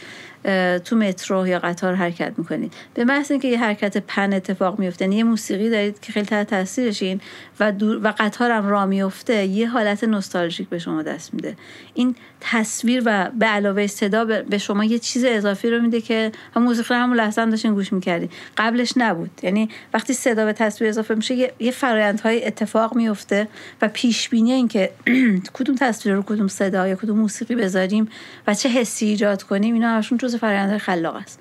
[0.85, 2.73] تو مترو یا قطار حرکت می‌کنید.
[2.95, 6.51] به محض اینکه یه حرکت پن اتفاق میفته یعنی یه موسیقی دارید که خیلی تحت
[6.51, 7.21] تاثیرشین
[7.61, 11.57] و و قطار هم را میفته یه حالت نوستالژیک به شما دست میده.
[11.95, 12.17] این
[12.47, 16.95] تصویر و به علاوه صدا به شما یه چیز اضافی رو میده که هم موسیقی
[16.95, 19.31] همون لحظه هم داشتین گوش می‌کردی قبلش نبود.
[19.43, 23.49] یعنی وقتی صدا به تصویر اضافه میشه یه, یه فرایندهای اتفاق میفته
[23.83, 24.91] و پیش بینی این که
[25.55, 28.09] کدوم تصویر رو کدوم صدا یا کدوم موسیقی بذاریم
[28.47, 31.41] و چه حسی ایجاد کنیم اینا همشون جزء فرآیندهای خلاق است.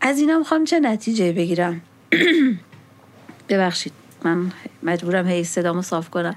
[0.00, 1.80] از اینا می‌خوام چه نتیجه بگیرم؟
[3.48, 3.92] ببخشید
[4.24, 4.52] من
[4.82, 6.34] مجبورم هی صدامو صاف کنم.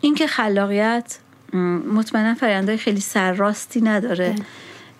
[0.00, 1.18] اینکه خلاقیت
[1.92, 4.34] مطمئنا فرآیندهای خیلی سرراستی نداره.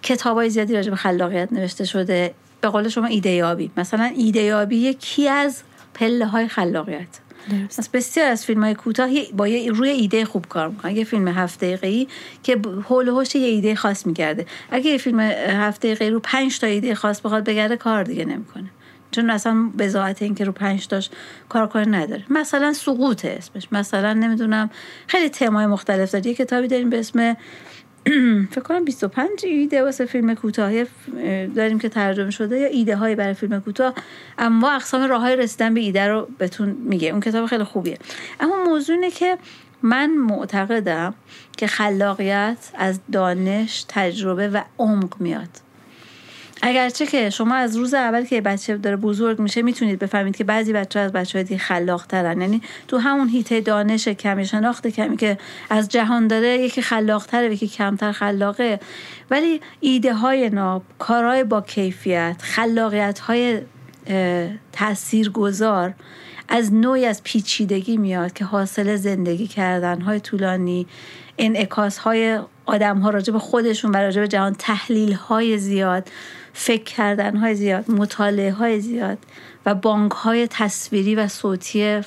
[0.02, 2.34] کتاب های زیادی راجع به خلاقیت نوشته شده.
[2.60, 3.70] به قول شما ایده یابی.
[3.76, 5.62] مثلا ایده یابی یکی از
[5.94, 7.20] پله های خلاقیت.
[7.50, 7.92] درست.
[7.92, 10.96] بسیار از فیلم های کوتاه با یه روی ایده خوب کار می‌کنن.
[10.96, 12.08] یه فیلم هفت دقیقه‌ای
[12.42, 14.46] که حول و یه ایده خاص میگرده.
[14.70, 18.70] اگه یه فیلم هفت دقیقه‌ای رو پنج تا ایده خاص بخواد بگرده کار دیگه نمی‌کنه.
[19.10, 21.10] چون اصلا بزاعت این که رو پنج تاش
[21.48, 22.24] کار کنه نداره.
[22.30, 23.68] مثلا سقوط اسمش.
[23.72, 24.70] مثلا نمی‌دونم
[25.06, 26.26] خیلی تمای مختلف داره.
[26.26, 27.36] یه کتابی داریم به اسم
[28.52, 30.72] فکر کنم 25 ایده واسه فیلم کوتاه.
[31.56, 32.58] داریم که ترجمه شده.
[32.58, 33.94] یا ایده های برای فیلم کوتاه.
[34.38, 37.08] اما اقسام راه های رسیدن به ایده رو بهتون میگه.
[37.08, 37.98] اون کتاب خیلی خوبیه.
[38.40, 39.38] اما موضوع اینه که
[39.82, 41.14] من معتقدم
[41.56, 45.67] که خلاقیت از دانش تجربه و عمق میاد.
[46.62, 50.72] اگرچه که شما از روز اول که بچه داره بزرگ میشه می‌تونید بفهمید که بعضی
[50.72, 55.16] بچه از بچه های دیگه خلاق ترن یعنی تو همون هیته دانش کمی شناخت کمی
[55.16, 55.38] که
[55.70, 58.80] از جهان داره یکی خلاق تره یکی کمتر خلاقه.
[59.30, 63.60] ولی ایده های ناب کارهای با کیفیت خلاقیت های
[64.72, 65.94] تأثیر گذار
[66.48, 70.86] از نوعی از پیچیدگی میاد که حاصل زندگی کردن های طولانی
[71.38, 76.08] انعکاس های آدم ها راجع به خودشون و راجع به جهان تحلیل های زیاد.
[76.60, 79.18] فکر کردن های زیاد مطالعه های زیاد
[79.66, 82.00] و بانک های تصویری و صوتی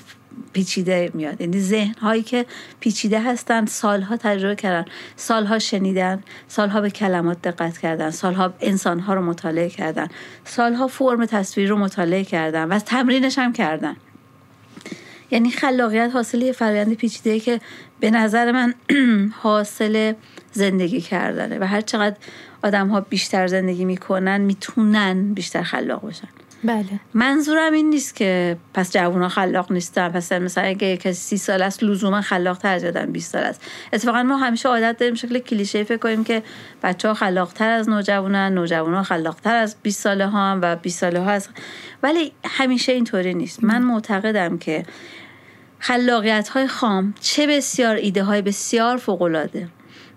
[0.54, 1.42] پیچیده میاد.
[1.42, 2.46] یعنی ذهن هایی که
[2.80, 4.86] پیچیده هستن سالها تجربه کردن
[5.16, 10.08] سالها شنیدن سالها به کلمات دقت کردن سالها انسان ها رو مطالعه کردن
[10.46, 13.96] سالها فرم تصویر رو مطالعه کردن و تمرینش هم کردن.
[15.32, 17.62] یعنی خلاقیت حاصل یه فرآیند پیچیده که
[18.00, 18.74] به نظر من
[19.44, 20.14] حاصل
[20.52, 22.16] زندگی کردنه و هر چقدر
[22.64, 26.28] آدم ها بیشتر زندگی می‌کنن می‌تونن بیشتر خلاق باشن
[26.64, 27.00] بله.
[27.14, 31.84] منظورم این نیست که پس جوونا خلاق نیستن پس مثلا اگه کسی سی سال است
[31.84, 33.62] لزوما خلاق تر زدن 20 سال است.
[33.94, 36.44] اتفاقا ما همیشه عادت داریم شکل کلیشه فکر کنیم که
[36.84, 40.76] بچه ها خلاق تر از نوجوانن نوجوانا خلاق تر از 20 ساله ها هم و
[40.76, 41.48] 20 ساله ها از
[42.04, 43.64] ولی همیشه اینطوری نیست.
[43.64, 44.86] من معتقدم که
[45.80, 49.68] خلاقیت های خام چه بسیار ایده های بسیار فوق العاده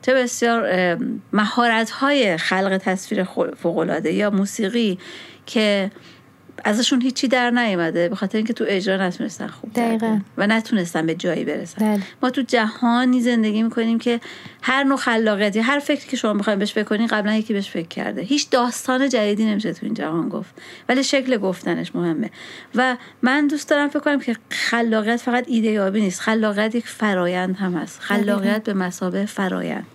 [0.07, 0.99] چه بسیار
[1.33, 3.25] مهارت های خلق تصویر
[3.57, 4.99] فوق العاده یا موسیقی
[5.47, 5.91] که
[6.65, 8.09] ازشون هیچی در نیومده.
[8.09, 10.21] به خاطر اینکه تو اجرا نتونستن خوب دقیقا.
[10.39, 11.87] و نتونستن به جایی برسن.
[11.87, 12.03] بله.
[12.23, 14.21] ما تو جهانی زندگی می‌کنیم که
[14.63, 18.23] هر نوع خلاقیتی هر فکری که شما می‌خواین بهش بکنین قبلا یکی بهش فکر کرده.
[18.23, 20.55] هیچ داستان جدیدی نمیشه تو این جهان گفت.
[20.89, 22.31] ولی شکل گفتنش مهمه.
[22.75, 26.21] و من دوست دارم فکر کنم که خلاقیت فقط ایده یابی نیست.
[26.21, 28.01] خلاقیت یک فرایند هم هست.
[28.01, 29.87] خلاقیت به مسابه فرایند.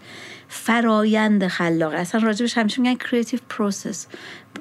[0.52, 1.94] فرایند خلاق.
[1.94, 4.08] اصلا راجبش همیشه میگن creative process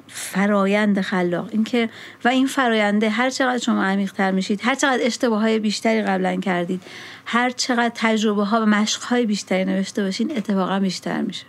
[0.09, 1.49] فرایند خلاق.
[1.53, 1.91] اینکه
[2.24, 6.36] و این فراینده هر چقدر شما عمیق تر میشید هر چقدر اشتباه های بیشتری قبلا
[6.36, 6.82] کردید
[7.26, 11.45] هر چقدر تجربه ها و مشق های بیشتری نوشته باشین اتفاقا بیشتر میشه.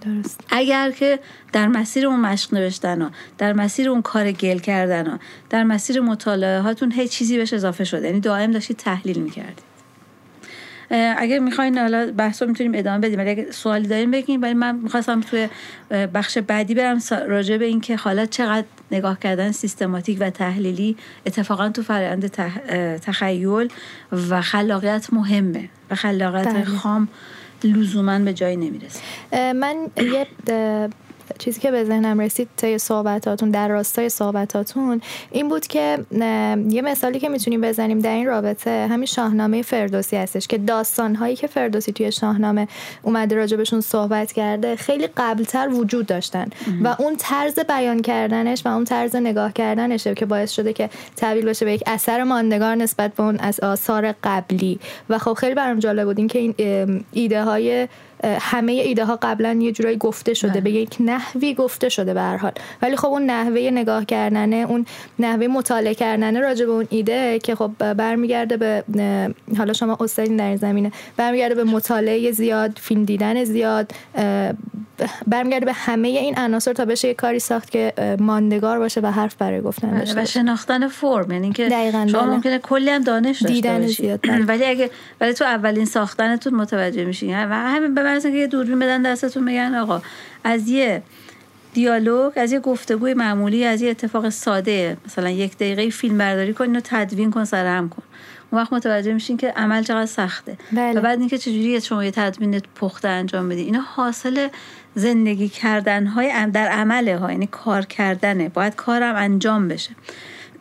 [0.00, 0.40] درست.
[0.50, 1.20] اگر که
[1.52, 5.18] در مسیر اون مشق نوشتن ها در مسیر اون کار گل کردن ها
[5.50, 9.67] در مسیر مطالعه هاتون هیچ چیزی بهش اضافه شده یعنی دائم داشتید تحلیل می‌کردید.
[10.90, 14.76] اگه می‌خواین حالا بحث رو می‌تونیم ادامه بدیم ولی اگه سوالی داریم بگیم ولی من
[14.76, 15.48] می‌خواستم توی
[15.90, 21.82] بخش بعدی برم راجع به اینکه حالا چقدر نگاه کردن سیستماتیک و تحلیلی اتفاقا تو
[21.82, 22.26] فرآیند
[23.00, 23.68] تخیل
[24.30, 26.64] و خلاقیت مهمه و خلاقیت بله.
[26.64, 27.08] خام
[27.64, 29.00] لزوما به جایی نمی‌رسه
[29.52, 30.26] من یه
[31.38, 35.00] چیزی که به ذهنم رسید طی صحبتاتون در راستای صحبتاتون
[35.30, 35.98] این بود که
[36.68, 41.46] یه مثالی که می‌تونیم بزنیم در این رابطه همین شاهنامه فردوسی هستش که داستانهایی که
[41.46, 42.68] فردوسی توی شاهنامه
[43.02, 46.46] اومده راجبشون صحبت کرده خیلی قبلتر وجود داشتن.
[46.84, 51.44] و اون طرز بیان کردنش و اون طرز نگاه کردنشه که باعث شده که تبدیل
[51.44, 54.80] بشه به یک اثر ماندگار نسبت به اون از آثار قبلی.
[55.08, 56.54] و خب خیلی برام جالب بود این که این
[57.12, 57.88] ایده های
[58.24, 60.60] همه ایده ها قبلا یه جورایی گفته شده بله.
[60.60, 62.52] به یک نحوی گفته شده به هر حال.
[62.82, 64.86] ولی خب اون نحوه نگاه کردنه اون
[65.18, 68.84] نحوه مطالعه کردنه راجع به اون ایده که خب برمیگرده به
[69.58, 73.92] حالا شما استادین در این زمینه برمیگرده به مطالعه زیاد فیلم دیدن زیاد
[75.26, 79.34] برمیگرده به همه این عناصر تا بشه یه کاری ساخت که ماندگار باشه و حرف
[79.34, 82.30] برای گفتن بله، داشته و شناختن فرم یعنی که شما بله.
[82.30, 84.90] ممکنه کلی هم دانش داشته دیدن زیاد ولی اگه
[85.20, 89.44] ولی تو اولین ساختنتون متوجه میشین و همین به من که یه دوربین بدن دستتون
[89.44, 90.02] میگن آقا
[90.44, 91.02] از یه
[91.74, 96.76] دیالوگ از یه گفتگوی معمولی از یه اتفاق ساده مثلا یک دقیقه فیلم برداری کن
[96.76, 98.02] و تدوین کن سرهم کن.
[98.50, 100.58] اون وقت متوجه میشین که عمل چقدر سخته.
[100.72, 101.00] بله.
[101.00, 103.60] و بعد اینکه چجوری شما یه تدوین پخته انجام بدی.
[103.60, 104.48] اینا حاصل
[104.94, 108.48] زندگی کردن های در عمله ها یعنی کار کردنه.
[108.48, 109.90] باید کارم انجام بشه.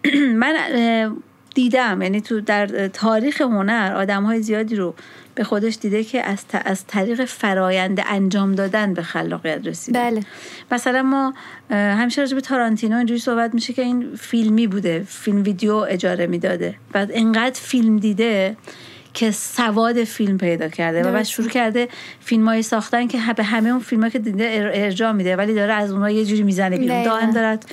[0.41, 0.55] من
[1.55, 4.95] دیدم یعنی تو در تاریخ هنر آدم های زیادی رو
[5.37, 9.99] به خودش دیده که از, از طریق فرایند انجام دادن به خلاقیت رسیده.
[9.99, 10.21] بله.
[10.71, 11.33] مثلا ما
[11.69, 16.75] همیشه راجع به تارانتینو اینجوری صحبت میشه که این فیلمی بوده فیلم ویدیو اجاره می‌داده.
[16.93, 18.57] بعد انقدر فیلم دیده
[19.13, 21.87] که سواد فیلم پیدا کرده و بعد شروع کرده
[22.19, 26.09] فیلم ساختن که به همه اون فیلم که دیده ارجاع میده ولی داره از اونها
[26.09, 27.03] یه جوری می‌زنه بیرون.
[27.03, 27.65] دائم دارد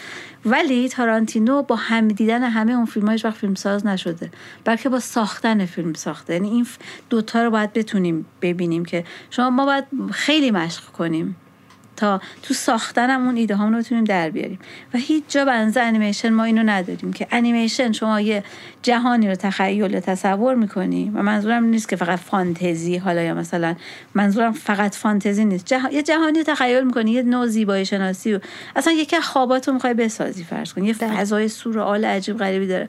[0.47, 4.31] ولی تارانتینو با هم دیدن همه اون فیلم هایش وقت فیلم ساز نشده
[4.65, 6.33] بلکه با ساختن فیلم ساخته.
[6.33, 6.67] یعنی این
[7.11, 11.37] دوتا رو باید بتونیم ببینیم که شما ما باید خیلی مشق کنیم.
[11.97, 14.59] تا تو ساختنم اون ایده رو بتونیم در بیاریم.
[14.95, 18.45] و هیچ جا بنزه انیمیشن ما اینو نداریم که انیمیشن شما یه
[18.83, 23.75] جهانی رو تخیل تصور می‌کنی و منظورم نیست که فقط فانتزی حالا یا مثلا
[24.15, 25.73] منظورم فقط فانتزی نیست.
[25.93, 28.41] یه جهانی رو تخیل می‌کنی یه نوع زیبایی شناسی و
[28.77, 30.85] اصلا یکی خوابات رو می‌خوای بسازی فرض کن.
[30.85, 31.17] یه بله.
[31.17, 32.89] فضای سورئال عجیب غریبی داره.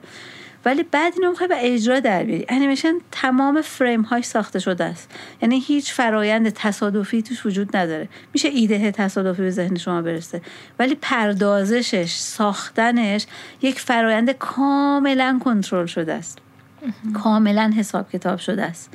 [0.66, 2.46] ولی بعد اینو می‌خوای به اجرا در بیاری.
[2.48, 5.10] انیمیشن تمام فریم هاش ساخته شده است.
[5.42, 8.08] یعنی هیچ فرایند تصادفی توش وجود نداره.
[8.32, 10.42] میشه ایده تصادفی به ذهن شما برسه.
[10.78, 13.26] ولی پردازشش ساختنش
[13.62, 16.38] یک فرایند کاملا کنترل شده است.
[17.14, 18.90] کاملا حساب کتاب شده است.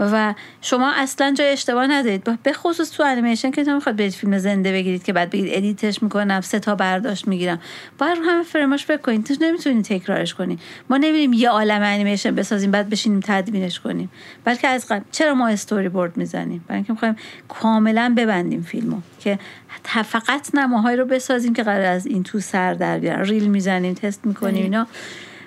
[0.00, 2.42] و شما اصلا جای اشتباه ندارید.
[2.42, 6.02] به خصوص تو انیمیشن که نمی‌خواد برید فیلم زنده بگیرید که بعد بگید edit ش
[6.02, 7.60] می‌کنم سه تا برداشت می‌گیرم.
[7.98, 12.34] باید رو همه فریماش فکر کنید تو نمی‌تونید تکرارش کنید ما نمیریم یه عالم انیمیشن
[12.34, 14.10] بسازیم بعد بشینیم تدوینش کنیم.
[14.44, 17.16] بلکه از قبل چرا ما استوری بورد می‌زنیم؟ برای اینکه می‌خوایم
[17.48, 18.96] کاملا ببندیم فیلمو.
[19.20, 19.38] که
[20.04, 23.24] فقط نماهایی رو بسازیم که قرار از این تو سر در بیارن.
[23.24, 24.86] ریل می‌زنیم تست می‌کنیم اینا.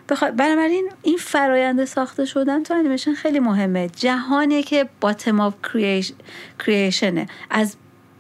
[0.10, 0.32] بخوا...
[0.32, 3.90] بنابراین این فرایند ساخته شدن تو انیمیشن خیلی مهمه.
[3.90, 5.54] جهانی که bottom of
[6.60, 7.76] creation ه از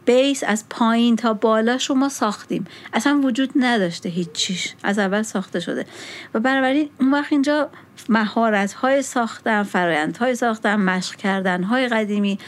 [0.06, 2.66] بیس از پایین تا بالا شما ساختیم.
[2.94, 4.76] اصلا وجود نداشته هیچیش.
[4.84, 5.86] از اول ساخته شده.
[6.34, 7.70] و بنابراین اون وقت اینجا
[8.10, 12.40] مهارت های ساختن فرایند های ساختن مشق کردن های قدیمی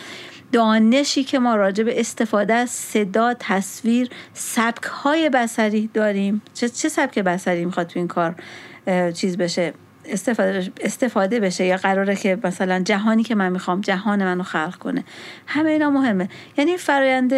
[0.51, 6.41] دانشی که ما راجع به استفاده از صدا تصویر سبک های بسری داریم.
[6.53, 8.35] چه, چه سبک بسری می‌خواد تو این کار؟
[9.13, 9.73] چیز بشه
[10.05, 15.03] استفاده, استفاده بشه یا قراره که مثلا جهانی که من می‌خوام جهان منو خلق کنه.
[15.47, 16.29] همه اینا مهمه.
[16.57, 17.33] یعنی فرایند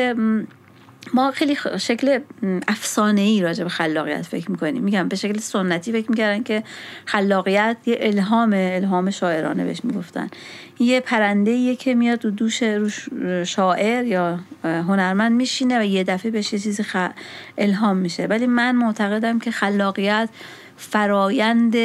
[1.14, 2.20] ما خیلی شکل
[2.68, 4.84] افسانه ای راجع به خلاقیت فکر می‌کنیم.
[4.84, 6.64] میگم به شکل سنتی فکر می‌کردن که
[7.06, 10.30] خلاقیت یه الهام الهام شاعرانه بهش می‌گفتن.
[10.80, 12.64] یه پرنده ایه که میاد و دوش
[13.46, 16.84] شاعر یا هنرمند میشینه و یه دفعه بهش یه چیزی
[17.58, 18.26] الهام میشه.
[18.26, 20.30] ولی من معتقدم که خلاقیت
[20.78, 21.76] فرایند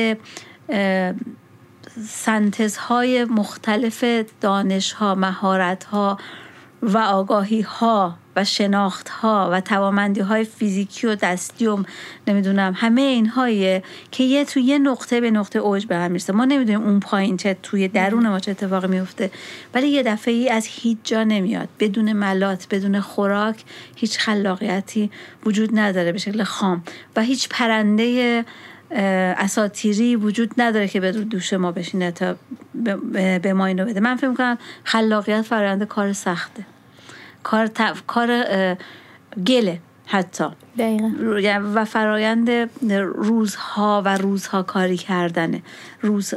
[2.08, 4.04] سنتزهای مختلف
[4.40, 6.18] دانش ها مهارت ها
[6.82, 11.78] و آگاهی ها و شناخت ها و توامندی های فیزیکی و دستی و
[12.26, 16.32] نمی‌دونم همه اینهاییه که یه توی یه نقطه به نقطه اوج به هم می‌رسه.
[16.32, 19.30] ما نمی‌دونیم اون پایین چه توی درون ما چه اتفاقی میفته
[19.74, 21.68] ولی یه دفعه ای از هیچ جا نمیاد.
[21.80, 23.64] بدون ملات بدون خوراک
[23.96, 25.10] هیچ خلاقیتی
[25.46, 26.84] وجود نداره به شکل خام
[27.16, 28.44] و هیچ پرنده
[28.94, 32.36] اساتیری وجود نداره که به دوش ما بشینه تا
[33.42, 34.00] به ما اینو بده.
[34.00, 36.66] من فکر می‌کنم خلاقیت فرآیند کار سخته.
[37.42, 37.70] کار
[38.06, 38.44] کار
[39.46, 40.44] گله حتی.
[40.76, 41.14] یعنی
[41.74, 42.50] و فرایند
[43.14, 45.62] روزها و روزها کاری کردنه.
[46.00, 46.34] روز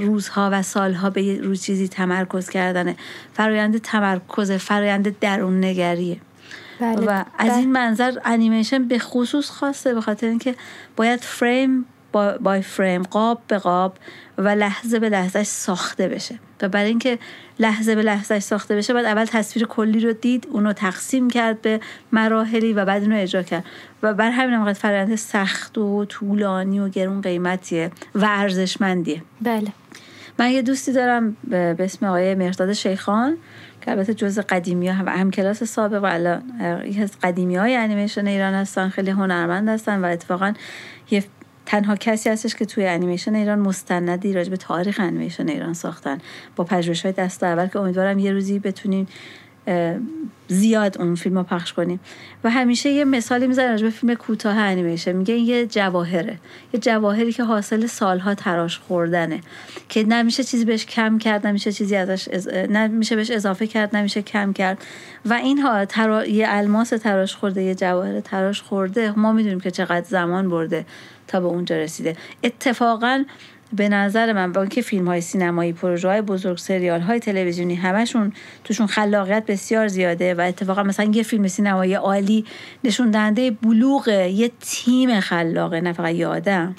[0.00, 2.96] روزها و سالها به روز چیزی تمرکز کردنه.
[3.34, 6.16] فرایند تمرکز فرایند درون نگریه.
[6.80, 7.06] بله.
[7.06, 7.56] و از بله.
[7.56, 10.54] این منظر انیمیشن به خصوص خاصه به خاطر اینکه
[10.96, 11.84] باید فریم
[12.40, 13.96] بای فریم قاب به قاب
[14.38, 16.38] و لحظه به لحظه ساخته بشه.
[16.62, 17.18] و برای اینکه
[17.58, 21.80] لحظه به لحظه ساخته بشه باید اول تصویر کلی رو دید اونو تقسیم کرد به
[22.12, 23.64] مراحلی و بعد اونو اجرا کرد.
[24.02, 29.22] و بر همین هم فرآیند سخت و طولانی و گرون قیمتیه و ارزشمندیه.
[29.40, 29.72] بله.
[30.38, 33.36] من یه دوستی دارم به اسم آقای مرتاد شیخان
[33.80, 36.42] که البته جز قدیمی ها و هم کلاس سابق و الان
[36.84, 40.52] یکی از قدیمی های انیمیشن ایران هستن خیلی هنرمند هستن و اتفاقا
[41.10, 41.24] یه
[41.66, 46.18] تنها کسی هستش که توی انیمیشن ایران مستندی راجع به تاریخ انیمیشن ایران ساختن.
[46.56, 49.06] با پژوهش های دست اول که امیدوارم یه روزی بتونیم
[50.48, 52.00] زیاد اون فیلم رو پخش کنیم.
[52.44, 55.12] و همیشه یه مثالی می‌زنه راجع به فیلم کوتاه انیمیشن.
[55.12, 56.38] میگه یه جواهره.
[56.74, 59.40] یه جواهری که حاصل سالها تراش خوردنه.
[59.88, 62.48] که نمیشه چیزی بهش کم کرد نمیشه چیزی ازش از...
[62.48, 64.78] نمیشه بهش اضافه کرد نمیشه کم کرد.
[65.26, 66.26] و اینها ترا...
[66.26, 69.18] یه الماس تراش خورده یه جواهر تراش خورده.
[69.18, 70.86] ما می‌دونیم که چقدر زمان برده.
[71.32, 72.16] تا به اونجا رسیده.
[72.44, 73.24] اتفاقا
[73.72, 78.32] به نظر من با اینکه فیلم های سینمایی پروژه های بزرگ سریال های تلویزیونی همشون
[78.64, 82.44] توشون خلاقیت بسیار زیاده و اتفاقا مثلا یه فیلم سینمایی عالی
[82.84, 86.76] نشون دهنده بلوغ یه تیم خلاقه نه فقط یه آدم.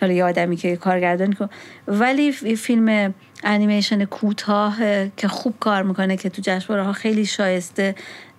[0.00, 1.48] حالا یه آدمی که کارگردانی کن.
[1.88, 3.14] ولی فیلم
[3.44, 4.76] انیمیشن کوتاه
[5.16, 7.94] که خوب کار می‌کنه که تو جشنواره ها خیلی شایسته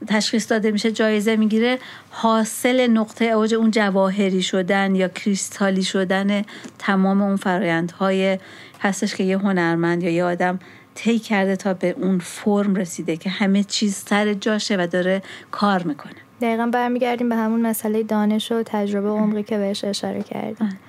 [0.07, 1.79] تشخیص داده میشه جایزه می‌گیره.
[2.09, 6.41] حاصل نقطه اوج اون جواهری شدن یا کریستالی شدن
[6.79, 8.37] تمام اون فرایندهای
[8.79, 10.59] هستش که یه هنرمند یا یه آدم
[10.95, 15.21] طی کرده تا به اون فرم رسیده که همه چیز سر جاشه و داره
[15.51, 16.13] کار می‌کنه.
[16.41, 20.79] دقیقا برمیگردیم به همون مسئله دانش و تجربه عمقی که بهش اشاره کردیم.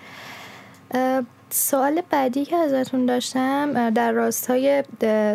[1.54, 4.84] سوال بعدی که ازتون داشتم در راستای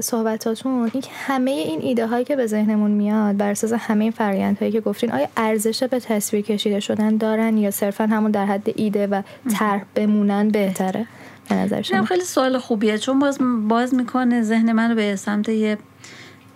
[0.02, 4.12] صحبتاتون این که همه این ایده هایی که به ذهنمون میاد بر اساس همه این
[4.12, 8.46] فرایند هایی که گفتین آیا ارزش به تصویر کشیده شدن دارن یا صرفا همون در
[8.46, 11.08] حد ایده و طرح بمونن بهتره؟
[11.50, 12.98] به نظر شما؟ خیلی سوال خوبیه.
[12.98, 13.38] چون باز
[13.68, 15.78] باز می‌کنه ذهن من رو به سمت یه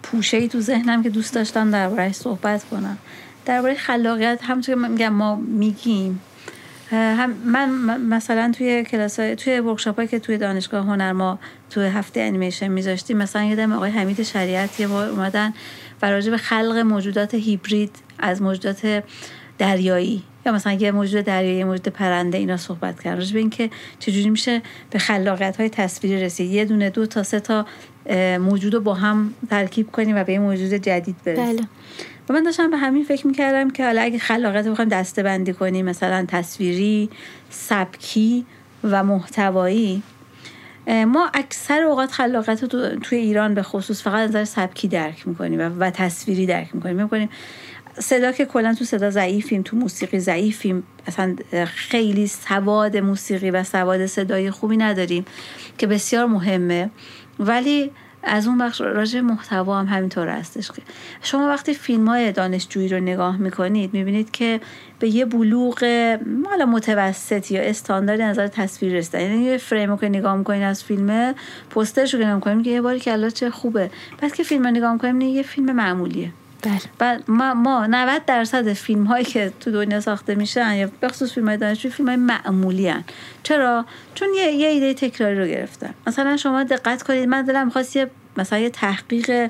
[0.04, 2.98] پوشه ای تو ذهنم که دوست داشتم دربارهش صحبت کنم.
[3.46, 6.22] درباره خلاقیت همونطور که میگم ما میگیم.
[6.92, 11.40] هم من مثلا توی کلاس توی ورکشاپ هایی که توی دانشگاه هنر ما
[11.70, 15.54] توی هفته انیمیشن میذاشتیم مثلا یادم آقای حمید شریعت یه بار اومدن
[16.02, 19.04] و به خلق موجودات هیبرید از موجودات
[19.58, 23.70] دریایی یا مثلا یه موجود دریایی یه موجود پرنده اینا صحبت کردن راجع به اینکه
[24.00, 26.52] چجوری میشه به خلاقیت های تصویری رسید.
[26.52, 27.66] یه دونه دو تا سه تا
[28.40, 31.46] موجود رو با هم ترکیب کنیم و به یه موجود جدید برسیم.
[31.46, 31.68] بله.
[32.32, 36.26] من داشتم به همین فکر می‌کردم که حالا اگه خلاقیت بخوایم دسته بندی کنیم مثلا
[36.28, 37.10] تصویری
[37.50, 38.46] سبکی
[38.84, 40.04] و محتوایی
[40.88, 45.70] ما اکثر اوقات خلاقیت رو توی ایران به خصوص فقط نظر سبکی درک می‌کنیم و,
[45.80, 46.96] و تصویری درک می‌کنیم.
[46.96, 47.30] می‌کنیم
[48.00, 54.06] صدا که کلا تو صدا ضعیفیم تو موسیقی ضعیفیم اصلا خیلی سواد موسیقی و سواد
[54.06, 55.26] صدای خوبی نداریم
[55.78, 56.90] که بسیار مهمه.
[57.40, 57.92] ولی
[58.24, 60.82] از اون بخش راجع محتوا هم همینطور هستش که
[61.22, 64.62] شما وقتی فیلم های دانشجویی رو نگاه می‌کنید می‌بینید که
[65.00, 65.84] به یه بلوغ
[66.50, 69.22] حالا متوسط یا استاندارد نظر تصویر رسیدن.
[69.22, 71.36] یعنی یه فریم که نگاه می‌کنید از فیلم
[71.70, 73.92] پوسترش رو نگاه می‌کنید که یه باری که چه خوبه.
[74.22, 76.32] بعد که فیلم رو نگاه می‌کنید یه فیلم معمولیه.
[77.00, 77.20] بله.
[77.28, 81.58] ما, ما 90 درصد فیلم هایی که تو دنیا ساخته میشن یا بخصوص فیلم های
[81.58, 83.04] دانشجویی فیلم های معمولی هن.
[83.44, 83.86] چرا
[84.16, 88.10] چون یه, یه ایده تکراری رو گرفتن مثلا شما دقت کنید من دلم می‌خواست یه
[88.38, 89.50] مثلا یه تحقیق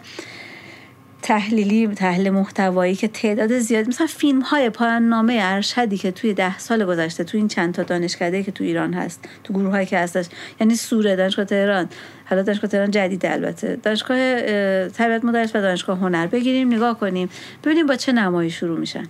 [1.21, 6.59] تحلیلی تحلیل محتوایی که تعداد زیاد مثلا فیلم های پایان نامه ارشدی که توی ده
[6.59, 9.97] سال گذشته توی این چند تا دانشکده که تو ایران هست تو گروه هایی که
[9.97, 10.25] هستش
[10.59, 11.89] یعنی سوره دانشگاه تهران.
[12.25, 13.75] حالا دانشگاه تهران جدید البته.
[13.75, 14.41] دانشگاه
[14.89, 16.27] تربیت مدرس و دانشگاه هنر.
[16.27, 17.29] بگیریم نگاه کنیم.
[17.63, 19.03] ببینیم با چه نمایی شروع میشن.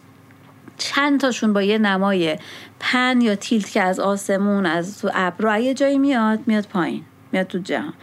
[0.77, 2.37] چند تاشون با یه نمای
[2.79, 7.47] پن یا تیلت که از آسمون از تو ابر یه جایی میاد میاد پایین میاد
[7.47, 7.93] تو جهان.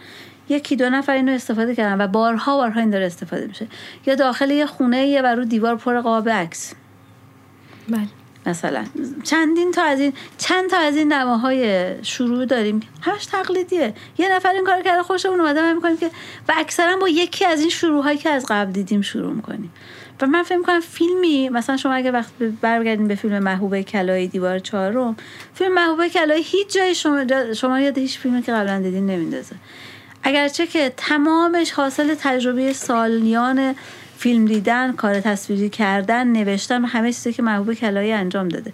[0.49, 3.67] یکی دو نفر اینو استفاده کردن و بارها بارها این داره استفاده میشه.
[4.05, 6.73] یا داخل یه خونه یه و رو دیوار پر قاب عکس.
[7.89, 8.07] بله.
[8.45, 8.85] مثلا.
[9.23, 12.79] چندین تا از این چند تا از این نماهای شروع داریم.
[13.01, 13.93] همش تقلیدیه.
[14.17, 16.11] یه نفر این کار کرده خوشمون اومده من می‌کنیم که
[16.49, 19.71] و اکثرا با یکی از این شروع هایی که از قبل دیدیم شروع می‌کنیم.
[20.21, 22.31] و من فکر می‌کنم فیلمی مثلا شما اگه وقت
[22.61, 25.15] برگردین به فیلم محبوب کلای دیوار چهارم
[25.53, 29.55] فیلم محبوب کلای هیچ جای شما شما یاد هیچ فیلمی که قبلا دیدین نمیندازه.
[30.23, 33.75] اگرچه که تمامش حاصل تجربه سالیان
[34.17, 38.73] فیلم دیدن کار تصویری کردن نوشتن و همه چیزی که محبوب کلایی انجام داده.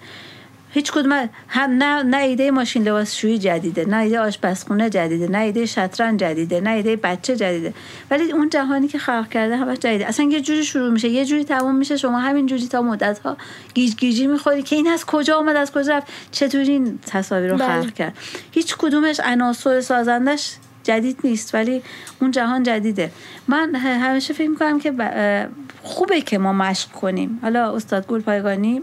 [0.76, 5.66] هیچ کدوم هم نه, نه ایده ماشین لباسشویی جدیده نه ایده آشپزخونه جدیده نه ایده
[5.66, 7.74] شطرنج جدیده نه ایده بچه جدیده.
[8.12, 10.08] ولی اون جهانی که خلق کرده همش جدیده.
[10.08, 13.38] اصلا یه جوری شروع میشه یه جوری تموم میشه شما همین جوری تا مدت ها
[13.74, 17.58] گیج گیجی می‌خوری که این از کجا آمد از کجا رفت چطوری این تصاویر رو
[17.58, 17.92] خلق بله.
[17.92, 18.18] کرد.
[18.52, 20.56] هیچ کدومش عناصر سازندش
[20.86, 21.82] جدید نیست ولی
[22.22, 23.12] اون جهان جدیده.
[23.48, 24.94] من همیشه فکر می‌کنم که
[25.84, 27.40] خوبه که ما مشق کنیم.
[27.42, 28.82] حالا استاد گل پایگانی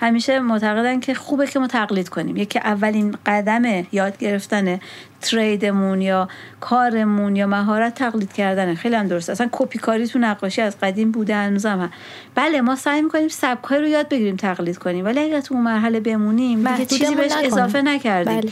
[0.00, 2.36] همیشه معتقدن که خوبه که ما تقلید کنیم.
[2.36, 4.80] یکی اولین قدم یاد گرفتن
[5.20, 6.28] تریدمون یا
[6.60, 11.10] کارمون یا مهارت تقلید کردن خیلی هم درست اصلا کپی کاری تو نقاشی از قدیم
[11.10, 11.90] بوده هنوزم
[12.34, 15.04] بله ما سعی می‌کنیم سبکای رو یاد بگیریم تقلید کنیم.
[15.04, 18.40] ولی اگر تو اون مرحله بمونیم دیگه چیزی بهش اضافه نکردیم.
[18.40, 18.50] بله.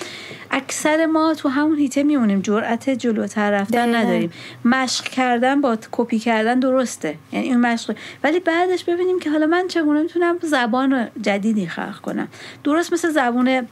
[0.50, 2.40] اکثر ما تو همون هیته میمونیم.
[2.40, 4.32] جرأت جلوتر رفتن نداریم.
[4.64, 7.14] مشق کردن با کپی کردن درسته.
[7.32, 7.96] یعنی این مشق.
[8.24, 12.28] ولی بعدش ببینیم که حالا من چگونه می‌تونم زبان جدیدی خلق کنم.
[12.64, 13.68] درست مثل زبون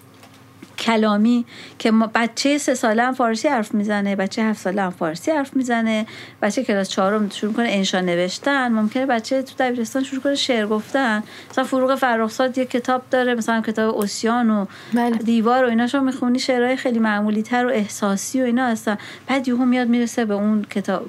[0.79, 1.45] کلامی
[1.79, 6.07] که بچه سه ساله هم فارسی حرف می‌زنه بچه هفت ساله هم فارسی حرف می‌زنه
[6.43, 11.23] بچه کلاس چهارم شروع کنه انشا نوشتن ممکنه بچه تو دبیرستان شروع کنه شعر گفتن
[11.51, 15.17] مثلا فروغ فرخزاد یه کتاب داره مثلا کتاب اوسیان و بله.
[15.17, 19.65] دیوار و ایناشو می‌خونی شعرهای خیلی معمولی تر و احساسی و اینا هستن بعد یهو
[19.65, 21.07] میاد می‌رسه به اون کتاب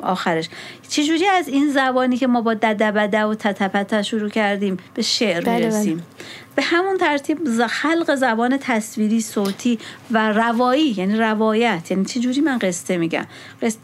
[0.00, 0.48] آخرش
[0.88, 5.70] چجوری از این زبانی که ما با ددبده و تتپته شروع کردیم به شعر بله،
[5.70, 5.96] بله.
[6.58, 9.78] به همون ترتیب خلق زبان تصویری صوتی
[10.10, 11.90] و روایی یعنی روایت.
[11.90, 13.26] یعنی چه جوری من قصه میگم؟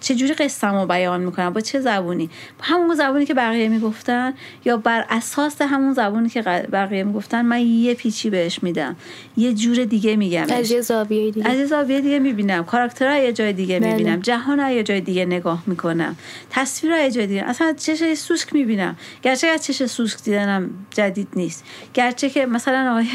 [0.00, 4.34] چه جوری قصه رو بیان می‌کنم؟ با چه زبونی؟ با همون زبونی که بقیه می‌گفتن
[4.64, 8.96] یا بر اساس همون زبونی که بقیه می‌گفتن من یه پیچی بهش میدم.
[9.36, 11.48] یه جور دیگه میگم از یه زاویه دیگه.
[11.48, 12.64] از یه زاویه دیگه می‌بینم.
[12.64, 13.90] کاراکترها یه جای دیگه بله.
[13.90, 14.20] می‌بینم.
[14.20, 16.16] جهان یه جای دیگه نگاه می‌کنم.
[16.50, 17.44] تصویر یه جای دیگه.
[17.44, 18.96] اصلا چش سوسک می‌بینم.
[19.22, 21.64] گرچه از چش سوسک دیدنم جدید نیست.
[21.94, 23.06] گرچه که مثلا آقای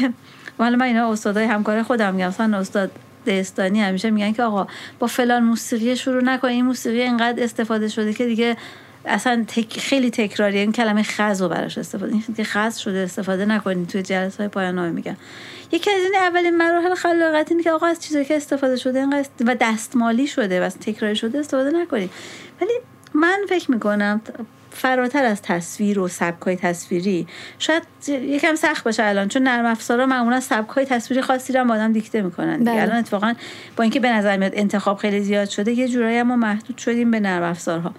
[0.58, 2.28] حالا من اینا استادای همکار خودم میگم.
[2.28, 2.90] مثلا استاد
[3.26, 4.66] دستانی همیشه میگن که آقا
[4.98, 6.48] با فلان موسیقی شروع نکن.
[6.48, 8.56] این موسیقی اینقدر استفاده شده که دیگه
[9.04, 10.58] اصلا تک خیلی تکراری.
[10.58, 14.48] این کلمه خز رو براش استفاده این که خز شده استفاده نکنید توی جلسه های
[14.48, 15.16] پایان میگن.
[15.72, 19.28] یکی از این اولین مراحل خلاقیت اینه که آقا از چیزایی که استفاده شده اینقدر
[19.46, 22.10] و دستمالی شده و تکراری شده استفاده نکنید.
[22.60, 22.72] ولی
[23.14, 24.20] من فکر می‌کنم
[24.70, 27.26] فراتر از تصویر و سبکای تصویری.
[27.58, 32.22] شاید یکم سخت باشه الان چون نرم افزارا معمولا سبکای تصویری خاصی رو آدم دیکته
[32.22, 32.82] می‌کنن بله.
[32.82, 33.34] الان اتفاقا
[33.76, 37.20] با اینکه به نظر میاد انتخاب خیلی زیاد شده یه جورایی ما محدود شدیم به
[37.20, 37.94] نرم افزارها.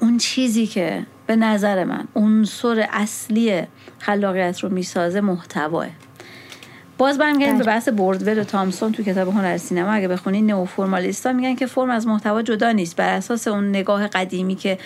[0.00, 3.62] اون چیزی که به نظر من عنصر اصلی
[3.98, 5.86] خلاقیت رو می‌سازه محتواه.
[6.98, 7.74] باز برمیگردیم به بله.
[7.74, 12.06] بحث بوردول و تامسون تو کتاب هنر سینما اگه بخونین ها میگن که فرم از
[12.06, 12.96] محتوا جدا نیست.
[12.96, 14.78] بر اساس اون نگاه قدیمی که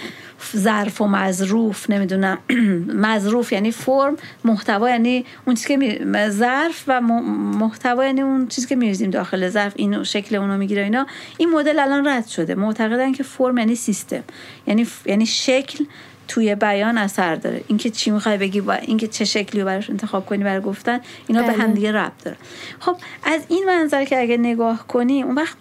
[0.57, 2.39] ظرف و مظروف نمی‌دونم
[3.07, 8.77] مظروف یعنی فرم محتوا یعنی اون چیزی که ظرف و محتوا یعنی اون چیزی که
[8.77, 9.73] میریزیم داخل ظرف.
[9.77, 11.07] اینو شکل اونو می‌گیره اینا.
[11.39, 12.55] این مدل الان رد شده.
[12.55, 14.23] معتقدن که فرم یعنی سیستم.
[14.67, 15.85] یعنی یعنی شکل
[16.29, 17.64] توی بیان اثر داره.
[17.68, 21.43] اینکه چی می‌خوای بگی با اینکه چه شکلی رو براش انتخاب کنی برای گفتن اینا
[21.43, 21.53] بله.
[21.53, 22.37] به هم دیگه ربط داره.
[22.81, 25.57] خب از این منظر که اگه نگاه کنی اون وقت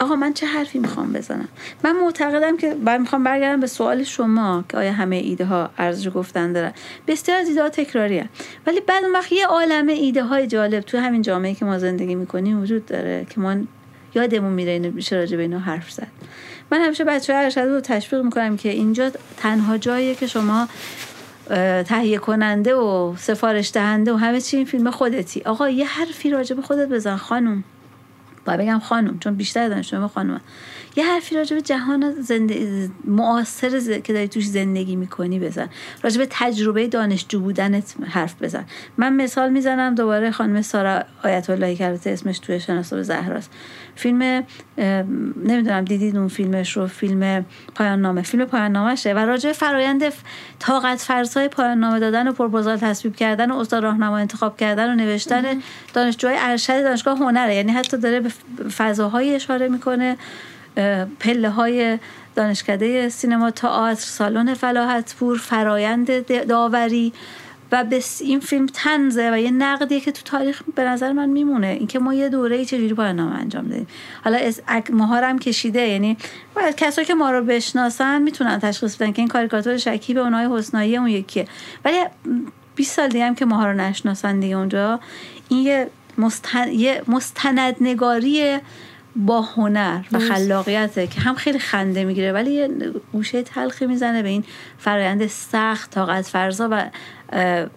[0.00, 1.48] آقا من چه حرفی می‌خوام بزنم؟
[1.84, 6.08] من معتقدم که بعد می‌خوام برگردم به سوال شما که آیا همه ایده ها ارزش
[6.14, 6.72] گفتن دارن.
[7.06, 8.24] بسیار از ایده ها تکراری
[8.66, 12.14] ولی بعد اون وقت یه عالمه ایده های جالب تو همین جامعه که ما زندگی
[12.14, 13.56] می‌کنیم وجود داره که ما
[14.14, 16.08] یادمون میره اینو میشه راجع به اینا حرف زد.
[16.70, 20.68] من همیشه بچه ارشد رو تشویق می‌کنم که اینجا تنها جاییه که شما
[21.86, 25.42] تهیه کننده و سفارش دهنده و همه چی این فیلم خودتی.
[25.42, 27.64] آقا یه حرفی راجع به خودت بزن خانم
[28.44, 30.40] باید بگم خانم چون بیشتر دانشجو خانم
[30.96, 32.88] یه حرفی راجع به جهان زنده...
[33.04, 35.68] معاصر که داری توش زندگی می‌کنی بزن.
[36.02, 38.64] راجع به تجربه دانشجو بودنت حرف بزن.
[38.96, 43.50] من مثال می‌زنم دوباره خانم سارا آیت اللهی که اسمش توی شناسا زهراست.
[43.96, 44.44] فیلم
[45.44, 50.02] نمی‌دونم دیدید اون فیلمش رو فیلم پایان نامه فیلم پایان نامشه و راجع فرایند
[50.58, 54.94] طاقت فرسای پایان نامه دادن و پروپوزال تصویب کردن و استاد راهنما انتخاب کردن و
[54.94, 55.62] نوشتن
[55.94, 57.54] دانشجوهای ارشد دانشگاه هنره.
[57.54, 58.30] یعنی حتی داره به
[58.76, 60.16] فضاهای اشاره می‌کنه.
[61.20, 61.98] پله های
[62.34, 67.12] دانشکده سینما تئاتر سالن فلاحت پور فرایند داوری
[67.72, 71.66] و به این فیلم تنزه و یه نقدیه که تو تاریخ به نظر من میمونه.
[71.66, 73.86] اینکه ما یه دوره چجوری نام انجام دادیم.
[74.24, 76.16] حالا از ماها کشیده یعنی
[76.76, 81.08] کسایی که ما رو بشناسن می‌تونن تشخیص بدن که این کاریکاتور شکیب اونای حسنایی اون
[81.08, 81.48] یکیه.
[81.84, 81.96] ولی
[82.76, 85.00] 20 سال دیگه هم که ماها رو نشناسن دیگه اونجا
[85.48, 88.58] این یه, مستند یه مستندنگاری
[89.16, 92.68] با هنر و خلاقیته که هم خیلی خنده می‌گیره ولی یه
[93.12, 94.44] گوشه تلخی می‌زنه به این
[94.78, 96.90] فرایند سخت طاقت فرزا و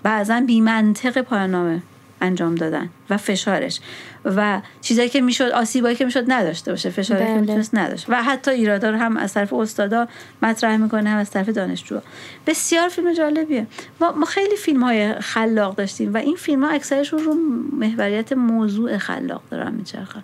[0.03, 1.81] بعضا بی منطق پایان
[2.21, 3.79] انجام دادن و فشارش.
[4.25, 7.39] و چیزایی که می‌شد آسیبایی که می‌شد نداشته باشه فشاری که بله.
[7.39, 8.05] می‌تونست نداشت.
[8.09, 10.07] و حتی ایرادار هم از طرف استادا
[10.41, 11.99] مطرح می‌کنه هم از طرف دانشجو
[12.47, 13.67] بسیار فیلم جالبیه.
[14.01, 17.35] ما, ما خیلی فیلم های خلاق داشتیم و این فیلم ها اکثرشون رو
[17.71, 20.23] محوریت موضوع خلاق دارن میچرخن.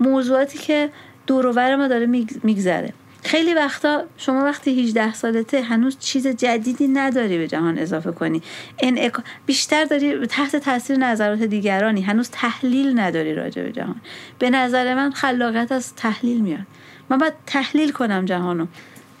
[0.00, 0.90] موضوعاتی که
[1.26, 2.06] دور ما داره
[2.42, 2.92] میگذره.
[3.24, 8.42] خیلی وقتا شما وقتی 18 سالته هنوز چیز جدیدی نداری به جهان اضافه کنی.
[9.46, 12.02] بیشتر داری تحت تاثیر نظرات دیگرانی.
[12.02, 14.00] هنوز تحلیل نداری راجع به جهان.
[14.38, 16.66] به نظر من خلاقیت از تحلیل میاد.
[17.08, 18.66] من باید تحلیل کنم جهانو.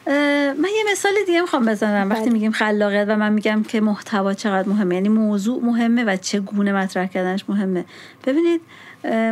[0.06, 2.10] من یه مثال دیگه می‌خوام بزنم.
[2.10, 2.32] وقتی بله.
[2.32, 4.94] میگیم خلاقیت و من میگم که محتوا چقدر مهمه.
[4.94, 7.84] یعنی موضوع مهمه و چگونه مطرح کردنش مهمه.
[8.26, 8.60] ببینید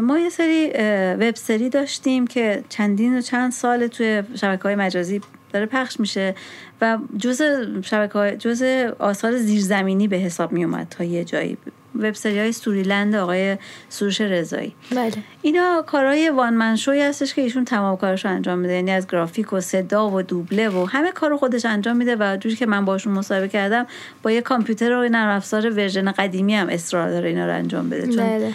[0.02, 0.72] ما یه سری
[1.20, 5.20] وب سری داشتیم که چندین و چند سال توی شبکه های مجازی
[5.52, 6.34] داره پخش میشه
[6.80, 7.42] و جز
[7.82, 8.62] شبکه جز
[8.98, 11.56] آثار زیرزمینی به حساب می اومد تا یه جایی.
[11.98, 13.56] وب سری های سوریلند آقای
[13.88, 14.74] سروش رضایی.
[14.90, 15.12] بله.
[15.42, 18.74] اینا کارهای وان من شوی هستش که ایشون تمام کارش انجام میده.
[18.74, 22.56] یعنی از گرافیک و صدا و دوبله و همه کار خودش انجام میده و جوری
[22.56, 23.86] که من باشون مصاحبه کردم
[24.22, 28.06] با یه کامپیوتر و نرم افزار ورژن قدیمی هم اصرار داره اینا رو انجام بده.
[28.06, 28.52] چون بله.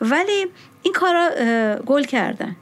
[0.00, 0.46] ولی
[0.82, 1.30] این کارا
[1.86, 2.56] گل کردن.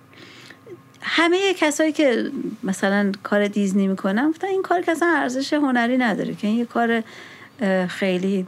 [1.05, 2.31] همه کسایی که
[2.63, 6.65] مثلا کار دیزنی می‌کنن گفتن این کار که اصلا ارزش هنری نداره که این یه
[6.65, 7.03] کار
[7.89, 8.47] خیلی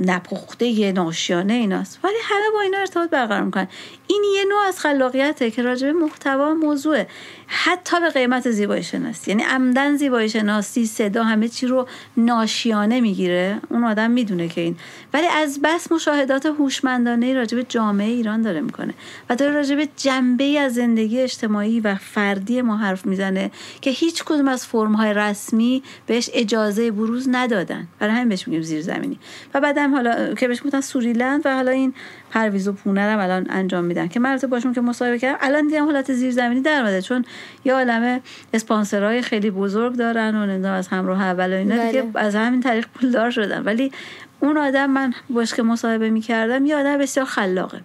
[0.00, 1.98] نپخته ناشیانه ایناست.
[2.04, 3.68] ولی همه با اینا ارتباط برقرار می‌کنن.
[4.06, 7.06] این یه نوع از خلاقیته که راجع به محتوا موضوعه.
[7.46, 13.60] حتی به قیمت زیبایی شناسی یعنی عمدن زیبایی شناسی صدا همه چی رو ناشیانه می‌گیره.
[13.68, 14.76] اون آدم می‌دونه که این.
[15.14, 18.94] ولی از بس مشاهدات هوشمندانه راجع به جامعه ایران داره می‌کنه.
[19.30, 24.24] و داره راجع به جنبه از زندگی اجتماعی و فردی ما حرف می‌زنه که هیچ
[24.24, 27.88] کدوم از فرمهای رسمی بهش اجازه بروز ندادن.
[27.98, 29.18] برای همین بهش میگیم زیرزمینی
[29.54, 31.94] و بعدم حالا که بهش گفتن سوریلند و حالا این
[32.30, 34.08] پرویز و پونه هم الان انجام میدن.
[34.08, 37.24] که من باشون که مصاحبه کردم الان دیدم حالت زیرزمینی در چون
[37.64, 38.20] یه عالمه
[38.54, 42.24] اسپانسرهای خیلی بزرگ دارن و نمی‌دونم از همراه اول و اینا دیگه بله.
[42.24, 43.62] از همین طریق پولدار شدن.
[43.64, 43.92] ولی
[44.40, 47.80] اون آدم من باش که مصاحبه می‌کردم یه آدم بسیار خلاقه.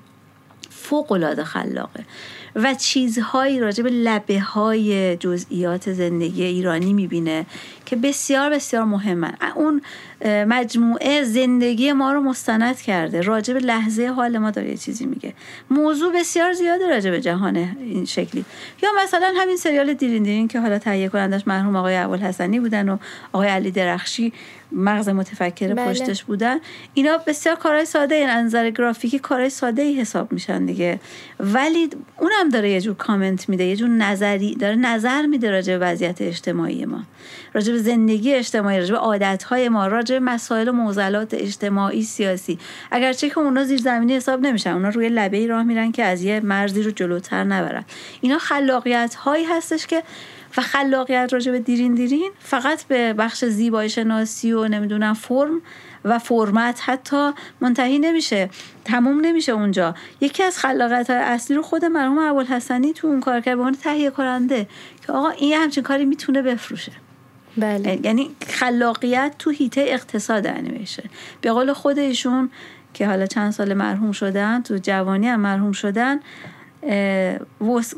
[0.70, 2.06] فوق العاده خلاقه.
[2.56, 7.46] و چیزهایی راجع به لبه های جزئیات زندگی ایرانی می‌بینه
[7.86, 9.34] که بسیار بسیار مهمن.
[9.56, 9.82] اون
[10.26, 13.22] مجموعه زندگی ما رو مستند کرده.
[13.22, 15.34] راجع به لحظه حال ما داره یه چیزی میگه.
[15.70, 18.46] موضوع بسیار زیاده راجع به جهان این شکلی.
[18.84, 22.98] یا مثلا همین سریال دیرین دیرین که حالا تهیه کنندش مرحوم آقای ابوالحسنی بودن و
[23.34, 24.34] آقای علی درخشی
[24.72, 25.90] مغز متفکر بله.
[25.90, 26.58] پشتش بودن.
[26.94, 31.00] اینا بسیار کارهای ساده این نظر گرافیکی کارهای ساده ای حساب میشن دیگه.
[31.40, 35.86] ولی اونم داره یه جور کامنت میده یه جور نظری داره نظر میده راجع به
[35.86, 37.04] وضعیت اجتماعی ما.
[37.54, 42.60] راجع به زندگی اجتماعی راجع به عادتهای ما راجع به مسائل و معضلات اجتماعی سیاسی.
[42.92, 46.24] اگرچه که اونا زیر زمینی حساب نمیشن اونا روی لبه ای راه میرن که از
[46.24, 47.86] یه مرزی رو جلوتر نبرن.
[48.22, 50.04] اینا خلاقیت هایی هستش که
[50.58, 55.62] و خلاقیت راجع به دیرین دیرین فقط به بخش زیبایی شناسی و نمی‌دونم فرم
[56.06, 57.32] و فرمت حتی
[57.62, 58.50] منتهی نمیشه
[58.86, 59.96] تموم نمیشه اونجا.
[60.22, 63.76] یکی از خلاقیت های اصلی رو خود مرحوم ابوالحسنی تو اون کار کرد به عنوان
[63.76, 64.68] تهیه کننده
[65.06, 66.92] که آقا این همچین کاری می‌تونه بفروشه.
[67.58, 68.00] بله.
[68.04, 71.10] یعنی خلاقیت تو هیته اقتصاد انیمیشن.
[71.42, 72.50] به قول خود ایشون
[72.94, 76.20] که حالا چند سال مرحوم شدن تو جوانی هم مرحوم شدن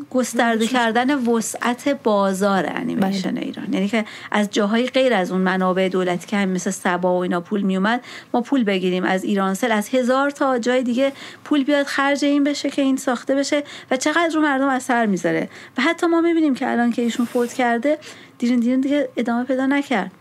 [0.10, 3.42] گسترده کردن وسعت بازار انیمیشن بله.
[3.42, 3.74] ایران.
[3.74, 7.62] یعنی که از جاهای غیر از اون منابع دولتی که مثل سبا و اینا پول
[7.62, 8.02] میومد
[8.34, 9.04] ما پول بگیریم.
[9.04, 11.12] از ایرانسل از هزار تا جای دیگه
[11.44, 15.50] پول بیاد خرج این بشه که این ساخته بشه و چقدر رو مردم اثر می‌ذاره.
[15.78, 17.98] و حتی ما می‌بینیم که الان که ایشون فوت کرده
[18.38, 20.12] دیرین دیرین دیگه ادامه پیدا نکرد.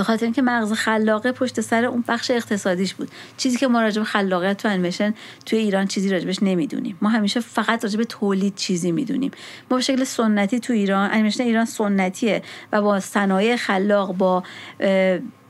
[0.00, 3.10] به خاطر اینکه مغز خلاقه پشت سر اون بخش اقتصادیش بود.
[3.36, 5.14] چیزی که ما راجع به خلاقیت تو انیمیشن
[5.46, 6.98] توی ایران چیزی راجبش نمی‌دونیم.
[7.02, 9.30] ما همیشه فقط راجع به تولید چیزی می‌دونیم.
[9.70, 14.42] ما به شکل سنتی تو ایران انیمیشن ایران سنتیه و با صنایع خلاق با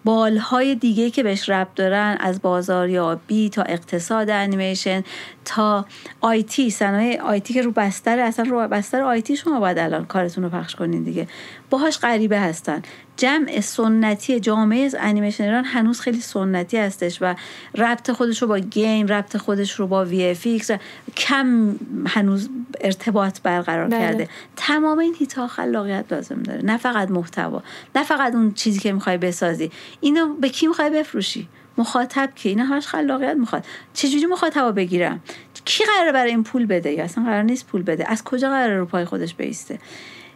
[0.04, 5.02] بالهای دیگه که بهش ربط دارن از بازاریابی تا اقتصاد انیمیشن
[5.44, 5.84] تا
[6.20, 10.50] IT صنایع IT که رو بستر اصلا رو بستر IT شما باید الان کارتون رو
[10.50, 11.28] پخش کنین دیگه.
[11.70, 12.82] باهاش غریبه هستن.
[13.16, 17.34] جمع سنتی جامعه از انیمیشن ایران هنوز خیلی سنتی هستش و
[17.74, 20.70] ربط خودش رو با گیم ربط خودش رو با VFX
[21.16, 21.76] کم
[22.06, 22.48] هنوز
[22.80, 23.98] ارتباط برقرار بله.
[23.98, 24.28] کرده.
[24.56, 26.62] تمام این هیتا خلاقیت لازم داره.
[26.62, 27.62] نه فقط محتوا
[27.96, 29.70] نه فقط اون چیزی که می‌خوای بسازی.
[30.00, 31.48] اینو به کی می‌خوای بفروشی؟
[31.78, 33.64] مخاطب که اینا همش خلاقیت می‌خواد.
[33.94, 35.20] چجوری مخاطب بگیرم؟
[35.64, 38.10] کی قراره برای این پول بده؟ یا اصلا قرار نیست پول بده.
[38.10, 39.78] از کجا قراره رو پای خودش بیسته؟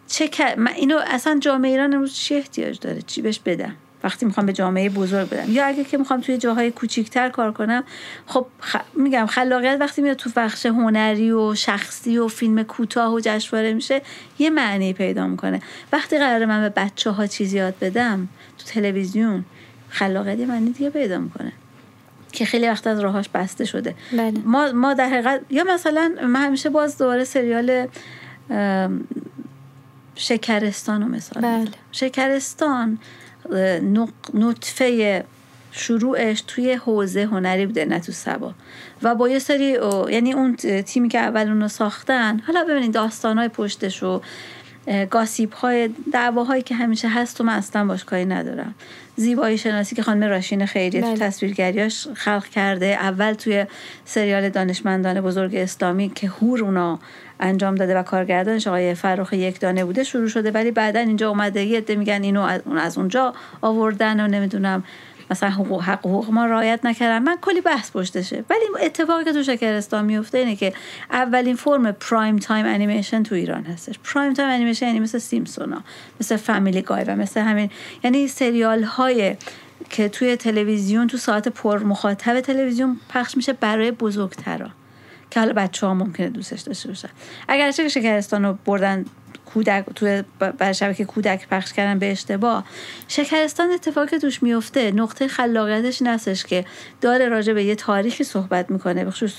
[0.06, 4.46] چه من اینو اصلا جامعه ایران امروز چی احتیاج داره؟ چی بهش بدم؟ وقتی می‌خوام
[4.46, 5.52] به جامعه بزرگ بدم.
[5.52, 7.84] یا اگه که می‌خوام توی جاهای کوچیکتر کار کنم
[8.26, 8.46] خب
[8.94, 14.02] میگم خلاقیت وقتی میاد تو بخش هنری و شخصی و فیلم کوتاه و جشنواره میشه
[14.38, 15.62] یه معنی پیدا می‌کنه.
[15.92, 18.28] وقتی قراره من به بچه ها چیزی یاد بدم
[18.58, 19.44] تو تلویزیون
[19.94, 21.52] خلاقیت معنی دیگه پیدا می‌کنه
[22.32, 24.32] که خیلی وقت از راهاش بسته شده بله.
[24.44, 27.86] ما ما در حقیقت یا مثلا من همیشه باز دوباره سریال
[30.14, 31.68] شکرستان رو مثال بله.
[31.92, 32.98] شکرستان
[34.34, 35.24] نطفه
[35.72, 38.54] شروعش توی حوزه هنری بوده نه تو سبا
[39.02, 39.78] و با یه سری
[40.10, 44.20] یعنی اون تیمی که اول اونو ساختن حالا ببینید داستان های پشتش و
[45.10, 48.74] گاسیب های دعواهایی که همیشه هست و من اصلا باش کاری ندارم
[49.16, 51.16] زیبایی شناسی که خانم راشین خیریه تو بله.
[51.16, 53.66] تصویرگریاش خلق کرده اول توی
[54.04, 56.98] سریال دانشمندان بزرگ اسلامی که هور اونا
[57.40, 61.64] انجام داده و کارگردانش آقای فرخ یک دانه بوده شروع شده ولی بعدا اینجا اومده
[61.64, 64.84] یه عده میگن اینو از اونجا آوردن و نمی‌دونم
[65.30, 67.18] مثلا حقوق حق حقوق ما رعایت نکردن.
[67.18, 68.44] من کلی بحث پشتشه.
[68.50, 70.72] ولی اتفاقی که تو شکرستان میفته اینه که
[71.10, 73.98] اولین فرم prime time انیمیشن تو ایران هستش.
[73.98, 75.82] prime time انیمیشن یعنی مثل سیمسونا
[76.20, 77.70] مثل Family Guy و مثل همین.
[78.04, 79.36] یعنی سریال های
[79.90, 84.70] که توی تلویزیون تو ساعت پر مخاطب تلویزیون پخش میشه برای بزرگترا.
[85.30, 87.08] که حالا بچه ها ممکنه دوستش داشته باشن.
[87.48, 89.04] اگرچه شکرستان رو بردن
[89.54, 90.22] کودک توی
[90.58, 92.64] بر شبکه کودک پخش کردن به اشتباه
[93.08, 96.64] شکرستان اتفاقی که توش میفته نقطه خلاقیتش نستش که
[97.00, 99.32] داره راجع به یه تاریخی صحبت می‌کنه بخصوص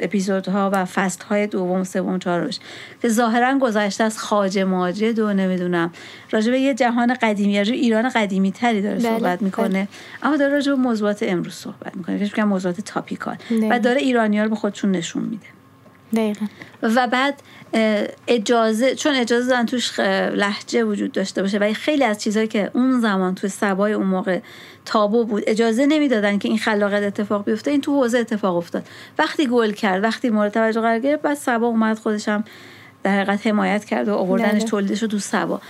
[0.00, 2.58] اپیزودها و فست های دوم سوم چهارمش
[3.02, 5.92] که ظاهرا گذشته از خاجه ماجد و نمی‌دونم
[6.30, 9.68] راجع به یه جهان قدیمی راجع ایران قدیمی تری داره بله، صحبت می‌کنه.
[9.68, 9.88] بله.
[10.22, 13.36] اما داره راجع به موضوعات امروز صحبت می‌کنه که موضوعات تاپیکال.
[13.70, 15.46] و داره ایرانی رو به خودشون نشون میده.
[16.14, 16.46] دقیقا.
[16.82, 17.42] و بعد
[18.28, 20.00] اجازه چون اجازه دارن توش
[20.34, 24.40] لحجه وجود داشته باشه و خیلی از چیزهایی که اون زمان توی سبای اون موقع
[24.84, 28.88] تابو بود اجازه نمی‌دادن که این خلاقیت اتفاق بیفته این تو حوزه اتفاق افتاد
[29.18, 32.44] وقتی گل کرد وقتی مورد توجه قرار گرفت بعد سبا اومد خودشم
[33.02, 34.64] در حقیقت حمایت کرد و آوردنش بله.
[34.64, 35.60] تولیدش رو تو سبا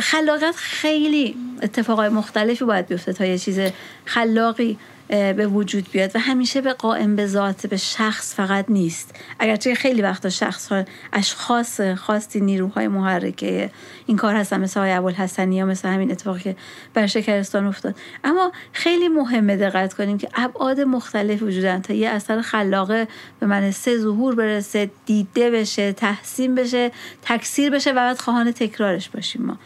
[0.00, 3.60] خلاقیت خیلی اتفاقای مختلفی باید بیفته تا یه چیز
[4.04, 4.78] خلاقی
[5.08, 9.14] به وجود بیاد و همیشه به قائم به ذات به شخص فقط نیست.
[9.38, 13.70] اگرچه خیلی وقتا شخص ها اشخاص خاصی نیروهای محرکه.
[14.06, 16.56] این کار هستن مثل های ابوالحسنی یا مثل همین اتفاقی که
[16.94, 17.94] بر شکرستان افتاد.
[18.24, 21.82] اما خیلی مهمه دقت کنیم که ابعاد مختلف وجودن.
[21.82, 23.08] تا یه اثر خلاقه
[23.40, 26.90] به من سه ظهور برسه دیده بشه تحسین بشه
[27.22, 29.58] تکثیر بشه و بعد خواهان تکرارش باشیم ما.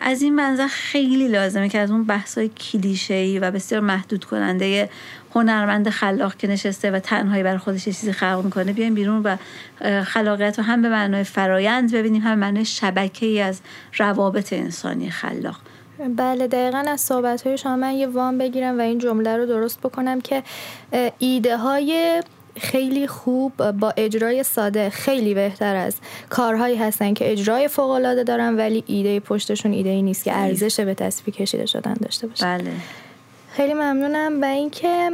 [0.00, 4.90] از این منظر خیلی لازمه که از اون بحثای کلیشه‌ای و بسیار محدود کننده
[5.34, 9.36] هنرمند خلاق که نشسته و تنهایی برای خودش چیزی خلق می‌کنه بیایم بیرون و
[10.02, 13.60] خلاقیت رو هم به معنای فرایند ببینیم هم معنای شبکه ای از
[13.98, 15.60] روابط انسانی خلاق.
[16.16, 19.80] بله دقیقا از صحبت های شما من یه وام بگیرم و این جمله رو درست
[19.80, 20.42] بکنم که
[21.18, 22.22] ایده های
[22.58, 25.96] خیلی خوب با اجرای ساده خیلی بهتر از
[26.30, 30.80] کارهایی هستن که اجرای فوق العاده دارن ولی ایده پشتشون ایده ای نیست که ارزش
[30.80, 32.44] به تصویر کشیده شدن داشته باشه.
[32.44, 32.72] بله.
[33.52, 34.42] خیلی ممنونم.
[34.42, 35.10] و اینکه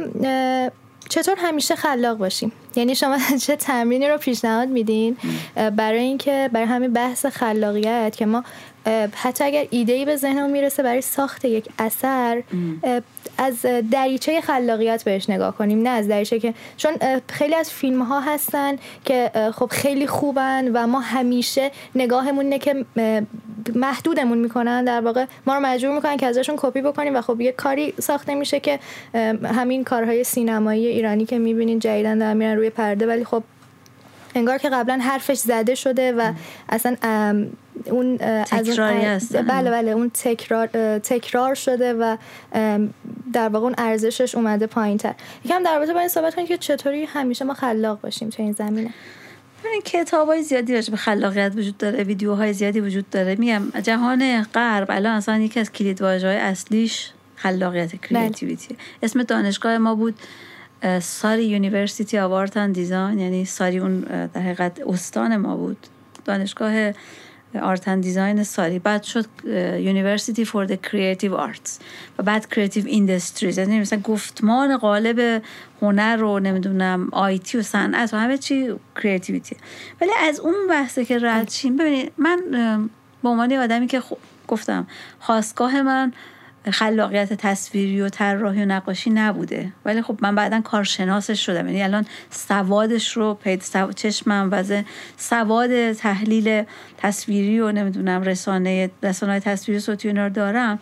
[1.09, 5.17] چطور همیشه خلاق باشیم؟ یعنی شما چه تمرینی رو پیشنهاد میدین؟
[5.55, 8.43] برای اینکه برای همین بحث خلاقیت که ما
[9.13, 12.43] حتی اگر ایده به ذهنمون می‌رسه برای ساخت یک اثر
[13.37, 16.91] از دریچه خلاقیت بهش نگاه کنیم نه از دریچه که چون
[17.29, 18.75] خیلی از فیلم ها هستن
[19.05, 22.85] که خب خیلی خوبن و ما همیشه نگاهمون نه که
[23.75, 24.85] محدودمون می‌کنن.
[24.85, 28.35] در واقع ما رو مجبور می‌کنن که ازشون کپی بکنیم و خب یه کاری ساخته
[28.35, 28.79] میشه که
[29.43, 33.43] همین کارهای سینمایی ایرانی که می‌بینین جدیدن در میرن روی پرده ولی خب
[34.35, 36.33] انگار که قبلا حرفش زده شده و
[36.69, 36.95] اصلا
[37.85, 39.37] اون تکراری هست.
[39.37, 40.67] بله بله اون تکرار
[40.99, 42.17] تکرار شده و
[43.33, 45.13] در واقع اون ارزشش اومده پایین تر
[45.45, 48.51] یکم در رابطه با این صحبت کنیم که چطوری همیشه ما خلاق باشیم تو این
[48.51, 48.93] زمینه.
[49.65, 53.35] ببین کتاب های زیادی راجع به خلاقیت وجود داره ویدیوهای زیادی وجود داره.
[53.35, 58.77] میگم جهان غرب الان اصلا یکی از کلید های اصلیش خلاقیت creativity بله.
[59.03, 60.15] اسم دانشگاه ما بود
[61.01, 63.99] Surrey University of Art Design یعنی Surrey اون
[64.33, 65.77] در حقیقت استان ما بود.
[66.25, 66.91] دانشگاه
[67.61, 68.79] art design Surrey.
[68.79, 69.25] بعد شد
[69.79, 71.79] University for the Creative Arts
[72.19, 73.57] و بعد creative industries.
[73.57, 75.41] یعنی مثلا گفتمان غالب
[75.81, 79.55] هنر رو نمی‌دونم IT و صنعت و همه چی creativity
[80.01, 82.39] ولی از اون بحثه که رد شیم ببینید من
[83.23, 84.01] به عنوان آدمی که
[84.47, 84.87] گفتم
[85.19, 86.13] خاستگاه من
[86.71, 89.73] خلاقیت تصویری و طراحی و نقاشی نبوده.
[89.85, 91.67] ولی خب من بعدا کارشناسش شدم.
[91.67, 93.91] یعنی الان سوادش رو پیدا...
[93.91, 94.63] چشمم و
[95.17, 96.63] سواد تحلیل
[96.97, 100.79] تصویری و نمی‌دونم رسانه رسانه تصویری صوتی رو دارم.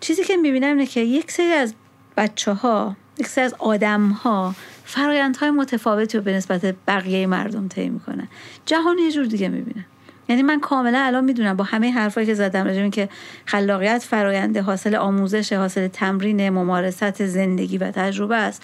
[0.00, 1.74] چیزی که می‌بینم اینه که یک سری از
[2.16, 7.88] بچه ها یک سری از آدم ها فرایندهای متفاوتی رو به نسبت بقیه مردم طی
[7.88, 8.28] می‌کنن.
[8.66, 9.84] جهان یه جور دیگه می‌بینن
[10.28, 13.08] یعنی من کاملا الان می‌دونم با همه حرفایی که زدم راجع که
[13.46, 18.62] خلاقیت فراینده حاصل آموزش حاصل تمرین ممارست زندگی و تجربه است.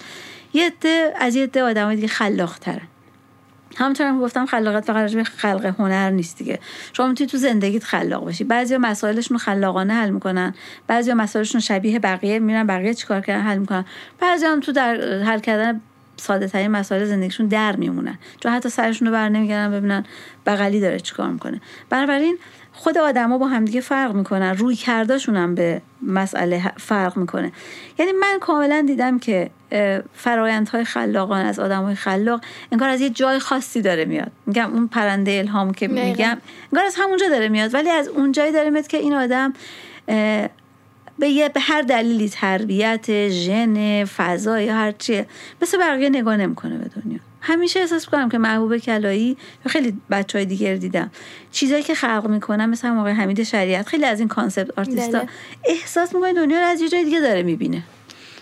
[0.53, 2.87] یه عده از یه عده آدمای دیگه خلاق ترن
[3.77, 6.59] همونطور هم گفتم خلاقیت فقط راجع خلق هنر نیست دیگه.
[6.93, 10.53] شما می‌تونی تو زندگیت خلاق باشی بعضیا مسائلشون خلاقانه حل می‌کنن.
[10.87, 13.85] بعضیا مسائلشون شبیه بقیه میرن بقیه چیکار کردن؟ حل می‌کنن.
[14.19, 15.81] بعضیا هم تو در حل کردن
[16.17, 18.17] ساده ترین مسائل زندگیشون در میمونن.
[18.39, 20.05] چون حتی سرشون رو بر نمیگردن ببینن
[20.45, 21.61] بغلی داره چیکار می‌کنه.
[21.89, 22.37] بنابراین
[22.73, 24.57] خود آدما با همدیگه فرق می‌کنن.
[24.57, 27.51] روی کرداشون هم به مسئله فرق می‌کنه.
[27.99, 29.49] یعنی من کاملا دیدم که
[30.13, 34.31] فرایندهای خلاقانه از آدمای خلاق انگار از یه جای خاصی داره میاد.
[34.45, 36.37] میگم اون پرنده الهام که میگم
[36.73, 37.73] انگار از همونجا داره میاد.
[37.73, 39.53] ولی از اون جایی داره میاد که این آدم
[41.19, 45.25] به یه به هر دلیلی تربیت ژن فضا یا هر چیه.
[45.61, 47.19] مثل بقیه نگاه نمی‌کنه به دنیا.
[47.41, 51.11] همیشه احساس کنم که محبوب کلایی یا خیلی بچه های دیگر دیدم.
[51.51, 55.29] چیزایی که خلق می‌کنم مثل موقع حمید شریعت خیلی از این concept artist ا بله.
[55.63, 57.83] احساس می‌کنه دنیا رو از یه جای دیگه داره می‌بینه.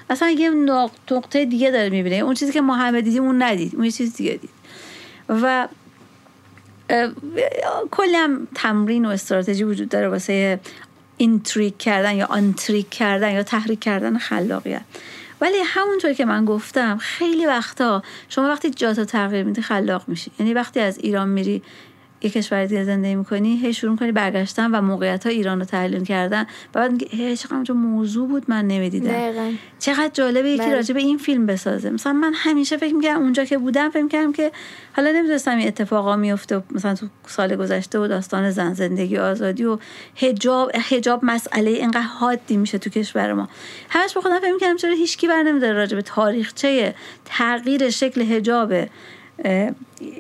[0.09, 2.15] اصلا یه نقطه دیگه داره می‌بینه.
[2.15, 3.75] اون چیزی که ما همه دیدیم اون ندید.
[3.75, 4.49] اون یه چیز دیگه دید.
[5.29, 5.67] و
[7.91, 10.59] کلی هم تمرین و استراتژی وجود داره واسه
[11.23, 14.81] اینتریک کردن یا آنتریک کردن یا تحریک کردن خلاقیت.
[15.41, 20.31] ولی همونطور که من گفتم خیلی وقتا شما وقتی جاتو تغییر میدی خلاق میشی.
[20.39, 21.61] یعنی وقتی از ایران میری
[22.23, 26.03] یه کشور دیگه زندگی می‌کنی هی شروع کنی برگشتن و موقعیت ها ایران رو تحلیل
[26.03, 26.41] کردن.
[26.41, 29.33] و بعد میگی هی چقدر موضوع بود من نمی‌دیدم.
[29.79, 30.75] چقدر جالبه یکی بله.
[30.75, 31.89] راجع به این فیلم بسازه.
[31.89, 34.51] مثلا من همیشه فکر می‌کردم اونجا که بودم فکر می‌کردم که
[34.93, 39.77] حالا نمی‌دونستم این اتفاقا میفته مثلا تو سال گذشته و داستان زن زندگی آزادی و
[40.15, 43.49] حجاب حجاب مسئله اینقدر حادی میشه تو کشور ما.
[43.89, 46.95] همش به خودم فکر می‌کردم چرا هیچکی بر نمیداره راجع به تاریخچه
[47.25, 48.73] تغییر شکل حجاب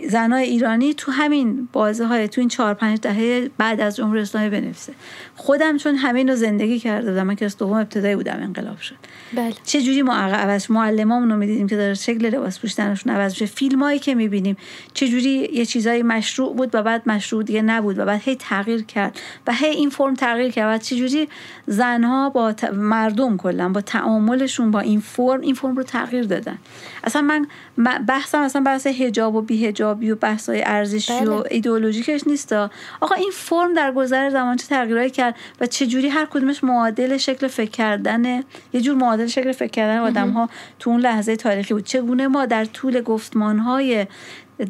[0.09, 4.49] زنای ایرانی تو همین بازه های تو این چهار پنج دهه بعد از جمهوری اسلامی
[4.49, 4.93] بنویسه.
[5.35, 8.95] خودم چون همین رو زندگی کرده بودم من که از دوم ابتدایی بودم انقلاب شد.
[9.33, 9.53] بله.
[9.65, 13.45] چه جوری ما عوض معلمامون رو می‌دیدیم که داره شکل لباس پوشیدنشون عوض میشه.
[13.45, 14.57] فیلمایی که می‌بینیم
[14.93, 18.83] چه جوری یه چیزایی مشروع بود و بعد مشروع دیگه نبود و بعد هی تغییر
[18.83, 20.75] کرد و هی این فرم تغییر کرد.
[20.75, 21.27] و چه جوری
[21.67, 26.57] زنها با مردم کلا با تعاملشون با این فرم این فرم رو تغییر دادن.
[27.03, 27.47] اصلا من
[28.07, 31.29] بحثم اصلا بحث حجاب و بیهجابی و بحثای ارزشی بله.
[31.29, 32.53] و ایدئولوژیکش نیست.
[33.01, 35.22] آقا این فرم در گذر زمان چه تغییرایی کرد
[35.61, 38.25] و چه جوری هر کدومش معادل شکل فکر کردن
[38.73, 41.83] یه جور معادل شکل فکر کردن آدم ها تو اون لحظه تاریخی بود.
[41.83, 44.05] چگونه ما در طول گفتمان های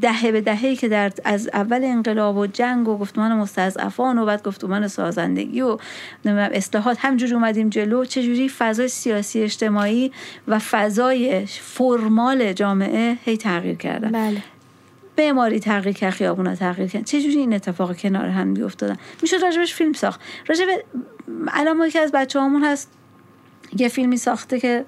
[0.01, 4.43] دهه به دهه که در از اول انقلاب و جنگ و گفتمان مستضعفان و بعد
[4.43, 5.77] گفتمان سازندگی و
[6.25, 10.11] اصلاحات همجور اومدیم جلو چجوری فضای سیاسی اجتماعی
[10.47, 14.52] و فضای فرمال جامعه هی تغییر کردن؟ بله.
[15.17, 17.05] معماری تغییر کرد خیابونا تغییر کرد.
[17.05, 20.21] چجوری این اتفاق کنار هم بیافتادن؟ می‌شد راجبش فیلم ساخت.
[20.47, 20.67] راجب
[21.47, 22.91] الان که از بچه همون هست.
[23.77, 24.85] یه فیلمی ساخته که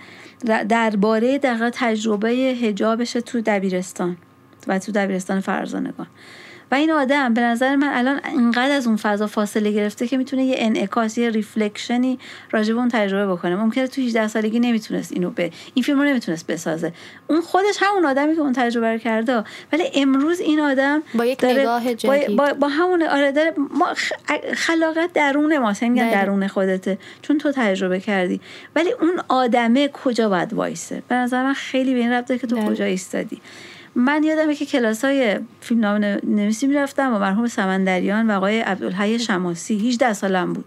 [0.70, 4.18] درباره دقیقا تجربه هجابش تو دبیرستان
[4.68, 6.08] و تو دبیرستان فرزانگان.
[6.76, 10.44] و این آدم به نظر من الان انقدر از اون فضا فاصله گرفته که می‌تونه
[10.44, 12.20] یه انعکاس یه ریفلکشنی
[12.52, 13.56] راجع به اون تجربه بکنه.
[13.56, 16.94] ممکنه تو 18 سالگی نمی‌تونست اینو به این فیلم رو نمی‌تونست بسازه.
[17.28, 19.44] اون خودش همون آدمی که اون تجربه رو کرده.
[19.74, 23.94] ولی امروز این آدم با یک داره نگاه با, با, با, همون آره داره ما
[24.54, 25.74] خلاقت درون ما.
[25.82, 26.98] میگن درون خودته.
[27.22, 28.42] چون تو تجربه کردی.
[28.76, 32.56] ولی اون آدمه کجا باید وایسه؟ به نظر من خیلی به این ربطه که تو
[32.56, 33.42] کجا ایستادی.
[33.96, 39.20] من یادمه که کلاس های فیلم نام نویسی می‌رفتم و مرحوم سمندریان و آقای عبدالحی
[39.20, 39.90] شماسی.
[39.90, 40.66] 18 سالم بود.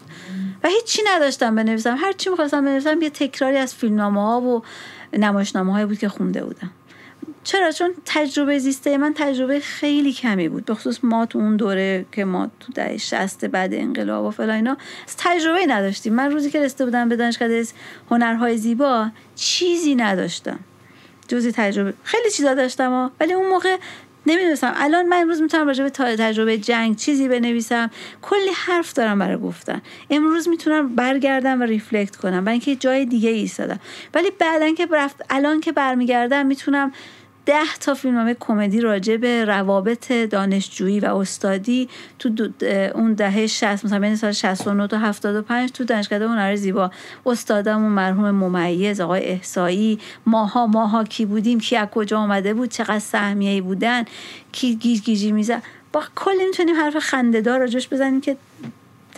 [0.65, 1.97] و هیچی نداشتم بنویسم.
[1.99, 4.63] هر چی می‌خواستم بنویسم یه تکراری از فیلمنامه ها و
[5.13, 6.71] نمایشنامه های بود که خونده بودم.
[7.45, 10.65] چرا؟ چون تجربه زیسته من تجربه خیلی کمی بود.
[10.65, 14.53] به خصوص ما تو اون دوره که ما تو دهه 60 بعد انقلاب و فلا
[14.53, 14.77] اینا
[15.19, 16.15] تجربه نداشتیم.
[16.15, 17.49] من روزی که رسیده بودم به دانشگاه
[18.11, 20.59] هنرهای زیبا چیزی نداشتم.
[21.29, 23.77] جزی تجربه خیلی چیزا داشتم ولی اون موقع
[24.27, 24.73] نمی‌دونستم.
[24.77, 27.91] الان من امروز می‌تونم راجع به تجربه جنگ چیزی بنویسم.
[28.23, 29.83] کلی حرف دارم برای گفتن.
[30.11, 33.81] امروز می‌تونم برگردم و ریفلکت کنم برای اینکه جای دیگه ایستادم.
[34.15, 36.93] ولی بعدا که رفت الان که برمیگردم می‌تونم
[37.49, 41.89] ده تا فیلمنامه کمدی راجع به روابط دانشجویی و استادی
[42.19, 42.49] تو
[42.95, 46.91] اون دهه 60 مثلا بین سال 69 تا 75 تو دانشگاه هنر زیبا.
[47.27, 49.99] استادمون مرحوم ممیز آقای احسایی.
[50.27, 54.05] ماها ماها کی بودیم کی از کجا آمده بود چقدر سهمیه بودن
[54.53, 55.62] کی گیج گیجی میزه
[55.93, 58.37] با کلی می‌تونیم حرف خندهدار راجش بزنیم که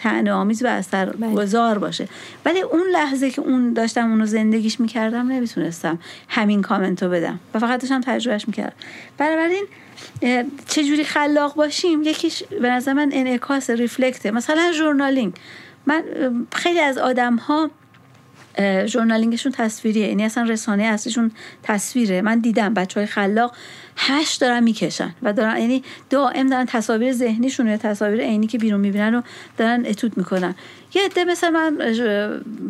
[0.02, 1.34] تعنه آمیز و اثر بله.
[1.34, 2.08] گذار باشه.
[2.44, 5.98] ولی اون لحظه که اون داشتم اونو زندگیش می‌کردم نمی‌تونستم
[6.28, 8.76] همین کامنتو بدم و فقط داشتم تجربهش می‌کردم.
[9.18, 9.64] بنابراین
[10.66, 14.30] چجوری خلاق باشیم؟ یکیش به نظر من انعکاس ریفلکته.
[14.30, 15.32] مثلا ژورنالینگ.
[15.86, 16.02] من
[16.52, 17.70] خیلی از آدم ها
[18.86, 20.08] ژورنالینگشون تصویریه.
[20.08, 21.30] یعنی اصلا رسانه اصلیشون
[21.62, 22.22] تصویره.
[22.22, 23.56] من دیدم بچه های خلاق
[23.96, 28.80] هشت دارن می‌کشن و دارن یعنی دائم دارن تصاویر ذهنیشون یا تصاویر عینی که بیرون
[28.80, 29.22] می‌بینن رو
[29.56, 30.54] دارن اتود می‌کنن.
[30.94, 31.78] یه عده مثل من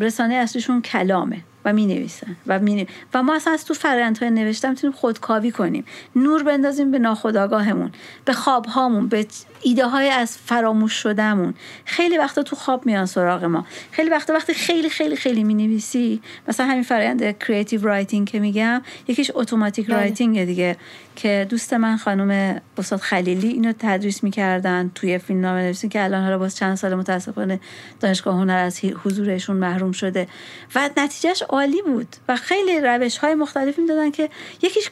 [0.00, 1.40] رسانه اصلیشون کلامه.
[1.64, 5.84] و می نویسن و, می و ما اصلا از تو فرندهای نوشتم می‌تونیم خودکاوی کنیم.
[6.16, 7.92] نور بندازیم به ناخداگاهمون
[8.24, 9.26] به خوابهامون به
[9.62, 11.54] ایده های از فراموش شدهمون.
[11.84, 13.66] خیلی وقتا تو خواب میان سراغ ما.
[13.90, 18.82] خیلی وقتا وقتی خیلی خیلی خیلی می نویسی مثلا همین فرآیند creative writing که میگم
[19.08, 19.96] یکیش automatic بله.
[19.96, 20.76] writing دیگه.
[21.22, 26.22] که دوست من خانم استاد خلیلی اینو تدریس می‌کردن توی فیلم نامه نویسی که الان
[26.24, 27.60] حالا باز چند سال متاسفانه
[28.00, 30.28] دانشگاه هنر از حضورشون محروم شده.
[30.74, 34.30] و نتیجهش عالی بود و خیلی روش های مختلفی دادن که
[34.62, 34.90] یکیش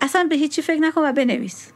[0.00, 1.72] اصلا به هیچی فکر نکن و بنویس.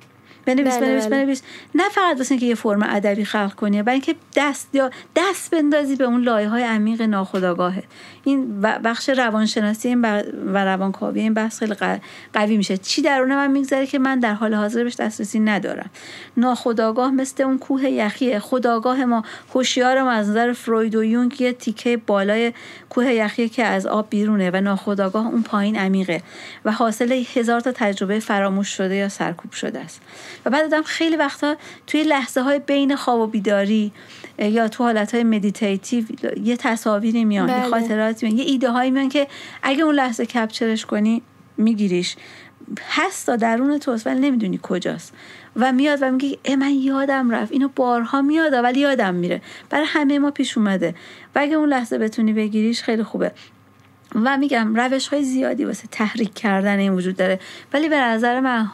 [0.47, 1.23] بنویس بله بنویس بله.
[1.23, 1.43] بنویس.
[1.75, 5.97] نه فقط واسه اینکه یه فرم ادبی خلق کنی برای اینکه دست یا دست بندازی
[5.97, 7.85] به اون لایه های عمیق ناخودآگاهه
[8.25, 10.01] این بخش روانشناسی این
[10.53, 11.75] و روانکاوی این بحث خیلی
[12.33, 12.77] قوی میشه.
[12.77, 15.91] چی درون من میگذره که من در حال حاضر بهش دسترسی ندارم.
[16.37, 19.23] ناخودآگاه مثل اون کوه یخیه خداگاه ما
[19.55, 22.53] هوشیار ما از نظر فروید و یونگ یه تیکه بالای
[22.91, 26.23] کوه یخی که از آب بیرونه و ناخودآگاه اون پایین عمیقه
[26.65, 30.01] و حاصل هزار تا تجربه فراموش شده یا سرکوب شده است.
[30.47, 31.57] و بعد آدم خیلی وقتا
[31.87, 33.93] توی لحظه های بین خواب و بیداری
[34.39, 36.05] یا تو حالت های meditative
[36.43, 37.59] یه تصاویری میان بله.
[37.59, 39.27] یه خاطراتی میان یه ایده هایی میان که
[39.63, 41.23] اگه اون لحظه capture ش کنی
[41.57, 42.17] میگیریش.
[42.89, 45.13] هستا درون توست ولی نمی‌دونی کجاست.
[45.57, 47.53] و میاد و میگه من یادم رفت.
[47.53, 49.43] اینو بارها میاد ولی یادم میره.
[49.71, 50.95] برای همه ما پیش اومده.
[51.35, 53.33] و اگه اون لحظه بتونی بگیریش خیلی خوبه.
[54.15, 57.41] و میگم روش های زیادی واسه تحریک کردن این وجود داره.
[57.73, 58.71] ولی به نظر من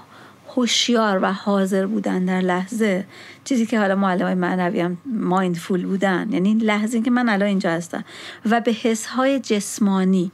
[0.55, 3.05] هوشیار و حاضر بودن در لحظه.
[3.45, 6.29] چیزی که حالا معلم های معنوی هم مایندفول بودن.
[6.33, 8.05] یعنی لحظه که من الان اینجا هستم.
[8.51, 10.33] و به حس های جسمانی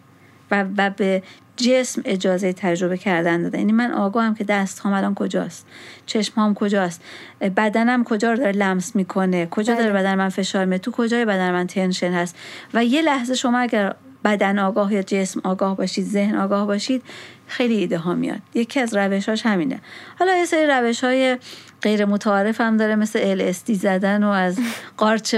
[0.50, 1.22] و, و به
[1.56, 5.66] جسم اجازه تجربه کردن داده یعنی من آگاهم که دست هم الان کجاست.
[6.06, 7.02] چشم هم کجاست.
[7.40, 10.00] بدنم کجا رو داره لمس می‌کنه؟ کجا داره بله.
[10.00, 12.36] بدن من فشار می تو کجای بدن من تنشن هست؟
[12.74, 13.94] و یه لحظه شما اگر
[14.26, 17.02] بدن آگاه یا جسم آگاه باشید ذهن آگاه باشید
[17.46, 18.38] خیلی ایده ها میاد.
[18.54, 19.80] یکی از روشاش همینه.
[20.18, 21.36] حالا یه سری روش های
[21.82, 24.58] غیر متعارف هم داره مثل LSD زدن و از
[24.96, 25.34] قارچ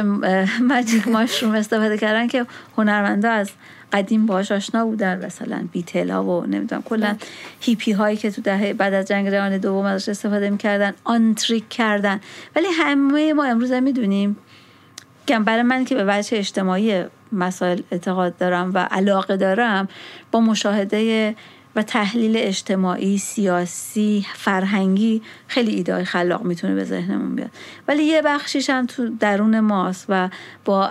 [0.63, 2.47] مجیک ماشروم استفاده کردن که
[2.79, 3.51] هنرمندا از
[3.93, 5.27] قدیم باش آشنا بودن.
[5.27, 7.17] مثلا بیتل ها و نمی‌دونم کلا
[7.61, 12.21] هیپی هایی که تو دهه بعد از جنگ جهانی دوم ازش استفاده می‌کردن آنتریک کردن.
[12.57, 14.37] ولی همه ما امروز می‌دونیم
[15.27, 19.89] که برای من که به وجه اجتماعی مسائل اعتقاد دارم و علاقه دارم
[20.33, 21.35] با مشاهده
[21.79, 27.51] و تحلیل اجتماعی سیاسی فرهنگی خیلی ایده خلاق می‌تونه به ذهنمون بیاد.
[27.89, 30.29] ولی یه بخشیش هم تو درون ماست و
[30.65, 30.91] با,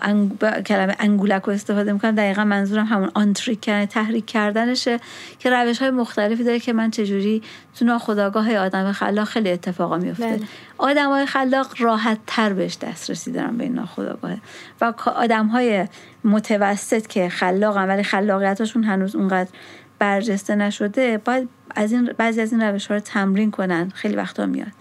[0.66, 2.16] کلمه انگولک رو استفاده می‌کنم.
[2.16, 5.00] دقیقا منظورم همون آنتریک کردن تحریک کردنشه
[5.40, 7.42] که روش های مختلفی داره که من چجوری
[7.80, 10.40] تو ناخداگاه آدم خلاق خیلی اتفاقا میفته بله.
[10.78, 14.32] آدم های خلاق راحت تر بهش دسترسی دارن به این ناخداگاه
[14.82, 15.88] و آدم های
[16.24, 19.50] متوسط که خلاقن ولی خلاقیتشون هنوز اونقدر
[19.99, 23.91] برجسته نشده باید از این بعضی از این روش ها رو تمرین کنن.
[23.95, 24.72] خیلی وقتا میاد.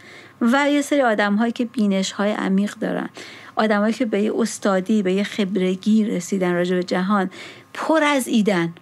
[0.40, 3.08] و یه سری آدم هایی که بینش های عمیق دارن.
[3.56, 7.30] آدمهایی که به یه استادی به یه خبرگی رسیدن راجع به جهان
[7.74, 8.74] پر از ایدن.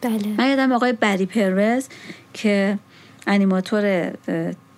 [0.00, 0.34] بله.
[0.38, 1.88] من یادم آقای بری پروز
[2.32, 2.78] که
[3.26, 4.12] انیماتور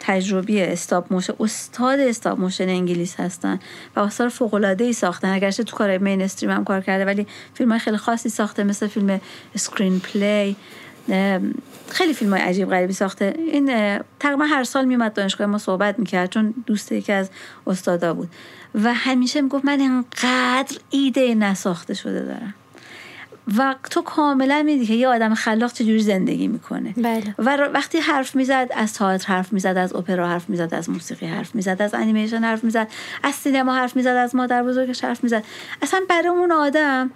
[0.00, 3.58] تجربی استاپ موشن استاد استاپ موشن انگلیس هستن
[3.96, 5.34] و آثار فوق العاده ای ساختن.
[5.34, 9.20] اگرچه تو کار mainstream هم کار کرده ولی فیلم خیلی خاصی ساخته مثل فیلم
[9.54, 10.56] Screen Play
[11.88, 13.34] خیلی فیلم های عجیب غریبی ساخته.
[13.38, 17.30] این تقریبا هر سال میومد دانشگاه ما صحبت می‌کرد چون دوست یکی از
[17.66, 18.28] استادا بود.
[18.74, 22.54] و همیشه می‌گفت من اینقدر ایده نساخته شده دارم.
[23.58, 26.94] و تو کاملا میدی که یه آدم خلاق چجوری زندگی می‌کنه.
[26.96, 27.34] بله.
[27.38, 31.54] و وقتی حرف می‌زد از تئاتر حرف می‌زد از اپرا حرف می‌زد از موسیقی حرف
[31.54, 32.88] می‌زد از انیمیشن حرف می‌زد
[33.22, 35.44] از سینما حرف می‌زد از مادر بزرگش حرف می‌زد.
[35.82, 37.10] اصلا برای اون آدم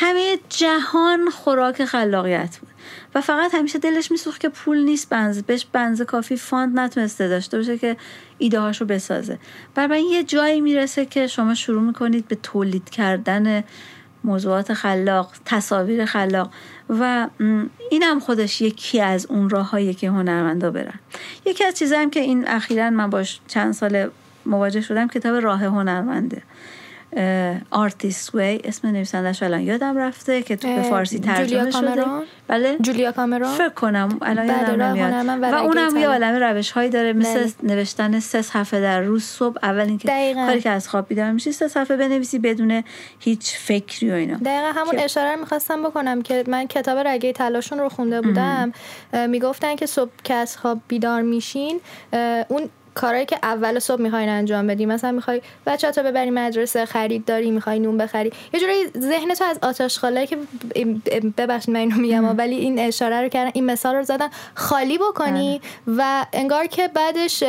[0.00, 2.68] همه جهان خوراک خلاقیت بود.
[3.14, 6.78] و فقط همیشه دلش میسوخت که پول نیست به اندازه بهش به اندازه کافی fund
[6.78, 7.96] نتونسته داشته باشه که
[8.38, 9.38] ایده هاشو بسازه.
[9.74, 13.64] برای یه جایی می‌رسه که شما شروع می‌کنید به تولید کردن
[14.24, 16.50] موضوعات خلاق تصاویر خلاق
[16.88, 17.28] و
[17.90, 20.98] این هم خودش یکی از اون راههایی که هنرمندا برن.
[21.46, 24.10] یکی از چیزایی که این اخیرا من باش چند سال
[24.46, 26.42] مواجه شدم کتاب راه هنرمنده.
[27.70, 32.04] Artist's Way اسم نویسندش الان یادم رفته که تو به فارسی ترجمه شده.
[32.48, 32.76] بله.
[32.80, 35.42] جولیا کامرون فکر کنم الان یادم نمیاد.
[35.42, 37.74] و اونم یه عالمه روش هایی داره مثل بله.
[37.74, 39.56] نوشتن سه صفحه در روز صبح.
[39.62, 42.84] اول اینکه کاری که از خواب بیدار میشی سه صفحه بنویسی بدون
[43.18, 44.36] هیچ فکری و اینا.
[44.36, 45.04] دقیقا همون که...
[45.04, 48.72] اشاره رو می‌خواستم بکنم که من کتاب رگه تلاشون رو خونده بودم.
[49.28, 51.80] می‌گفتن که صبح که از خواب بیدار میشین
[52.48, 52.68] اون
[52.98, 57.50] کارهایی که اول صبح می‌خواین انجام بدی مثلا می‌خوای بچه تو ببری مدرسه خرید داری
[57.50, 60.38] می‌خوای نون بخری یه جوری ذهن تو از آتش خاله که
[61.38, 65.60] ببخشید من اینو میگم ولی این اشاره رو کردن این مثال رو زدن خالی بکنی
[65.86, 65.96] بله.
[65.98, 67.42] و انگار که بعدش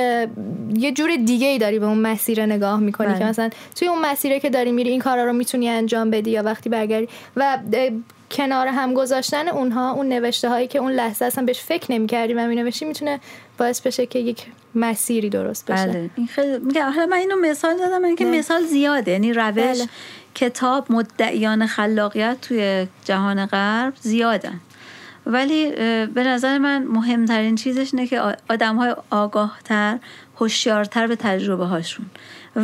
[0.73, 3.30] یه جور دیگه ای داری به اون مسیر نگاه می‌کنی که بله.
[3.30, 6.69] مثلا توی اون مسیره که داری میری این کارا رو می‌تونی انجام بدی یا وقتی
[6.69, 7.57] برگردی و
[8.31, 12.47] کنار هم گذاشتن اونها اون نوشته هایی که اون لحظه اصلا بهش فکر نمی‌کردی و
[12.47, 13.19] مینوشتی می‌تونه
[13.57, 14.45] باعث بشه که یک
[14.76, 15.88] مسیری درست بشه.
[15.88, 16.10] بله.
[16.16, 18.38] این خیلی میگه حالا من اینو مثال دادم من که بله.
[18.38, 19.12] مثال زیاده.
[19.12, 19.90] یعنی روش بله.
[20.36, 24.60] کتاب مدعیان خلاقیت توی جهان غرب زیادن.
[25.26, 25.72] ولی
[26.06, 30.00] به نظر من مهمترین چیزش اینه که آدم های آگاهتر
[30.38, 32.06] هوشیارتر به تجربه هاشون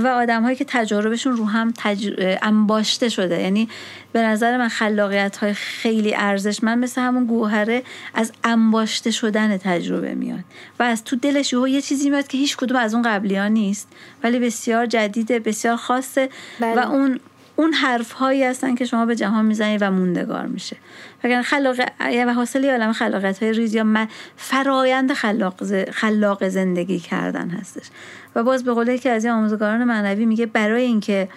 [0.04, 2.14] و آدم هایی که تجربهشون رو هم تج...
[2.42, 3.42] انباشته شده.
[3.42, 3.70] یعنی
[4.12, 10.44] به نظر من خلاقیت های خیلی ارزشمند مثل همون گوهره از انباشته شدن تجربه میاد.
[10.80, 13.88] و از تو دلش یه چیزی میاد که هیچ کدوم از اون قبلی ها نیست.
[14.24, 16.30] ولی بسیار جدیده بسیار خاصه.
[16.60, 16.82] بله.
[16.82, 17.20] و اون
[17.56, 20.78] اون حرف هایی هستن که شما به جهان می‌زنید و موندگار میشه.
[21.26, 21.76] اگر خلاق
[22.28, 27.86] و حاصل عالم خلاقیت های ریز یا فرایند خلاق, خلاق زندگی کردن هستش.
[28.36, 31.30] و باز به قوله که از این آموزگاران معنوی میگه برای اینکه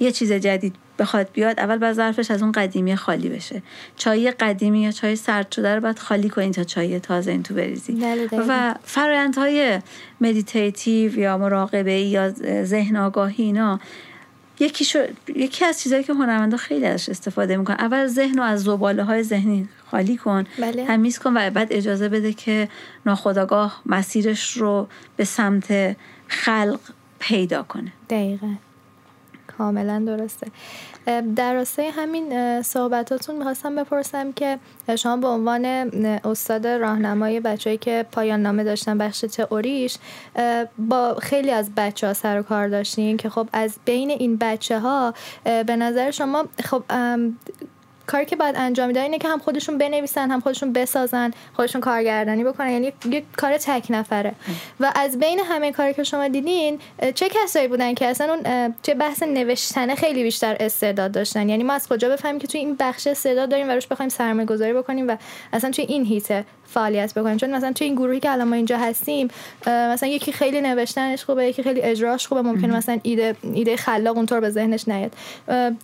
[0.00, 3.62] یه چیز جدید بخواد بیاد اول باید ظرفش از اون قدیمی خالی بشه.
[3.96, 7.54] چای قدیمی یا چای سرد شده رو باید خالی کنید تا چای تازه این تو
[7.54, 7.92] بریزی.
[7.92, 9.80] بله، و فرایندهای
[10.20, 12.30] meditative یا مراقبه یا
[12.64, 13.80] ذهن آگاهی اینا
[14.60, 15.06] یکی, شو...
[15.36, 17.76] یکی از چیزهایی که هنرمندا خیلی ازش استفاده می‌کنن.
[17.78, 20.86] اول ذهن رو از زباله های ذهنی خالی کن بله.
[20.86, 22.68] تمیز کن و بعد اجازه بده که
[23.06, 25.96] ناخداگاه مسیرش رو به سمت
[26.28, 26.80] خلق
[27.18, 27.92] پیدا کنه.
[28.10, 28.54] دقیقا.
[29.58, 30.46] کاملا درسته.
[31.36, 34.58] در راستای همین صحبتاتون می‌خواستم بپرسم که
[34.98, 35.64] شما به عنوان
[36.24, 39.98] استاد راهنمای بچههایی که پایان نامه داشتن بخش تئوریش
[40.78, 44.78] با خیلی از بچه ها سر و کار داشتین که خب از بین این بچه
[44.80, 45.14] ها
[45.44, 46.82] به نظر شما خب
[48.10, 52.44] کاری که باید انجام میدن اینه که هم خودشون بنویسن هم خودشون بسازن خودشون کارگردانی
[52.44, 52.70] بکنن.
[52.70, 54.32] یعنی یک کار تک نفره.
[54.80, 56.78] و از بین همه کاری که شما دیدین
[57.14, 61.72] چه کسایی بودن که اصلا اون چه بحث نوشتنه خیلی بیشتر استعداد داشتن؟ یعنی ما
[61.72, 65.08] از کجا بفهمیم که توی این بخش استعداد داریم و روش بخوایم سرمایه گذاری بکنیم
[65.08, 65.16] و
[65.52, 67.36] اصلا توی این هیته فعالیت بکنیم.
[67.36, 69.28] چون مثلا توی این گروهی که الان ما اینجا هستیم
[69.66, 74.40] مثلا یکی خیلی نوشتنش خوبه یکی خیلی اجراش خوبه ممکنه مثلا ایده ایده خلاق اونطور
[74.40, 75.12] به ذهنش نیاد.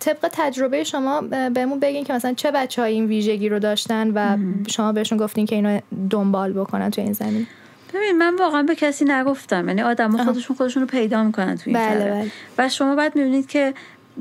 [0.00, 1.20] طبق تجربه شما
[1.54, 4.36] بهمون بگین که مثلا چه بچه های این ویژگی رو داشتن و
[4.70, 5.80] شما بهشون گفتین که اینو
[6.10, 7.46] دنبال بکنن توی این زمین؟
[7.94, 9.68] ببین من واقعا به کسی نگفتم.
[9.68, 12.30] یعنی آدم خودشون خودشون رو پیدا می‌کنن توی این بله بله.
[12.58, 13.74] و شما بعد می‌بینید که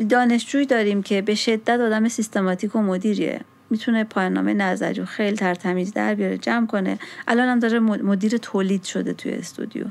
[0.09, 3.41] دانشجوی داریم که به شدت آدم سیستماتیک و مدیریه.
[3.69, 6.99] می‌تونه پایان نامه نظری رو خیلی ترتمیز در بیاره جمع کنه.
[7.27, 9.85] الان هم داره مدیر تولید شده توی استودیو.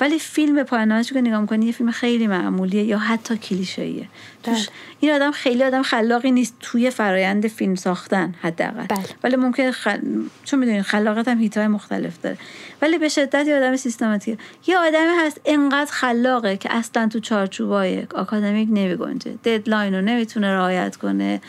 [0.00, 4.08] ولی فیلم پایان نامه که نگاه می‌کنی یه فیلم خیلی معمولیه یا حتی کلیشه‌ایه.
[4.42, 4.68] توش بله.
[5.00, 8.86] این آدم خیلی آدم خلاقی نیست توی فرایند فیلم ساختن حداقل.
[8.86, 9.04] بله.
[9.24, 9.98] ولی ممکن خل...
[10.44, 12.36] چون می‌دونین خلاقت هم هیتای مختلف داره.
[12.82, 18.06] ولی به شدت یه آدم سیستماتیکه یه آدمی هست انقدر خلاقه که اصلا تو چارچوبای
[18.14, 19.32] آکادمیک نمیگنجه.
[19.44, 21.40] ددلاین رو نمی‌تونه رعایت کنه.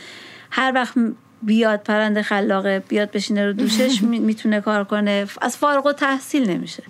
[0.51, 0.93] هر وقت
[1.45, 5.27] بیاد پرنده خلاقه بیاد بشینه رو دوشش می‌تونه کار کنه.
[5.41, 6.83] از فارغ و تحصیل نمیشه.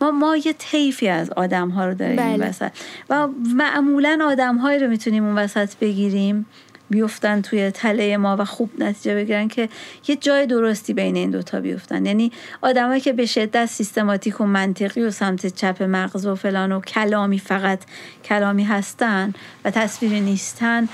[0.00, 2.48] ما ما یه طیفی از آدم ها رو داریم این بله.
[2.48, 2.70] وسط.
[3.10, 6.46] و معمولا آدم هایی رو می‌تونیم اون وسط بگیریم.
[6.90, 9.68] بیفتن توی تله ما و خوب نتیجه بگیرن که
[10.08, 12.06] یه جای درستی بین این دوتا بیفتن.
[12.06, 16.80] یعنی آدمایی که به شدت سیستماتیک و منطقی و سمت چپ مغز و فلان و
[16.80, 17.80] کلامی فقط
[18.24, 19.32] کلامی هستن
[19.64, 20.88] و تصویری نیستن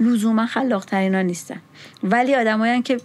[0.00, 1.60] لزوما خلاق ترین ها نیستن.
[2.02, 3.00] ولی آدمایی که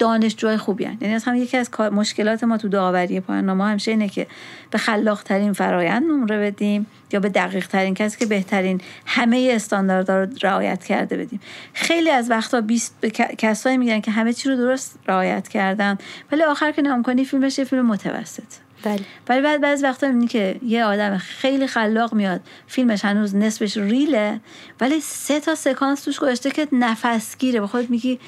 [0.00, 0.98] دانشجوهای خوبی هن.
[1.00, 4.26] یعنی از هم یکی از مشکلات ما تو داوری پایان نامه همیشه اینه که
[4.70, 10.18] به خلاق ترین فرایند نمره بدیم یا به دقیق ترین کسی که بهترین همه استانداردها
[10.18, 11.40] رو رعایت کرده بدیم.
[11.74, 13.06] خیلی از وقتا 20
[13.38, 15.98] کسایی میگن که همه چی رو درست رعایت کردن
[16.32, 18.42] ولی آخر که نام کنی فیلمش یه فیلم متوسط.
[18.82, 19.00] بله.
[19.28, 24.40] ولی بعد بعضی وقتا می‌بینی که یه آدم خیلی خلاق میاد فیلمش هنوز نصفش ریله
[24.80, 27.60] ولی سه تا سکانس توش گذاشته که نفسگیره.
[27.60, 28.18] به خودت میگی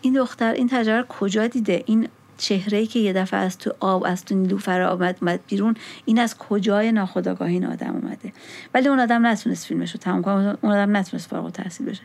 [0.00, 2.08] این دختر این تجربه کجا دیده؟ این
[2.38, 5.74] چهره ای که یه دفعه از تو آب از تو نیلوفر آمد اومد بیرون
[6.04, 8.32] این از کجای ناخداگاه این آدم اومده؟
[8.74, 12.02] ولی اون آدم نتونست فیلمش رو تمام کنه اون آدم نتونست فارغ التحصیل بشه.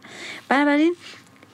[0.49, 0.95] بنابراین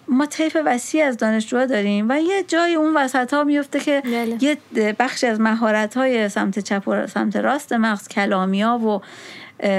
[0.07, 4.37] ما طیف وسیع از دانشجوها داریم و یه جای اون وسط ها میفته که بله.
[4.41, 4.57] یه
[4.99, 9.01] بخشی از مهارت های سمت چپ و سمت راست مغز کلامی ها و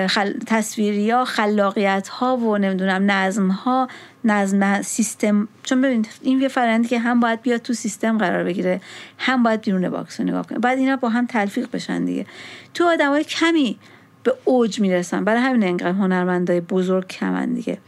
[0.07, 0.33] خل...
[0.47, 3.89] تصویری ها خلاقیت ها و نمی‌دونم نظم ها
[4.25, 5.49] نظم سیستم.
[5.63, 8.81] چون ببینید این یه فرآیندی که هم باید بیاد تو سیستم قرار بگیره
[9.19, 10.59] هم باید بیرون box رو نگاه کنه.
[10.59, 12.27] بعد اینا با هم تلفیق بشن دیگه.
[12.75, 13.79] تو آدمای کمی
[14.23, 15.25] به اوج می‌رسن.
[15.25, 17.79] برای همین انقدر هنرمندای بزرگ کمن دیگه.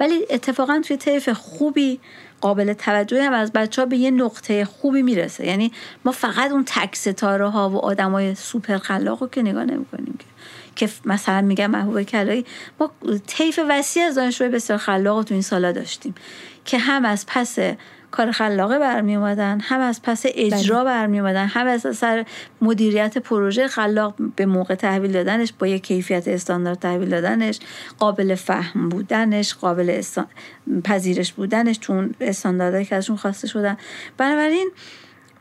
[0.00, 2.00] ولی اتفاقا توی طیف خوبی
[2.40, 5.46] قابل توجهی هم از بچه ها به یه نقطه خوبی می‌رسه.
[5.46, 5.72] یعنی
[6.04, 10.14] ما فقط اون تک ستاره ها و آدمای سوپر خلاق رو که نگاه نمی کنیم
[10.18, 10.24] که.
[10.78, 12.44] که مثلا میگم محبوب کلایی
[12.80, 12.90] ما
[13.26, 16.14] طیف وسیع از دانشجوی بسیار خلاق تو این سالا داشتیم
[16.64, 17.58] که هم از پس
[18.10, 20.84] کار خلاقه برمی اومدن هم از پس اجرا بله.
[20.84, 22.24] برمی اومدن هم از سر
[22.62, 27.58] مدیریت پروژه خلاق به موقع تحویل دادنش با یک کیفیت استاندارد تحویل دادنش
[27.98, 30.26] قابل فهم بودنش قابل استان...
[30.84, 33.76] پذیرش بودنش چون استانداردهایی که ازشون خواسته شدن
[34.16, 34.70] بنابراین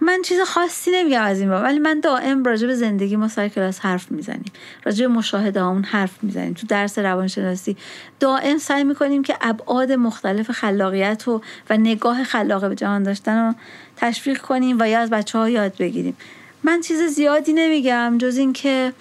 [0.01, 3.47] من چیز خاصی نمیگم از این بابا ولی من دائم راجع به زندگی ما سر
[3.47, 4.51] کلاس حرف می‌زنیم.
[4.83, 6.53] راجع به مشاهده همون حرف می‌زنیم.
[6.53, 7.77] تو درس روانشناسی
[8.19, 13.53] دائم سعی می‌کنیم که ابعاد مختلف خلاقیت و و نگاه خلاقه به جهان داشتن رو
[13.95, 16.17] تشویق کنیم و یا از بچه ها یاد بگیریم.
[16.63, 18.93] من چیز زیادی نمیگم جز اینکه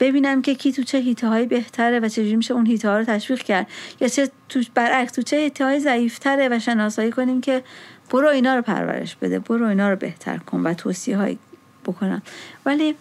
[0.00, 3.04] ببینم که کی تو چه هیته های بهتره و چجوری میشه اون هیته ها رو
[3.04, 3.66] تشویق کرد.
[4.00, 7.62] یا چه تو برعکس تو چه هیته های ضعیفتره و شناسایی کنیم که
[8.10, 11.38] برو اینا رو پرورش بده برو اینا رو بهتر کن و توصیه های
[11.86, 12.22] بکنن.
[12.66, 12.94] ولی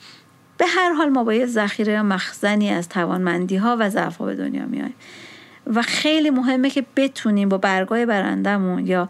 [0.58, 4.36] به هر حال ما با یه ذخیره مخزنی از توانمندی ها و ضعف ها به
[4.36, 4.94] دنیا میایم.
[5.68, 9.10] و خیلی مهمه که بتونیم با برگای برندمون یا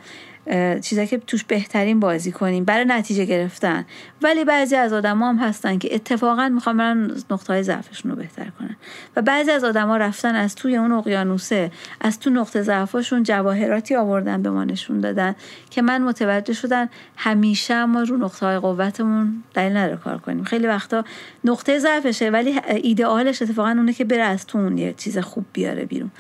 [0.82, 3.86] چیزایی که توش بهترین بازی کنیم برای نتیجه گرفتن.
[4.22, 8.48] ولی بعضی از آدما هم هستن که اتفاقا می‌خوان برن نقطه های ضعفشون رو بهتر
[8.60, 8.76] کنن.
[9.16, 11.72] و بعضی از آدما رفتن از توی اون اقیانوسه
[12.02, 15.36] از تو نقطه ضعفشون جواهراتی آوردن به ما نشون دادن
[15.70, 20.44] که من متوجه شدن همیشه ما رو نقطه های قوتمون دلیل نداره کار کنیم.
[20.44, 21.04] خیلی وقتا
[21.44, 25.86] نقطه ضعفشه ولی ایدئالش اتفاقا اونه که بره از تو اون یه چیز خوب بیاره
[25.86, 26.12] بیرون.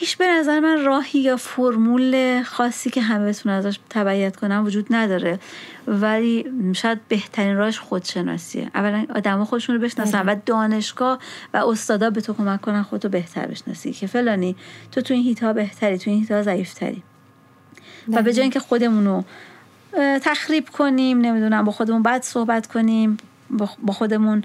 [0.00, 4.86] هیچ به نظر من راهی یا فرمول خاصی که همه بتونن ازش تبعیت کنن وجود
[4.90, 5.38] نداره.
[5.86, 8.70] ولی شاید بهترین راهش خودشناسیه.
[8.74, 11.18] اولا آدما خودشون رو بشناسن و دانشگاه
[11.54, 13.92] و استادا به تو کمک کنن خودتو بهتر بشناسی.
[13.92, 14.56] که فلانی
[14.92, 17.02] تو تو این هیتا بهتری تو این هیتا ضعیفتری.
[18.08, 19.24] و به جای اینکه خودمون رو
[20.22, 23.16] تخریب کنیم نمی‌دونم با خودمون بد صحبت کنیم
[23.82, 24.44] با خودمون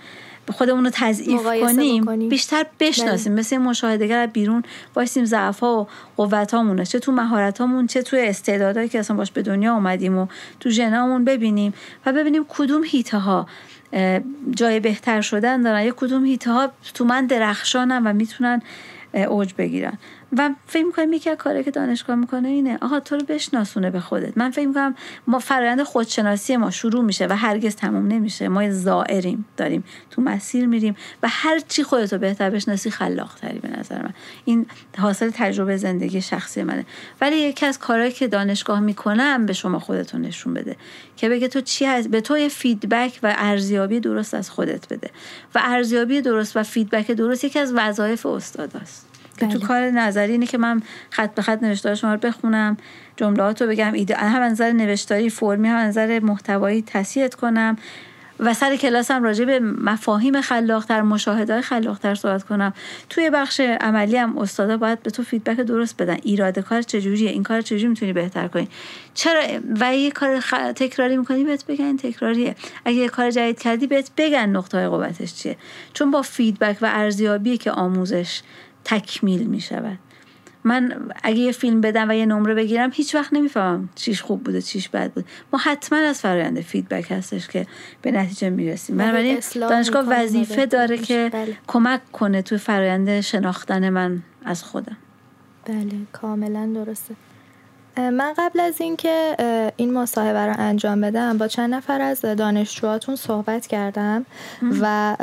[0.51, 3.31] خودمون رو تضعیف کنیم, بیشتر بشناسیم.
[3.31, 3.39] بله.
[3.39, 4.63] مثل مشاهدهگر از بیرون
[4.93, 9.17] بایستیم ضعف ها و قوت هامونه چه تو مهارت هامون چه تو استعدادهایی که اصلا
[9.17, 10.27] باش به دنیا اومدیم و
[10.59, 11.73] تو ژنامون ببینیم
[12.05, 13.47] و ببینیم کدوم هیته ها
[14.55, 18.61] جای بهتر شدن دارن یا کدوم هیته ها تو من درخشانن و می‌تونن
[19.13, 19.97] اوج بگیرن.
[20.37, 23.99] و فکر می‌کنم یکی از کاری که دانشگاه می‌کنه اینه آها تو رو بشناسونه به
[23.99, 24.37] خودت.
[24.37, 24.95] من فکر می‌کنم
[25.27, 28.47] ما فرآیند خودشناسی ما شروع میشه و هرگز تموم نمیشه.
[28.47, 34.01] ما زائریم داریم تو مسیر میریم و هر چی خودتو بهتر بشناسی خلاقتری به نظر
[34.01, 34.13] من.
[34.45, 34.65] این
[34.97, 36.85] حاصل تجربه زندگی شخصی منه.
[37.21, 40.75] ولی یکی از کارهایی که دانشگاه می‌کنم به شما خودتون نشون بده
[41.17, 45.09] که بگه تو چی هست؟ به تو feedback و ارزیابی درست از خودت بده.
[45.55, 49.67] و ارزیابی درست و feedback درست یکی از وظایف استاداست که تو بله.
[49.67, 52.77] کار نظری اینه که من خط به خط نوشتار شما رو بخونم
[53.17, 57.77] جملات رو بگم ایده هم نظر نوشتاری فرمی هم نظر محتوایی تصحیح کنم
[58.39, 62.73] و سر کلاسم راجع به مفاهیم خلاقتر مشاهده خلاقتر صحبت کنم.
[63.09, 66.17] توی بخش عملی هم استادا باید به تو feedback درست بدن.
[66.23, 68.69] ایراد کار چجوریه؟ این کار چجوری می‌تونی بهتر کنی؟
[69.13, 69.41] چرا؟
[69.79, 70.41] و یه کار
[70.75, 72.55] تکراری می‌کنی بهت بگن تکراریه.
[72.85, 75.57] اگه یه کار جدید کردی بهت بگن نقطه قوتش چیه.
[75.93, 78.41] چون با feedback و ارزیابی که آموزش
[78.85, 79.97] تکمیل می شود.
[80.63, 84.61] من اگه یه فیلم بدم و یه نمره بگیرم هیچ وقت نمی‌فهمم چیش خوب بوده
[84.61, 87.67] چیش بد بود ما حتما از فرآیند feedback هستش که
[88.01, 88.97] به نتیجه می‌رسیم.
[88.97, 91.57] بنابراین دانشگاه وظیفه داره که بله.
[91.67, 94.97] کمک کنه توی فرآیند شناختن من از خودم.
[95.65, 97.15] بله کاملا درسته.
[97.97, 99.35] من قبل از اینکه
[99.77, 104.25] این مصاحبه رو انجام بدم با چند نفر از دانشجوهاتون صحبت کردم
[104.81, 105.15] و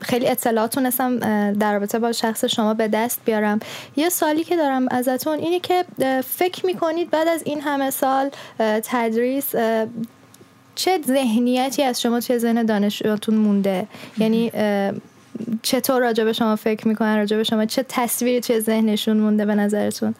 [0.00, 1.18] خیلی اطلاعات تونستم
[1.52, 3.60] در رابطه با شخص شما به دست بیارم.
[3.96, 5.84] یه سالی که دارم ازتون اینه که
[6.26, 9.54] فکر می‌کنید بعد از این همه سال تدریس
[10.74, 13.86] چه ذهنیتی از شما چه ذهن دانشجوتون مونده؟
[14.18, 14.52] یعنی
[15.62, 19.54] چطور راجع به شما فکر می‌کنن راجع به شما چه تصویری چه ذهنشون مونده به
[19.54, 20.14] نظرتون؟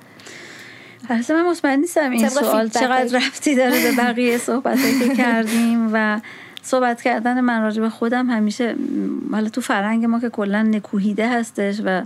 [1.10, 6.20] اصلا من مطمئن نیستم این سوال چقدر رفتی داره به بقیه صحبت که کردیم و
[6.62, 8.74] صحبت کردن من راجع به خودم همیشه
[9.32, 12.02] حالا تو فرهنگ ما که کلا نکوهیده هستش و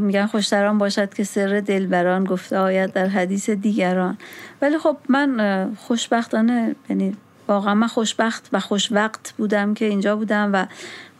[0.00, 4.18] میگن خوشتران باشد که سر دلبران گفته آید در حدیث دیگران.
[4.62, 7.16] ولی خب من خوشبختانه یعنی
[7.48, 10.66] واقعا من خوشبخت و خوشوقت بودم که اینجا بودم و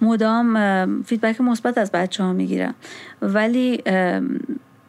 [0.01, 2.75] مدام فیدبک مثبت از بچه ها می‌گیرم.
[3.23, 3.83] ولی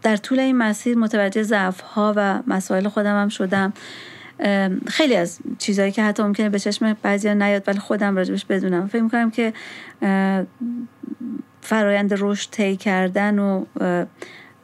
[0.03, 3.73] در طول این مسیر متوجه ضعف ها و مسائل خودم هم شدم.
[4.87, 8.87] خیلی از چیزهایی که حتی ممکنه به چشم بعضی نیاد ولی خودم راجبش بدونم.
[8.87, 9.53] فکر می‌کنم که
[11.61, 13.65] فرایند رشد طی کردن و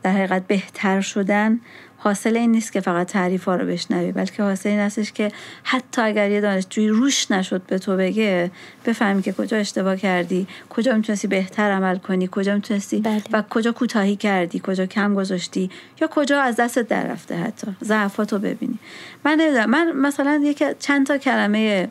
[0.03, 1.59] در حقیقت بهتر شدن
[2.03, 5.31] حاصل این نیست که فقط تعریف ها رو بشنوی بلکه حاصل این هستش که
[5.63, 8.51] حتی اگر یه دانشجوی روش نشد به تو بگه
[8.85, 13.23] بفهمی که کجا اشتباه کردی کجا می‌تونستی بهتر عمل کنی کجا می‌تونستی بله.
[13.33, 15.69] و کجا کوتاهی کردی کجا کم گذاشتی
[16.01, 17.67] یا کجا از دستت در رفته حتی.
[17.83, 18.79] ضعفات رو ببینی.
[19.25, 19.69] من نمی‌دونم.
[19.69, 21.87] من مثلا یک چند تا کلمه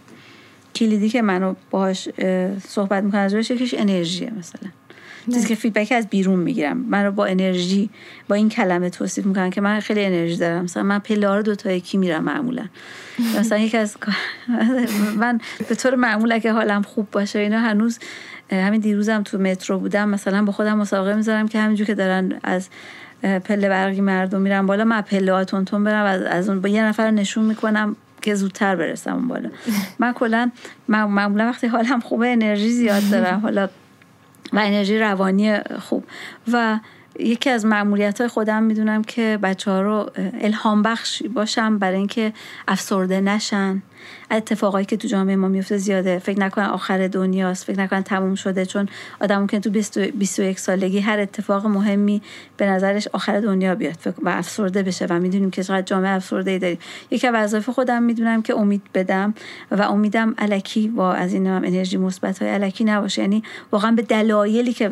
[0.74, 2.09] کلیدی که منو باهاش
[2.68, 4.70] صحبت می‌کنم از یکیش انرژیه مثلا.
[5.27, 6.77] چیزی که فیدبک از بیرون می‌گیرم.
[6.77, 7.90] من رو با انرژی
[8.28, 10.65] با این کلمه توصیف می‌کنم که من خیلی انرژی دارم.
[10.65, 12.65] مثلا من پله رو دو تا یکی میرم معمولا.
[13.39, 13.97] مثلا یکی از
[15.20, 17.99] من به طور معمول اگه حالم خوب باشه اینا هنوز
[18.51, 22.69] همین دیروزم تو مترو بودم مثلا با خودم مسابقه می‌ذارم که همینجور که دارن از
[23.23, 26.85] پله برقی مردم میرن بالا من پله ها تون برم از, از اون با یه
[26.85, 29.51] نفر نشون می‌کنم که زودتر برسم اون بالا.
[29.99, 30.51] من کلا
[30.89, 33.40] معمولا وقتی حالم خوبه انرژی زیاد دارم.
[33.40, 33.69] حالا
[34.53, 36.05] و انرژی روانی خوب.
[36.53, 36.79] و
[37.19, 40.11] یکی از معمولیت های خودم می‌دونم که بچه ها رو
[40.41, 42.33] الهام بخش باشم برای اینکه
[42.69, 43.83] افسرده نشن.
[44.31, 46.19] اتفاقایی که تو جامعه ما میفته زیاده.
[46.19, 48.89] فکر نکنن آخر دنیاست فکر نکنن تموم شده چون
[49.20, 52.23] آدم ممکن تو 21 سالگی هر اتفاق مهمی
[52.57, 56.59] به نظرش آخر دنیا بیاد و افسرده بشه و می‌دونیم که چقدر جامعه افسرده ای
[56.59, 56.79] داریم.
[57.11, 59.35] یکی از وظایف خودم می‌دونم که امید بدم
[59.70, 63.23] و امیدم الکی و از این هم انرژی مثبت های الکی نباشه.
[63.23, 63.43] یعنی
[63.73, 64.91] واقعا به دلایلی که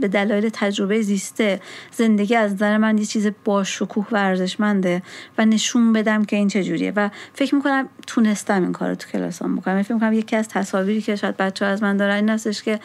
[0.00, 1.60] به دلایل تجربه زیسته
[1.92, 5.02] زندگی از نظر من یه چیز با شکوه و ارزشمنده
[5.38, 6.92] و نشون بدم که این چجوریه.
[6.96, 7.88] و فکر می‌کنم
[8.34, 9.82] تونستم این کار رو تو کلاسام بکنم.
[9.82, 12.80] فکر می‌کنم یکی از تصاویری که شاید بچه از من دارن این هستش که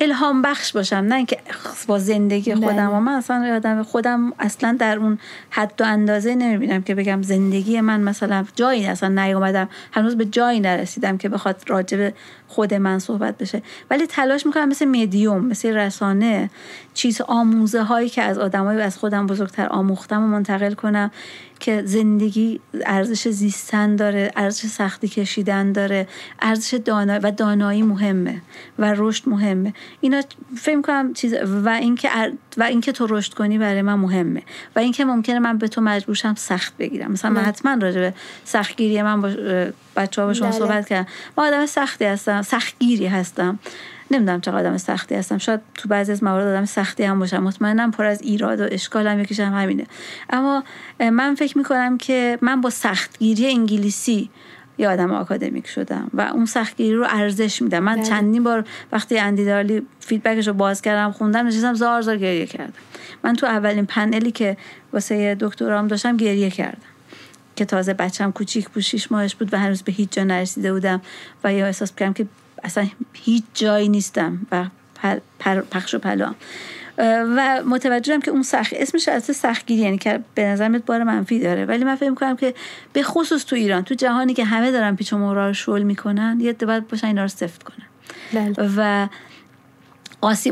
[0.00, 0.96] الهام بخش باشم.
[0.96, 1.38] نه اینکه
[1.86, 2.86] با زندگی خودم بله.
[2.86, 5.18] و من اصلا یادم خودم اصلا در اون
[5.50, 9.68] حد و اندازه نمی‌بینم که بگم زندگی من مثلا جایی اصلا نیومدم.
[9.92, 12.12] هنوز به جایی نرسیدم که بخواد راجب
[12.54, 13.62] خود من صحبت بشه.
[13.90, 16.50] ولی تلاش می‌کنم مثل مدیوم مثل رسانه
[16.94, 21.10] چیز آموزه هایی که از آدمایی از خودم بزرگتر آموختم و منتقل کنم
[21.60, 26.08] که زندگی ارزش زیستن داره ارزش سختی کشیدن داره
[26.42, 28.42] ارزش دانایی و دانایی مهمه
[28.78, 29.74] و رشد مهمه.
[30.00, 30.22] اینا
[30.56, 32.08] فکر کنم چیز و اینکه
[32.56, 34.42] و اینکه تو رشد کنی برای من مهمه.
[34.76, 37.12] و اینکه ممکنه من به تو مجبورشم سخت بگیرم.
[37.12, 38.14] مثلا من حتما راجع به
[38.44, 39.30] سختگیری من با
[39.96, 40.58] بچه ها با شما بله.
[40.58, 41.06] صحبت کردم
[41.38, 43.58] من آدم سختی هستم سختگیری هستم.
[44.10, 45.38] نمی‌دونم چقدر آدم سختی هستم.
[45.38, 47.42] شاید تو بعضی از موارد آدم سختی هم باشم.
[47.42, 49.86] مطمئنم پر از ایراد و اشکال هم یکیش هم همینه.
[50.30, 50.64] اما
[51.00, 54.30] من فکر می‌کنم که من با سختگیری انگلیسی
[54.78, 57.78] یه آدم آکادمیک شدم و اون سختگیری رو ارزش میدم.
[57.78, 58.04] من بله.
[58.04, 62.72] چندین بار وقتی اندیدارلی فیدبکش رو باز کردم خوندم نشستم زار زار گریه کردم.
[63.24, 64.56] من تو اولین پنلی که
[64.92, 66.93] واسه دکترام داشتم گریه کردم.
[67.56, 71.02] که تازه بچم کوچیک بود شیش ماهش بود و هنوز به هیچ جا نرسیده بودم
[71.44, 72.26] و یا احساس کردم که
[72.64, 74.64] اصلا هیچ جایی نیستم و
[75.38, 76.34] پر پخش و پلام
[76.98, 81.64] و متوجهم که اون سخت اسمش از سختگیری یعنی که به نظر بار منفی داره.
[81.64, 82.54] ولی من فکر می‌کنم که
[82.92, 86.38] به خصوص تو ایران تو جهانی که همه دارن پیچ و مورا رو شل می‌کنن
[86.40, 87.86] یه باید باشن اینا رو سفت کنن.
[88.32, 88.70] بله.
[88.76, 89.08] و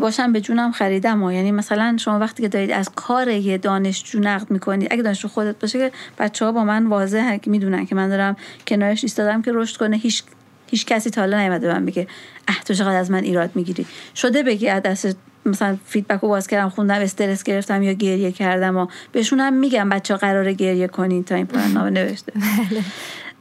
[0.01, 4.21] باشم به جونم خریدم و یعنی مثلا شما وقتی که دارید از کار یه دانشجو
[4.21, 8.09] نقد می‌کنید اگه دانشجو خودت باشه که بچه ها با من واضح می‌دونن که من
[8.09, 8.37] دارم
[8.67, 10.23] کنارش ایستادم که رشد کنه هیچ
[10.67, 12.07] هیچ کسی تا حالا نیومده به من بگه
[12.49, 15.17] اه تو چقدر از من ایراد می‌گیری شده بگی از دست
[15.47, 19.89] مثلا فیدبک رو باز کردم خوندم استرس گرفتم یا گریه کردم و بهشون هم میگم
[19.89, 22.33] بچه ها قراره گریه کنین تا این پایان نامه نوشته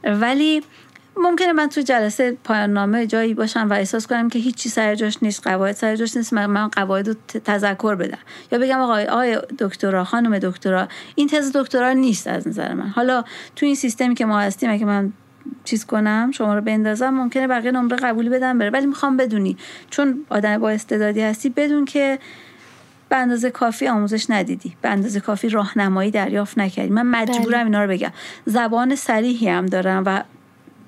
[0.02, 0.20] بله.
[0.20, 0.62] ولی
[1.16, 5.18] ممکنه من تو جلسه پایان نامه جایی باشم و احساس کنم که هیچی سر جاش
[5.22, 7.14] نیست قواعد سر جاش نیست من قواعد رو
[7.44, 8.18] تذکر بدم.
[8.52, 12.88] یا بگم آقای آقای دکترا خانم دکترا این تز دکترا نیست از نظر من.
[12.88, 13.24] حالا
[13.56, 15.12] تو این سیستمی که ما هستیم اگه من
[15.64, 18.70] چیز کنم شما رو بندازم ممکنه بقیه نمره قبولی بدم بره.
[18.70, 19.56] ولی می‌خوام بدونی
[19.90, 22.18] چون آدم با استعدادی هستی بدون که
[23.08, 26.90] به اندازه کافی آموزش ندیدی به اندازه کافی راهنمایی دریافت نکردی.
[26.90, 27.64] من مجبورم بله.
[27.64, 28.12] اینا رو بگم.
[28.46, 30.22] زبان سریحی هم دارم و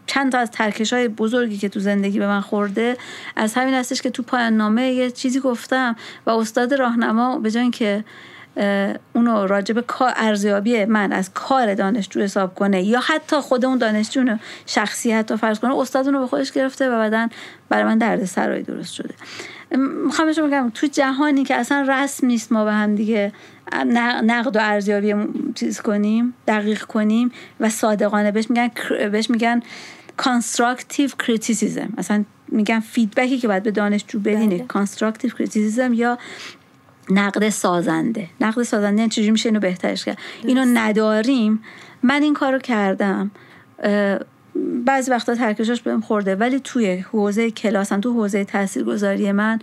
[0.07, 2.97] چند تا از ترکش های بزرگی که تو زندگی به من خورده
[3.37, 7.71] از همین هستش که تو پایان نامه یه چیزی گفتم و استاد راهنما به جای
[7.71, 8.05] که
[9.13, 14.37] اونو راجب کار ارزیابی من از کار دانشجو حساب کنه یا حتی خود اون دانشجو
[14.67, 17.29] شخصیت رو فرض کنه استاد اونو به خودش گرفته و بعدا
[17.69, 19.15] برای من درد سرایی درست شده.
[20.07, 23.33] می‌خوام بهشون بگم تو جهانی که اصلا رسم نیست ما به هم دیگه
[24.23, 25.15] نقد و ارزیابی
[25.55, 28.71] چیز کنیم دقیق کنیم و صادقانه بهش میگن
[29.11, 29.63] بهش میگن
[30.17, 34.59] constructive criticism مثلا میگن feedback ی که باید به دانشجو بدینه.
[34.59, 35.39] constructive بله.
[35.39, 36.19] criticism یا
[37.11, 38.29] نقد سازنده.
[38.41, 41.63] نقد سازنده یعنی چجوری میشه اینو بهترش کرد؟ اینو نداریم.
[42.03, 43.31] من این کارو کردم.
[44.85, 49.59] بعضی وقتا ترکشاش بهم خورده ولی توی حوزه کلاسم تو حوزه تاثیرگذاری من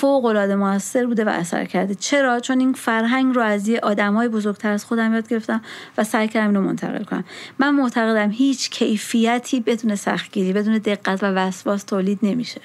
[0.00, 1.94] فوق العاده موثر بوده و اثر کرده.
[1.94, 5.62] چرا؟ چون این فرهنگ رو از یه آدمای بزرگتر از خودم یاد گرفتم
[5.98, 7.24] و سعی کردم اینو منتقل کنم.
[7.58, 12.60] من معتقدم هیچ کیفیتی بدون سختگیری بدون دقت و وسواس تولید نمیشه.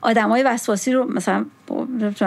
[0.00, 1.46] آدمای وسواسی رو مثلا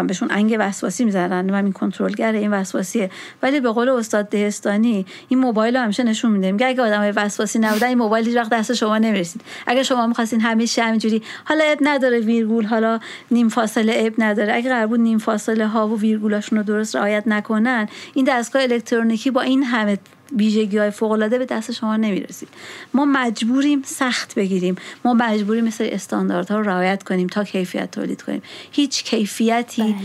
[0.08, 3.12] بهشون انگ وسواسی می‌زنن من این کنترلگر این وسواسیه
[3.44, 6.52] ولی به قول استاد دهستانی این موبایل رو همیشه نشون میده.
[6.52, 9.42] میگه اگه آدمای وسواسی نبودن این موبایل هیچ وقت دست شما نمی‌رسید.
[9.68, 13.00] اگه شما می‌خواستین همیشه همینجوری حالا اب نداره ویرگول حالا
[13.32, 14.54] نیم فاصله اب نداره.
[14.54, 19.42] اگه قرار بود نیم فاصله ها و ویرگولاشون درست رعایت نکنن این دستگاه الکترونیکی با
[19.42, 19.98] این همه
[20.36, 22.50] ویژگی های فوق العاده به دست شما نمی‌رسید.
[22.94, 24.76] ما مجبوریم سخت بگیریم.
[25.06, 28.42] ما مجبوریم مثل استانداردها رو رعایت کنیم تا کیفیت تولید کنیم.
[28.72, 29.04] هیچ
[29.38, 29.96] کیفیتی بله.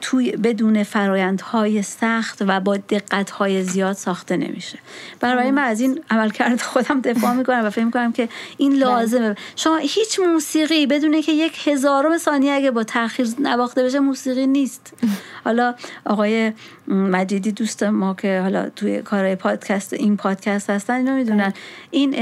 [0.00, 4.78] توی بدون فرایندهای سخت و با دقتهای زیاد ساخته نمیشه
[5.20, 8.80] برای من از این عملکرد خودم دفاع می‌کنم و فکر می‌کنم که این بله.
[8.80, 14.46] لازمه شما هیچ موسیقی بدون که یک هزارم ثانیه اگه با تاخیر نواخته بشه موسیقی
[14.46, 14.92] نیست
[15.44, 15.74] حالا
[16.06, 16.52] آقای
[16.88, 21.54] مجیدی دوست ما که حالا توی کار پادکست این پادکست هستن اینو می‌دونن بله.
[21.90, 22.12] این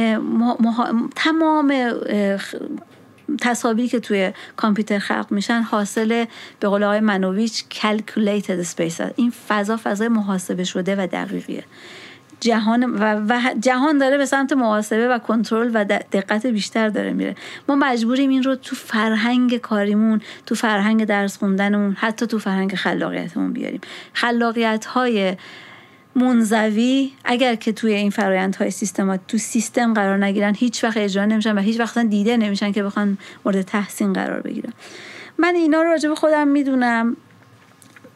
[1.16, 1.72] تمام
[3.40, 6.24] تصاویری که توی کامپیوتر خلق میشن حاصل
[6.60, 9.12] به قول آقای منویچ calculated space هست.
[9.16, 11.64] این فضا فضای محاسبه شده و دقیقیه.
[12.40, 17.34] جهان و, و جهان داره به سمت محاسبه و کنترل و دقت بیشتر داره میره.
[17.68, 23.52] ما مجبوریم این رو تو فرهنگ کاریمون تو فرهنگ درس خوندنمون حتی تو فرهنگ خلاقیتمون
[23.52, 23.80] بیاریم.
[24.12, 25.36] خلاقیت های
[26.16, 31.58] منزوی اگر که توی این فرایندهای سیستمات تو سیستم قرار نگیرن هیچ وقت اجرا نمیشن
[31.58, 34.72] و هیچ وقت دیده نمیشن که بخوان مورد تحسین قرار بگیرن.
[35.38, 37.16] من اینا رو راجع خودم می‌دونم.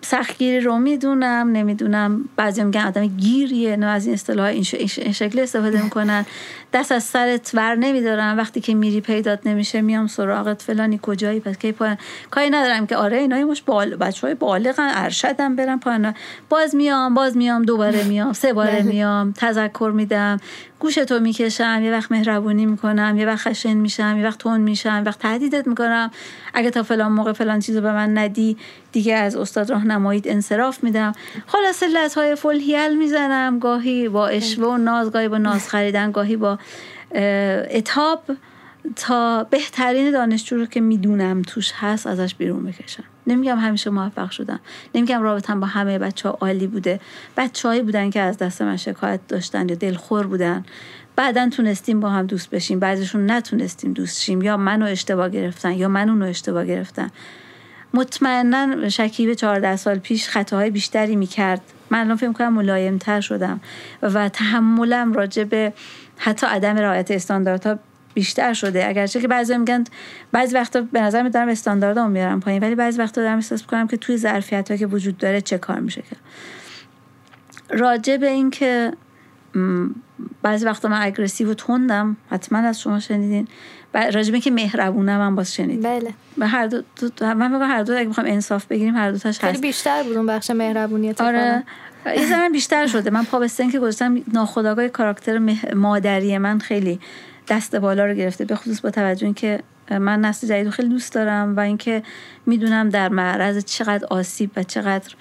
[0.02, 1.52] سختگیری رو می‌دونم.
[1.52, 2.28] نمی‌دونم.
[2.36, 3.76] بعضی میگن آدم گیریه.
[3.76, 4.62] نه از این اصطلاح این,
[5.12, 6.26] شکل استفاده می‌کنن.
[6.72, 10.62] دست از سرت ور نمیدارم وقتی که میری پیدات نمیشه میام سراغت.
[10.62, 11.98] فلانی کجایی؟ پس کی پایان؟
[12.30, 16.14] کاری ندارم که آره اینا مش بال بچه های بالغن ارشدم برم پایان.
[16.48, 18.82] باز میام باز میام دوباره میام سه باره بله.
[18.82, 20.40] میام تذکر میدم.
[20.78, 25.02] گوشتو می‌کشم یه وقت مهربونی می‌کنم یه وقت خشن میشم یه وقت تون میشم یه
[25.02, 26.10] وقت تهدیدت می‌کنم.
[26.54, 28.56] اگه تا فلان موقع فلان چیزو به من ندی
[28.92, 31.12] دیگه از استاد راهنماییت انصراف میدم.
[31.46, 33.58] خلاصه لطهای فل می‌زنم.
[33.58, 36.58] گاهی با اشوه و ناز گاهی با ناز خریدن گاهی با
[37.70, 38.22] اتاب
[38.96, 43.04] تا بهترین دانشجو رو که می‌دونم توش هست ازش بیرون بکشم.
[43.26, 44.60] نمیگم همیشه موفق شدم.
[44.94, 47.00] نمیگم رابطم با همه بچه ها عالی بوده.
[47.36, 50.64] بچه هایی بودن که از دست من شکایت داشتن یا دلخور بودن.
[51.16, 52.78] بعدا تونستیم با هم دوست بشیم.
[52.78, 54.42] بعضیشون نتونستیم دوست شیم.
[54.42, 57.10] یا منو اشتباه گرفتن یا من اونو اشتباه گرفتن
[57.94, 61.60] مطمئنا شکیب 14 سال پیش خطاهای بیشتری می‌کرد.
[61.90, 63.60] من الان فکر کنم ملایمتر شدم.
[64.02, 65.72] و تحملم راجع به
[66.22, 67.78] حتی عدم رعایت استانداردها
[68.14, 68.88] بیشتر شده.
[68.88, 69.84] اگرچه که بعضی میگن
[70.32, 73.86] بعضی وقتا به نظر می دارم استانداردامو میارم پایین ولی بعضی وقتا دارم احساس می‌کنم
[73.86, 76.16] که توی ظرفیت که وجود داره چه کار میشه که.
[77.70, 78.92] راجع به این که
[80.42, 83.48] بعضی وقتا من اگریسیو و تندم حتما از شما شنیدین.
[83.94, 85.82] راجبه که مهربونم هم باز شنید.
[85.82, 86.14] بله.
[86.36, 86.82] به هر دو,
[87.16, 89.44] دو, من میگم هر دو اگه بخوام انصاف بگیریم هر دو تاش هست.
[89.44, 91.62] خیلی بیشتر بود اون بخش مهربونیت آره.
[92.06, 93.10] یه ذره بیشتر شده.
[93.10, 94.16] من پا به که گذاشتم.
[94.32, 97.00] ناخودآگاه کاراکتر مادری من خیلی
[97.48, 99.60] دست بالا رو گرفته به خصوص با توجه اینکه
[99.90, 102.02] من نسل جدید رو خیلی دوست دارم و اینکه
[102.46, 105.14] می‌دونم در معرض چقدر آسیب و چقدر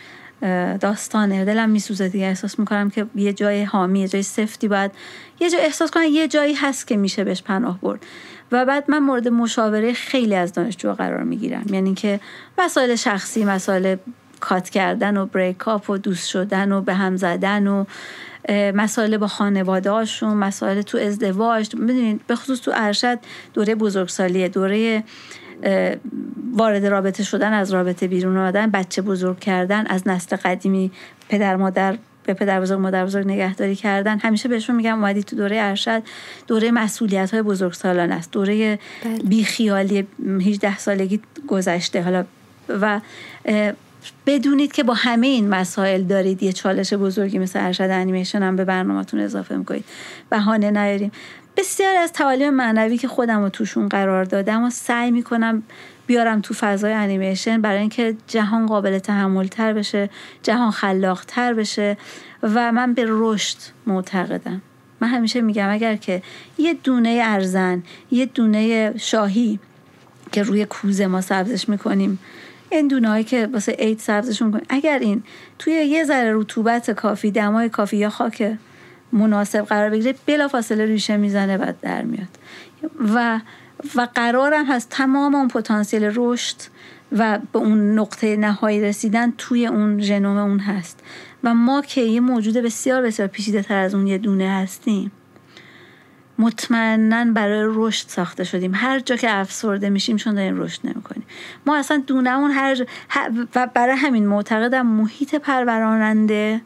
[0.77, 1.45] داستانه.
[1.45, 2.26] دلم میسوزه دیگه.
[2.26, 4.91] احساس می‌کنم که یه جای حامی یه جای سفتی باید
[5.39, 8.06] یه جای احساس کنم یه جایی هست که میشه بهش پناه برد.
[8.51, 11.65] و بعد من مورد مشاوره خیلی از دانشجو قرار می‌گیرم.
[11.69, 12.19] یعنی که
[12.57, 13.95] مسائل شخصی مسائل
[14.39, 17.85] کات کردن و بریک اپ و دوست شدن و به هم زدن و
[18.49, 23.19] مسائل با خانواده هاشون مسائل تو ازدواج می‌دونید به خصوص تو ارشد
[23.53, 25.03] دوره بزرگسالیه دوره
[26.53, 30.91] وارد رابطه شدن از رابطه بیرون آمدن بچه بزرگ کردن از نسل قدیمی
[31.29, 34.19] پدر مادر به پدر بزرگ مادر بزرگ نگهداری کردن.
[34.19, 36.03] همیشه بهشون میگم اومدی تو دوره ارشد
[36.47, 38.31] دوره مسئولیت های بزرگ سالان است.
[38.31, 39.17] دوره بله.
[39.23, 40.07] بیخیالی
[40.41, 42.01] 18 سالگی گذشته.
[42.01, 42.23] حالا
[42.69, 42.99] و
[44.26, 48.65] بدونید که با همه این مسائل دارید یه چالش بزرگی مثل ارشد انیمیشن هم به
[48.65, 49.85] برنامهتون اضافه می‌کنید.
[50.30, 51.11] بهانه نیاریم.
[51.57, 55.63] بسیار از تعالیم معنوی که خودم رو توشون قرار دادم و سعی می‌کنم
[56.07, 60.09] بیارم تو فضای انیمیشن برای اینکه جهان قابل تحمل تر بشه
[60.43, 61.97] جهان خلاق تر بشه
[62.43, 63.57] و من به رشد
[63.88, 64.61] معتقدم.
[64.99, 66.21] من همیشه میگم اگر که
[66.57, 69.59] یه دونه ارزن یه دونه شاهی
[70.31, 72.19] که روی کوزه ما سبزش می‌کنیم
[72.71, 75.23] این دونه که واسه عید سبزشون می‌کنیم اگر این
[75.59, 78.57] توی یه ذره رطوبت کافی دمای کافی یا خاک
[79.13, 82.27] مناسب قرار بگیره بلا فاصله ریشه می‌زنه و در میاد.
[83.15, 83.39] و
[83.95, 86.55] و قرارم هست تمام اون پتانسیل رشد
[87.11, 90.99] و به اون نقطه نهایی رسیدن توی اون ژنوم اون هست.
[91.43, 95.11] و ما که یه موجود بسیار بسیار پیچیده تر از اون یه دونه هستیم
[96.39, 98.71] مطمئنا برای رشد ساخته شدیم.
[98.75, 101.23] هر جا که افسرده میشیم چون داریم رشد نمی‌کنیم.
[101.65, 102.85] ما اصلا دونمون هر جا
[103.55, 106.61] و برای همین معتقدم محیط پروراننده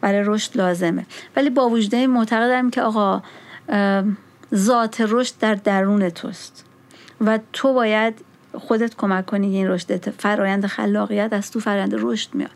[0.00, 1.06] برای رشد لازمه.
[1.36, 3.22] ولی با وجود این معتقدم که آقا
[4.54, 6.64] ذات رشد در درون توست
[7.20, 8.14] و تو باید
[8.58, 12.50] خودت کمک کنی این رشد فرایند خلاقیت از تو فرایند رشد میاد.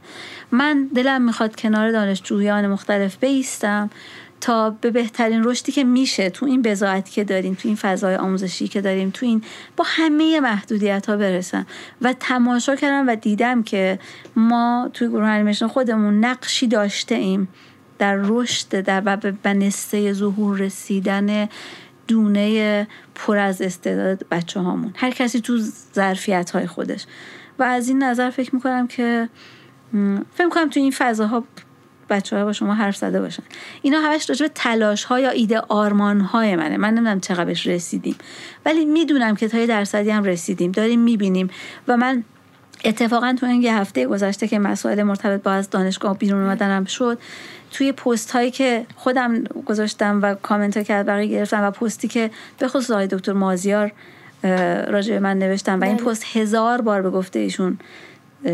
[0.50, 3.90] من دلم می‌خواد کنار دانشجویان مختلف بیستم.
[4.40, 8.68] تا به بهترین رشدی که میشه تو این بزاعتی که داریم تو این فضای آموزشی
[8.68, 9.42] که داریم تو این
[9.76, 11.66] با همه محدودیت ها برسم
[12.02, 13.98] و تماشا کردم و دیدم که
[14.36, 17.48] ما توی گروه انیمیشن خودمون نقشی داشته ایم
[17.98, 21.48] در رشد در و به نسته ظهور رسیدن
[22.08, 25.58] دونه پر از استعداد بچه هامون هر کسی تو
[25.94, 27.06] ظرفیت های خودش.
[27.58, 29.28] و از این نظر فکر می‌کنم که
[30.34, 31.44] فکر می‌کنم تو این فضاها
[32.10, 33.42] بچه ها با شما حرف زده باشن.
[33.82, 36.76] اینا همش راجع به تلاش ها یا ایده آرمان های منه.
[36.76, 38.16] من نمی‌دونم چقدر بهش رسیدیم.
[38.64, 40.72] ولی می‌دونم که تا یه درصدی هم رسیدیم.
[40.72, 41.50] داریم می‌بینیم.
[41.88, 42.24] و من
[42.84, 47.18] اتفاقا تو این یه هفته گذشته که مسائل مرتبط با از دانشگاه بیرون اومدنم شد
[47.70, 52.30] توی پست هایی که خودم گذاشتم و کامنت ها که بقیه گرفتم و پستی که
[52.58, 53.92] به خصوص آقای دکتر مازیار
[54.88, 56.06] راجع به من نوشتم و این بله.
[56.06, 57.78] پست هزار بار به گفته ایشون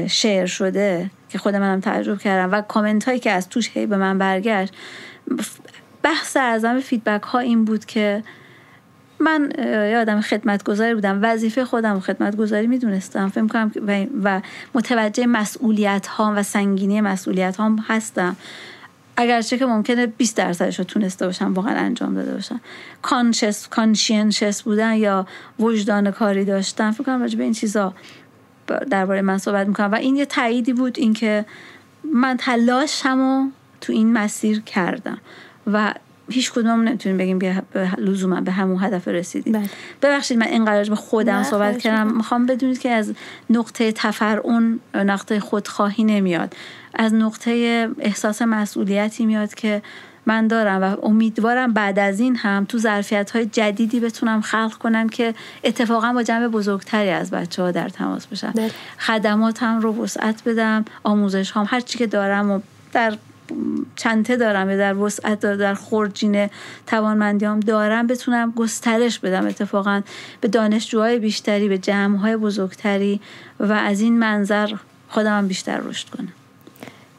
[0.08, 3.96] شعر شده که خود منم تجربه کردم و کامنت هایی که از توش هی به
[3.96, 4.74] من برگشت
[6.02, 8.22] بحث اعظم feedback ها این بود که
[9.20, 9.52] من
[9.90, 13.28] یه آدم خدمتگذاری بودم وظیفه خودم خدمتگذاری می‌دونستم.
[13.28, 13.72] فکر کنم
[14.22, 14.40] و
[14.74, 18.36] متوجه مسئولیت ها و سنگینی مسئولیت ها هستم
[19.16, 22.60] اگرچه که ممکنه 20 درصدش رو تونسته باشم واقعا انجام داده باشم.
[23.02, 25.26] conscious conscientious بودن یا
[25.58, 26.90] وجدان کاری داشتن.
[26.90, 27.94] فکر کنم راجع به این چیزا
[28.90, 29.92] درباره من صحبت می‌کنم.
[29.92, 31.44] و این یه تاییدی بود اینکه
[32.14, 35.18] من تلاشمو تو این مسیر کردم.
[35.66, 35.94] و
[36.30, 37.62] هیچ کدوم نمی‌تونیم بگیم به
[37.98, 39.52] لزوما به همون هدف رسیدیم.
[39.52, 39.70] بله.
[40.02, 42.16] ببخشید من اینقدر به خودم صحبت کردم.
[42.16, 43.12] می‌خوام بدونید که از
[43.50, 46.56] نقطه تفرعون نقطه خودخواهی نمیاد.
[46.94, 49.82] از نقطه احساس مسئولیتی میاد که
[50.26, 55.08] من دارم و امیدوارم بعد از این هم تو ظرفیت های جدیدی بتونم خلق کنم
[55.08, 55.34] که
[55.64, 58.70] اتفاقا با جمع بزرگتری از بچه ها در تماس بشم بله.
[58.98, 62.60] خدماتم رو وسعت بدم آموزش هم هر چی که دارم و
[62.92, 63.16] در
[63.96, 66.50] چنته دارم یا در وسعت در خورجین
[66.86, 70.02] توانمندیام دارم بتونم گسترش بدم اتفاقا
[70.40, 73.20] به دانشجوهای بیشتری به جمعهای بزرگتری
[73.60, 74.74] و از این منظر
[75.08, 76.32] خودم بیشتر رشد کنم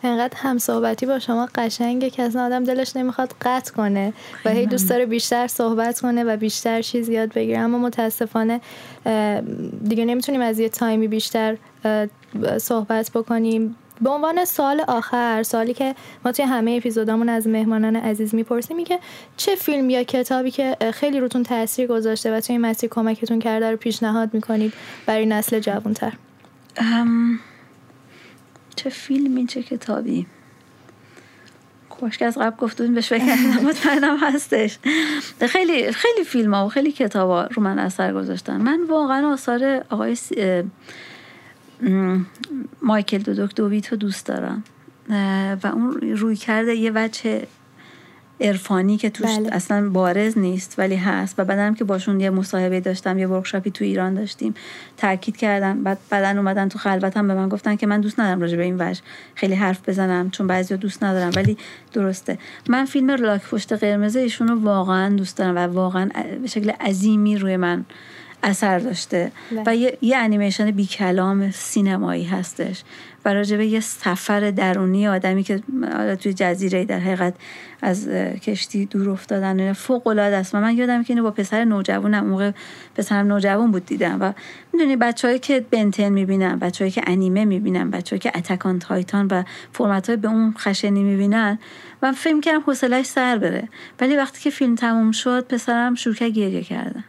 [0.03, 4.13] انقدر همصحبتی با شما قشنگه که اصلا آدم دلش نمی‌خواد قطع کنه
[4.45, 7.59] و هی دوست داره بیشتر صحبت کنه و بیشتر چیز یاد بگیره.
[7.59, 8.61] اما متاسفانه
[9.83, 11.57] دیگه نمی‌تونیم از یه تایمی بیشتر
[12.57, 13.75] صحبت بکنیم.
[14.01, 18.99] به عنوان سال آخر سالی که ما توی همه اپیزودامون از مهمانان عزیز می‌پرسیم که
[19.37, 23.77] چه فیلم یا کتابی که خیلی روتون تاثیر گذاشته و توی مسیر کمکتون کرده رو
[23.77, 24.73] پیشنهاد می‌کنید
[25.05, 26.13] برای نسل جوانتر؟
[28.75, 30.25] چه فیلمی چه کتابی.
[32.09, 33.35] که از قبل گفتون بهش فکر
[33.67, 34.79] مطمئنم هستش.
[35.49, 38.57] خیلی خیلی فیلم ها و خیلی کتاب ها رو من اثر گذاشتن.
[38.57, 40.17] من واقعا آثار آقای
[42.81, 43.59] مایکل دودوک
[43.89, 44.63] رو دوست دارم.
[45.63, 47.47] و اون روی کرده یه وجه
[48.41, 49.49] عرفانی که توش بله.
[49.51, 51.35] اصلا بارز نیست ولی هست.
[51.37, 54.53] و بعدم که باشون یه مصاحبه داشتم یه ورکشاپی تو ایران داشتیم
[54.97, 58.57] تاکید کردن بعد بعدن اومدن تو خلوتم به من گفتن که من دوست ندارم راجع
[58.57, 59.01] به این وجه
[59.35, 61.57] خیلی حرف بزنم چون بعضیا دوست ندارم ولی
[61.93, 62.37] درسته.
[62.69, 66.09] من فیلم لاک پشت قرمز ایشون رو واقعا دوست دارم و واقعا
[66.41, 67.85] به شکل عظیمی روی من
[68.43, 69.31] اثر داشته.
[69.51, 69.63] بله.
[69.65, 72.83] و یه, یه انیمیشن بی کلام سینمایی هستش.
[73.25, 75.61] و راجبه یه سفر درونی آدمی که
[76.21, 77.33] توی جزیره در حقیقت
[77.81, 78.09] از
[78.41, 80.55] کشتی دور افتادن فوق العاده است.
[80.55, 82.51] من یادم که اینو با پسر نوجوانم موقع
[82.95, 84.17] پسرم نوجوان بود دیدم.
[84.21, 84.33] و
[84.73, 90.07] می‌دونی بچههایی که بنتن می‌بینن بچههایی که انیمه می‌بینن بچههایی که اتکان تایتان و فرمت
[90.07, 91.59] های به اون خشنی می‌بینن
[92.03, 93.69] من فکر کردم حوصله‌اش سر بره.
[94.01, 97.03] ولی وقتی که فیلم تموم شد پسرم شروع گریه کردن.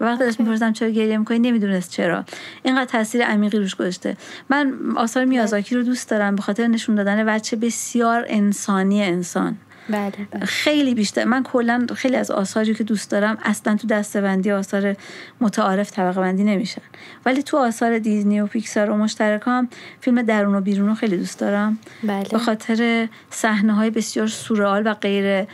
[0.00, 2.24] و وقتی ازش می‌پرسم چرا گریه می‌کنی نمی‌دونست چرا.
[2.62, 4.16] اینقدر تاثیر عمیقی روش گذاشته.
[4.48, 9.56] من آثار میازاکی رو دوست دارم به خاطر نشون دادن بچه بسیار انسانی انسان.
[9.90, 10.44] بله, بله.
[10.44, 11.24] خیلی بیشتر.
[11.24, 14.96] من کلا خیلی از آثاری که دوست دارم اصلا تو دستبندی آثار
[15.40, 16.82] متعارف طبقه بندی نمیشن.
[17.26, 19.68] ولی تو آثار دیزنی و پیکسار و مشترکام
[20.00, 21.78] فیلم درون و بیرون رو خیلی دوست دارم.
[22.02, 22.28] بله.
[22.30, 25.46] به خاطر صحنه های بسیار سورئال و غیر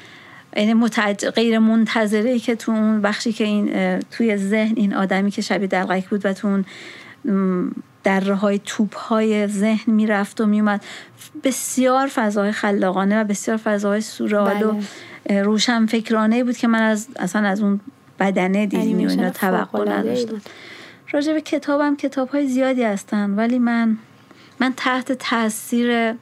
[0.57, 1.27] یعنی متعج...
[1.27, 5.67] غیر منتظره ای که تو اون بخشی که این توی ذهن این آدمی که شبیه
[5.67, 6.65] دلقک بود و تو اون
[8.05, 10.85] دره های توپ های ذهن می‌رفت و میومد
[11.45, 14.73] بسیار فضای خلاقانه و بسیار فضای سورال و
[15.27, 15.43] بله.
[15.43, 17.81] روشن فکرانه بود که من از اصلا از اون
[18.21, 20.41] بدنه دیزنی و اینا توقع نداشتم.
[21.13, 23.99] راجع به کتابم کتاب های زیادی هستن ولی من
[24.61, 26.15] من تحت تاثیر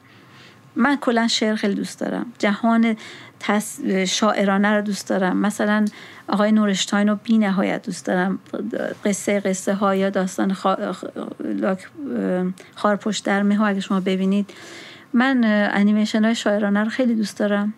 [0.77, 2.27] من کلا شعر خیلی دوست دارم.
[2.39, 2.97] جهان
[4.06, 5.36] شاعرانه رو دوست دارم.
[5.36, 5.85] مثلا
[6.28, 8.39] آقای نورشتاین رو بی نهایت دوست دارم.
[9.05, 10.56] قصه قصه ها یا داستان
[12.74, 14.51] خارپشت در مه اگه شما ببینید.
[15.12, 15.40] من
[15.74, 17.74] انیمیشن های شاعرانه رو خیلی دوست دارم.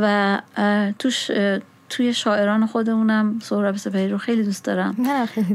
[0.00, 0.38] و
[0.98, 1.30] توش
[1.92, 4.96] توی شاعران خودمونم سهراب سپهری رو خیلی دوست دارم.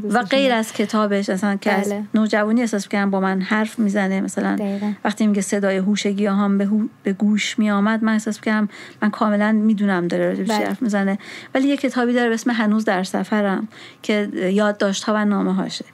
[0.09, 2.03] و غیر از کتابش اصلا که از بله.
[2.13, 4.21] نوجوانی احساس کردم با من حرف می‌زنه.
[4.21, 4.57] مثلا
[5.05, 6.69] وقتی میگه صدای هوش گیاهان به,
[7.03, 8.69] به گوش میآمد من احساس کردم
[9.01, 10.65] من کاملا می‌دونم داره راجبش بله.
[10.65, 11.19] حرف می‌زنه.
[11.55, 13.67] ولی یه کتابی داره به اسم هنوز در سفرم
[14.03, 15.85] که یادداشت ها و نامه هاشه.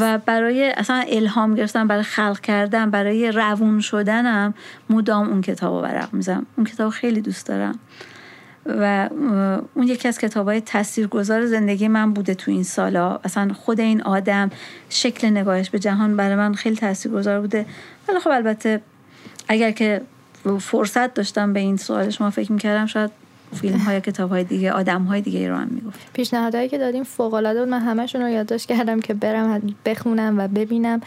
[0.00, 4.54] و برای اصلا الهام گرفتن برای خلق کردن برای روون شدنم
[4.90, 6.46] مدام اون کتاب رو ورق می‌زنم.
[6.56, 7.78] اون کتاب خیلی دوست دارم.
[8.68, 9.08] و
[9.74, 13.20] اون یکی از کتاب های تاثیرگذار زندگی من بوده تو این سالا.
[13.24, 14.50] اصلا خود این آدم
[14.88, 17.66] شکل نگاهش به جهان برای من خیلی تاثیرگذار بوده.
[18.08, 18.80] ولی خب البته
[19.48, 20.00] اگر که
[20.60, 23.10] فرصت داشتم به این سوال شما فکر می‌کردم شاید
[23.54, 25.98] فیلم های کتاب های دیگه آدم های دیگه رو هم می‌گفت.
[26.12, 27.68] پیشنهادهایی که دادیم فوق العاده بود.
[27.68, 31.00] من همشون رو یادداشت کردم که برم بخونم و ببینم.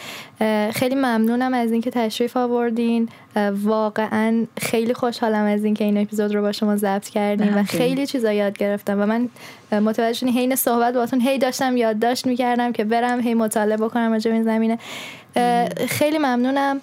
[0.73, 3.09] خیلی ممنونم از اینکه تشریف آوردین.
[3.51, 8.33] واقعا خیلی خوشحالم از اینکه این اپیزود رو با شما ضبط کردیم و خیلی چیزا
[8.33, 9.29] یاد گرفتم و من
[9.71, 14.31] متوجه شدین حین صحبت باهاتون هی داشتم یادداشت می‌کردم که برم هی مطالعه بکنم راجع
[14.31, 14.77] این زمینه.
[15.87, 16.81] خیلی ممنونم.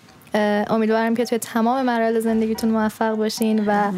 [0.71, 3.93] امیدوارم که توی تمام مراحل زندگیتون موفق باشین و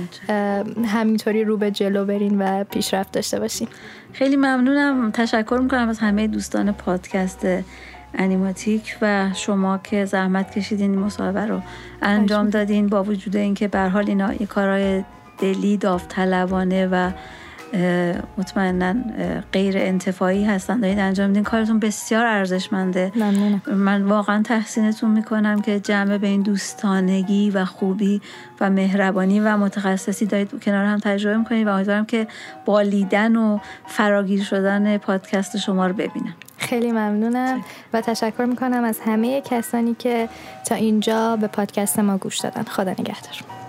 [0.86, 3.69] همینطوری رو به جلو برین و پیشرفت داشته باشین.
[4.12, 5.11] خیلی ممنونم.
[5.11, 7.47] تشکر می‌کنم از همه دوستان پادکست
[8.15, 11.61] انیماتیک و شما که زحمت کشیدین این مصاحبه رو
[12.02, 15.05] انجام دادین با وجود اینکه به حال اینا یه کارهای
[15.39, 17.11] دلی داوطلبانه و
[18.38, 18.94] مطمئنا
[19.52, 20.80] غیر انتفاعی هستن.
[20.80, 21.42] دارید انجام میدین.
[21.42, 23.12] کارتون بسیار ارزشمنده.
[23.66, 28.20] من واقعا تحسینتون می‌کنم که جمع به این دوستانگی و خوبی
[28.60, 32.26] و مهربانی و متخصصی دارید کنار هم تجربه می‌کنید و امیدوارم که
[32.64, 36.34] بالیدن و فراگیر شدن پادکست شما رو ببینم.
[36.59, 40.28] خیلی ممنونم و تشکر می‌کنم از همه کسانی که
[40.66, 42.62] تا اینجا به پادکست ما گوش دادن.
[42.62, 43.60] خدا نگهدار.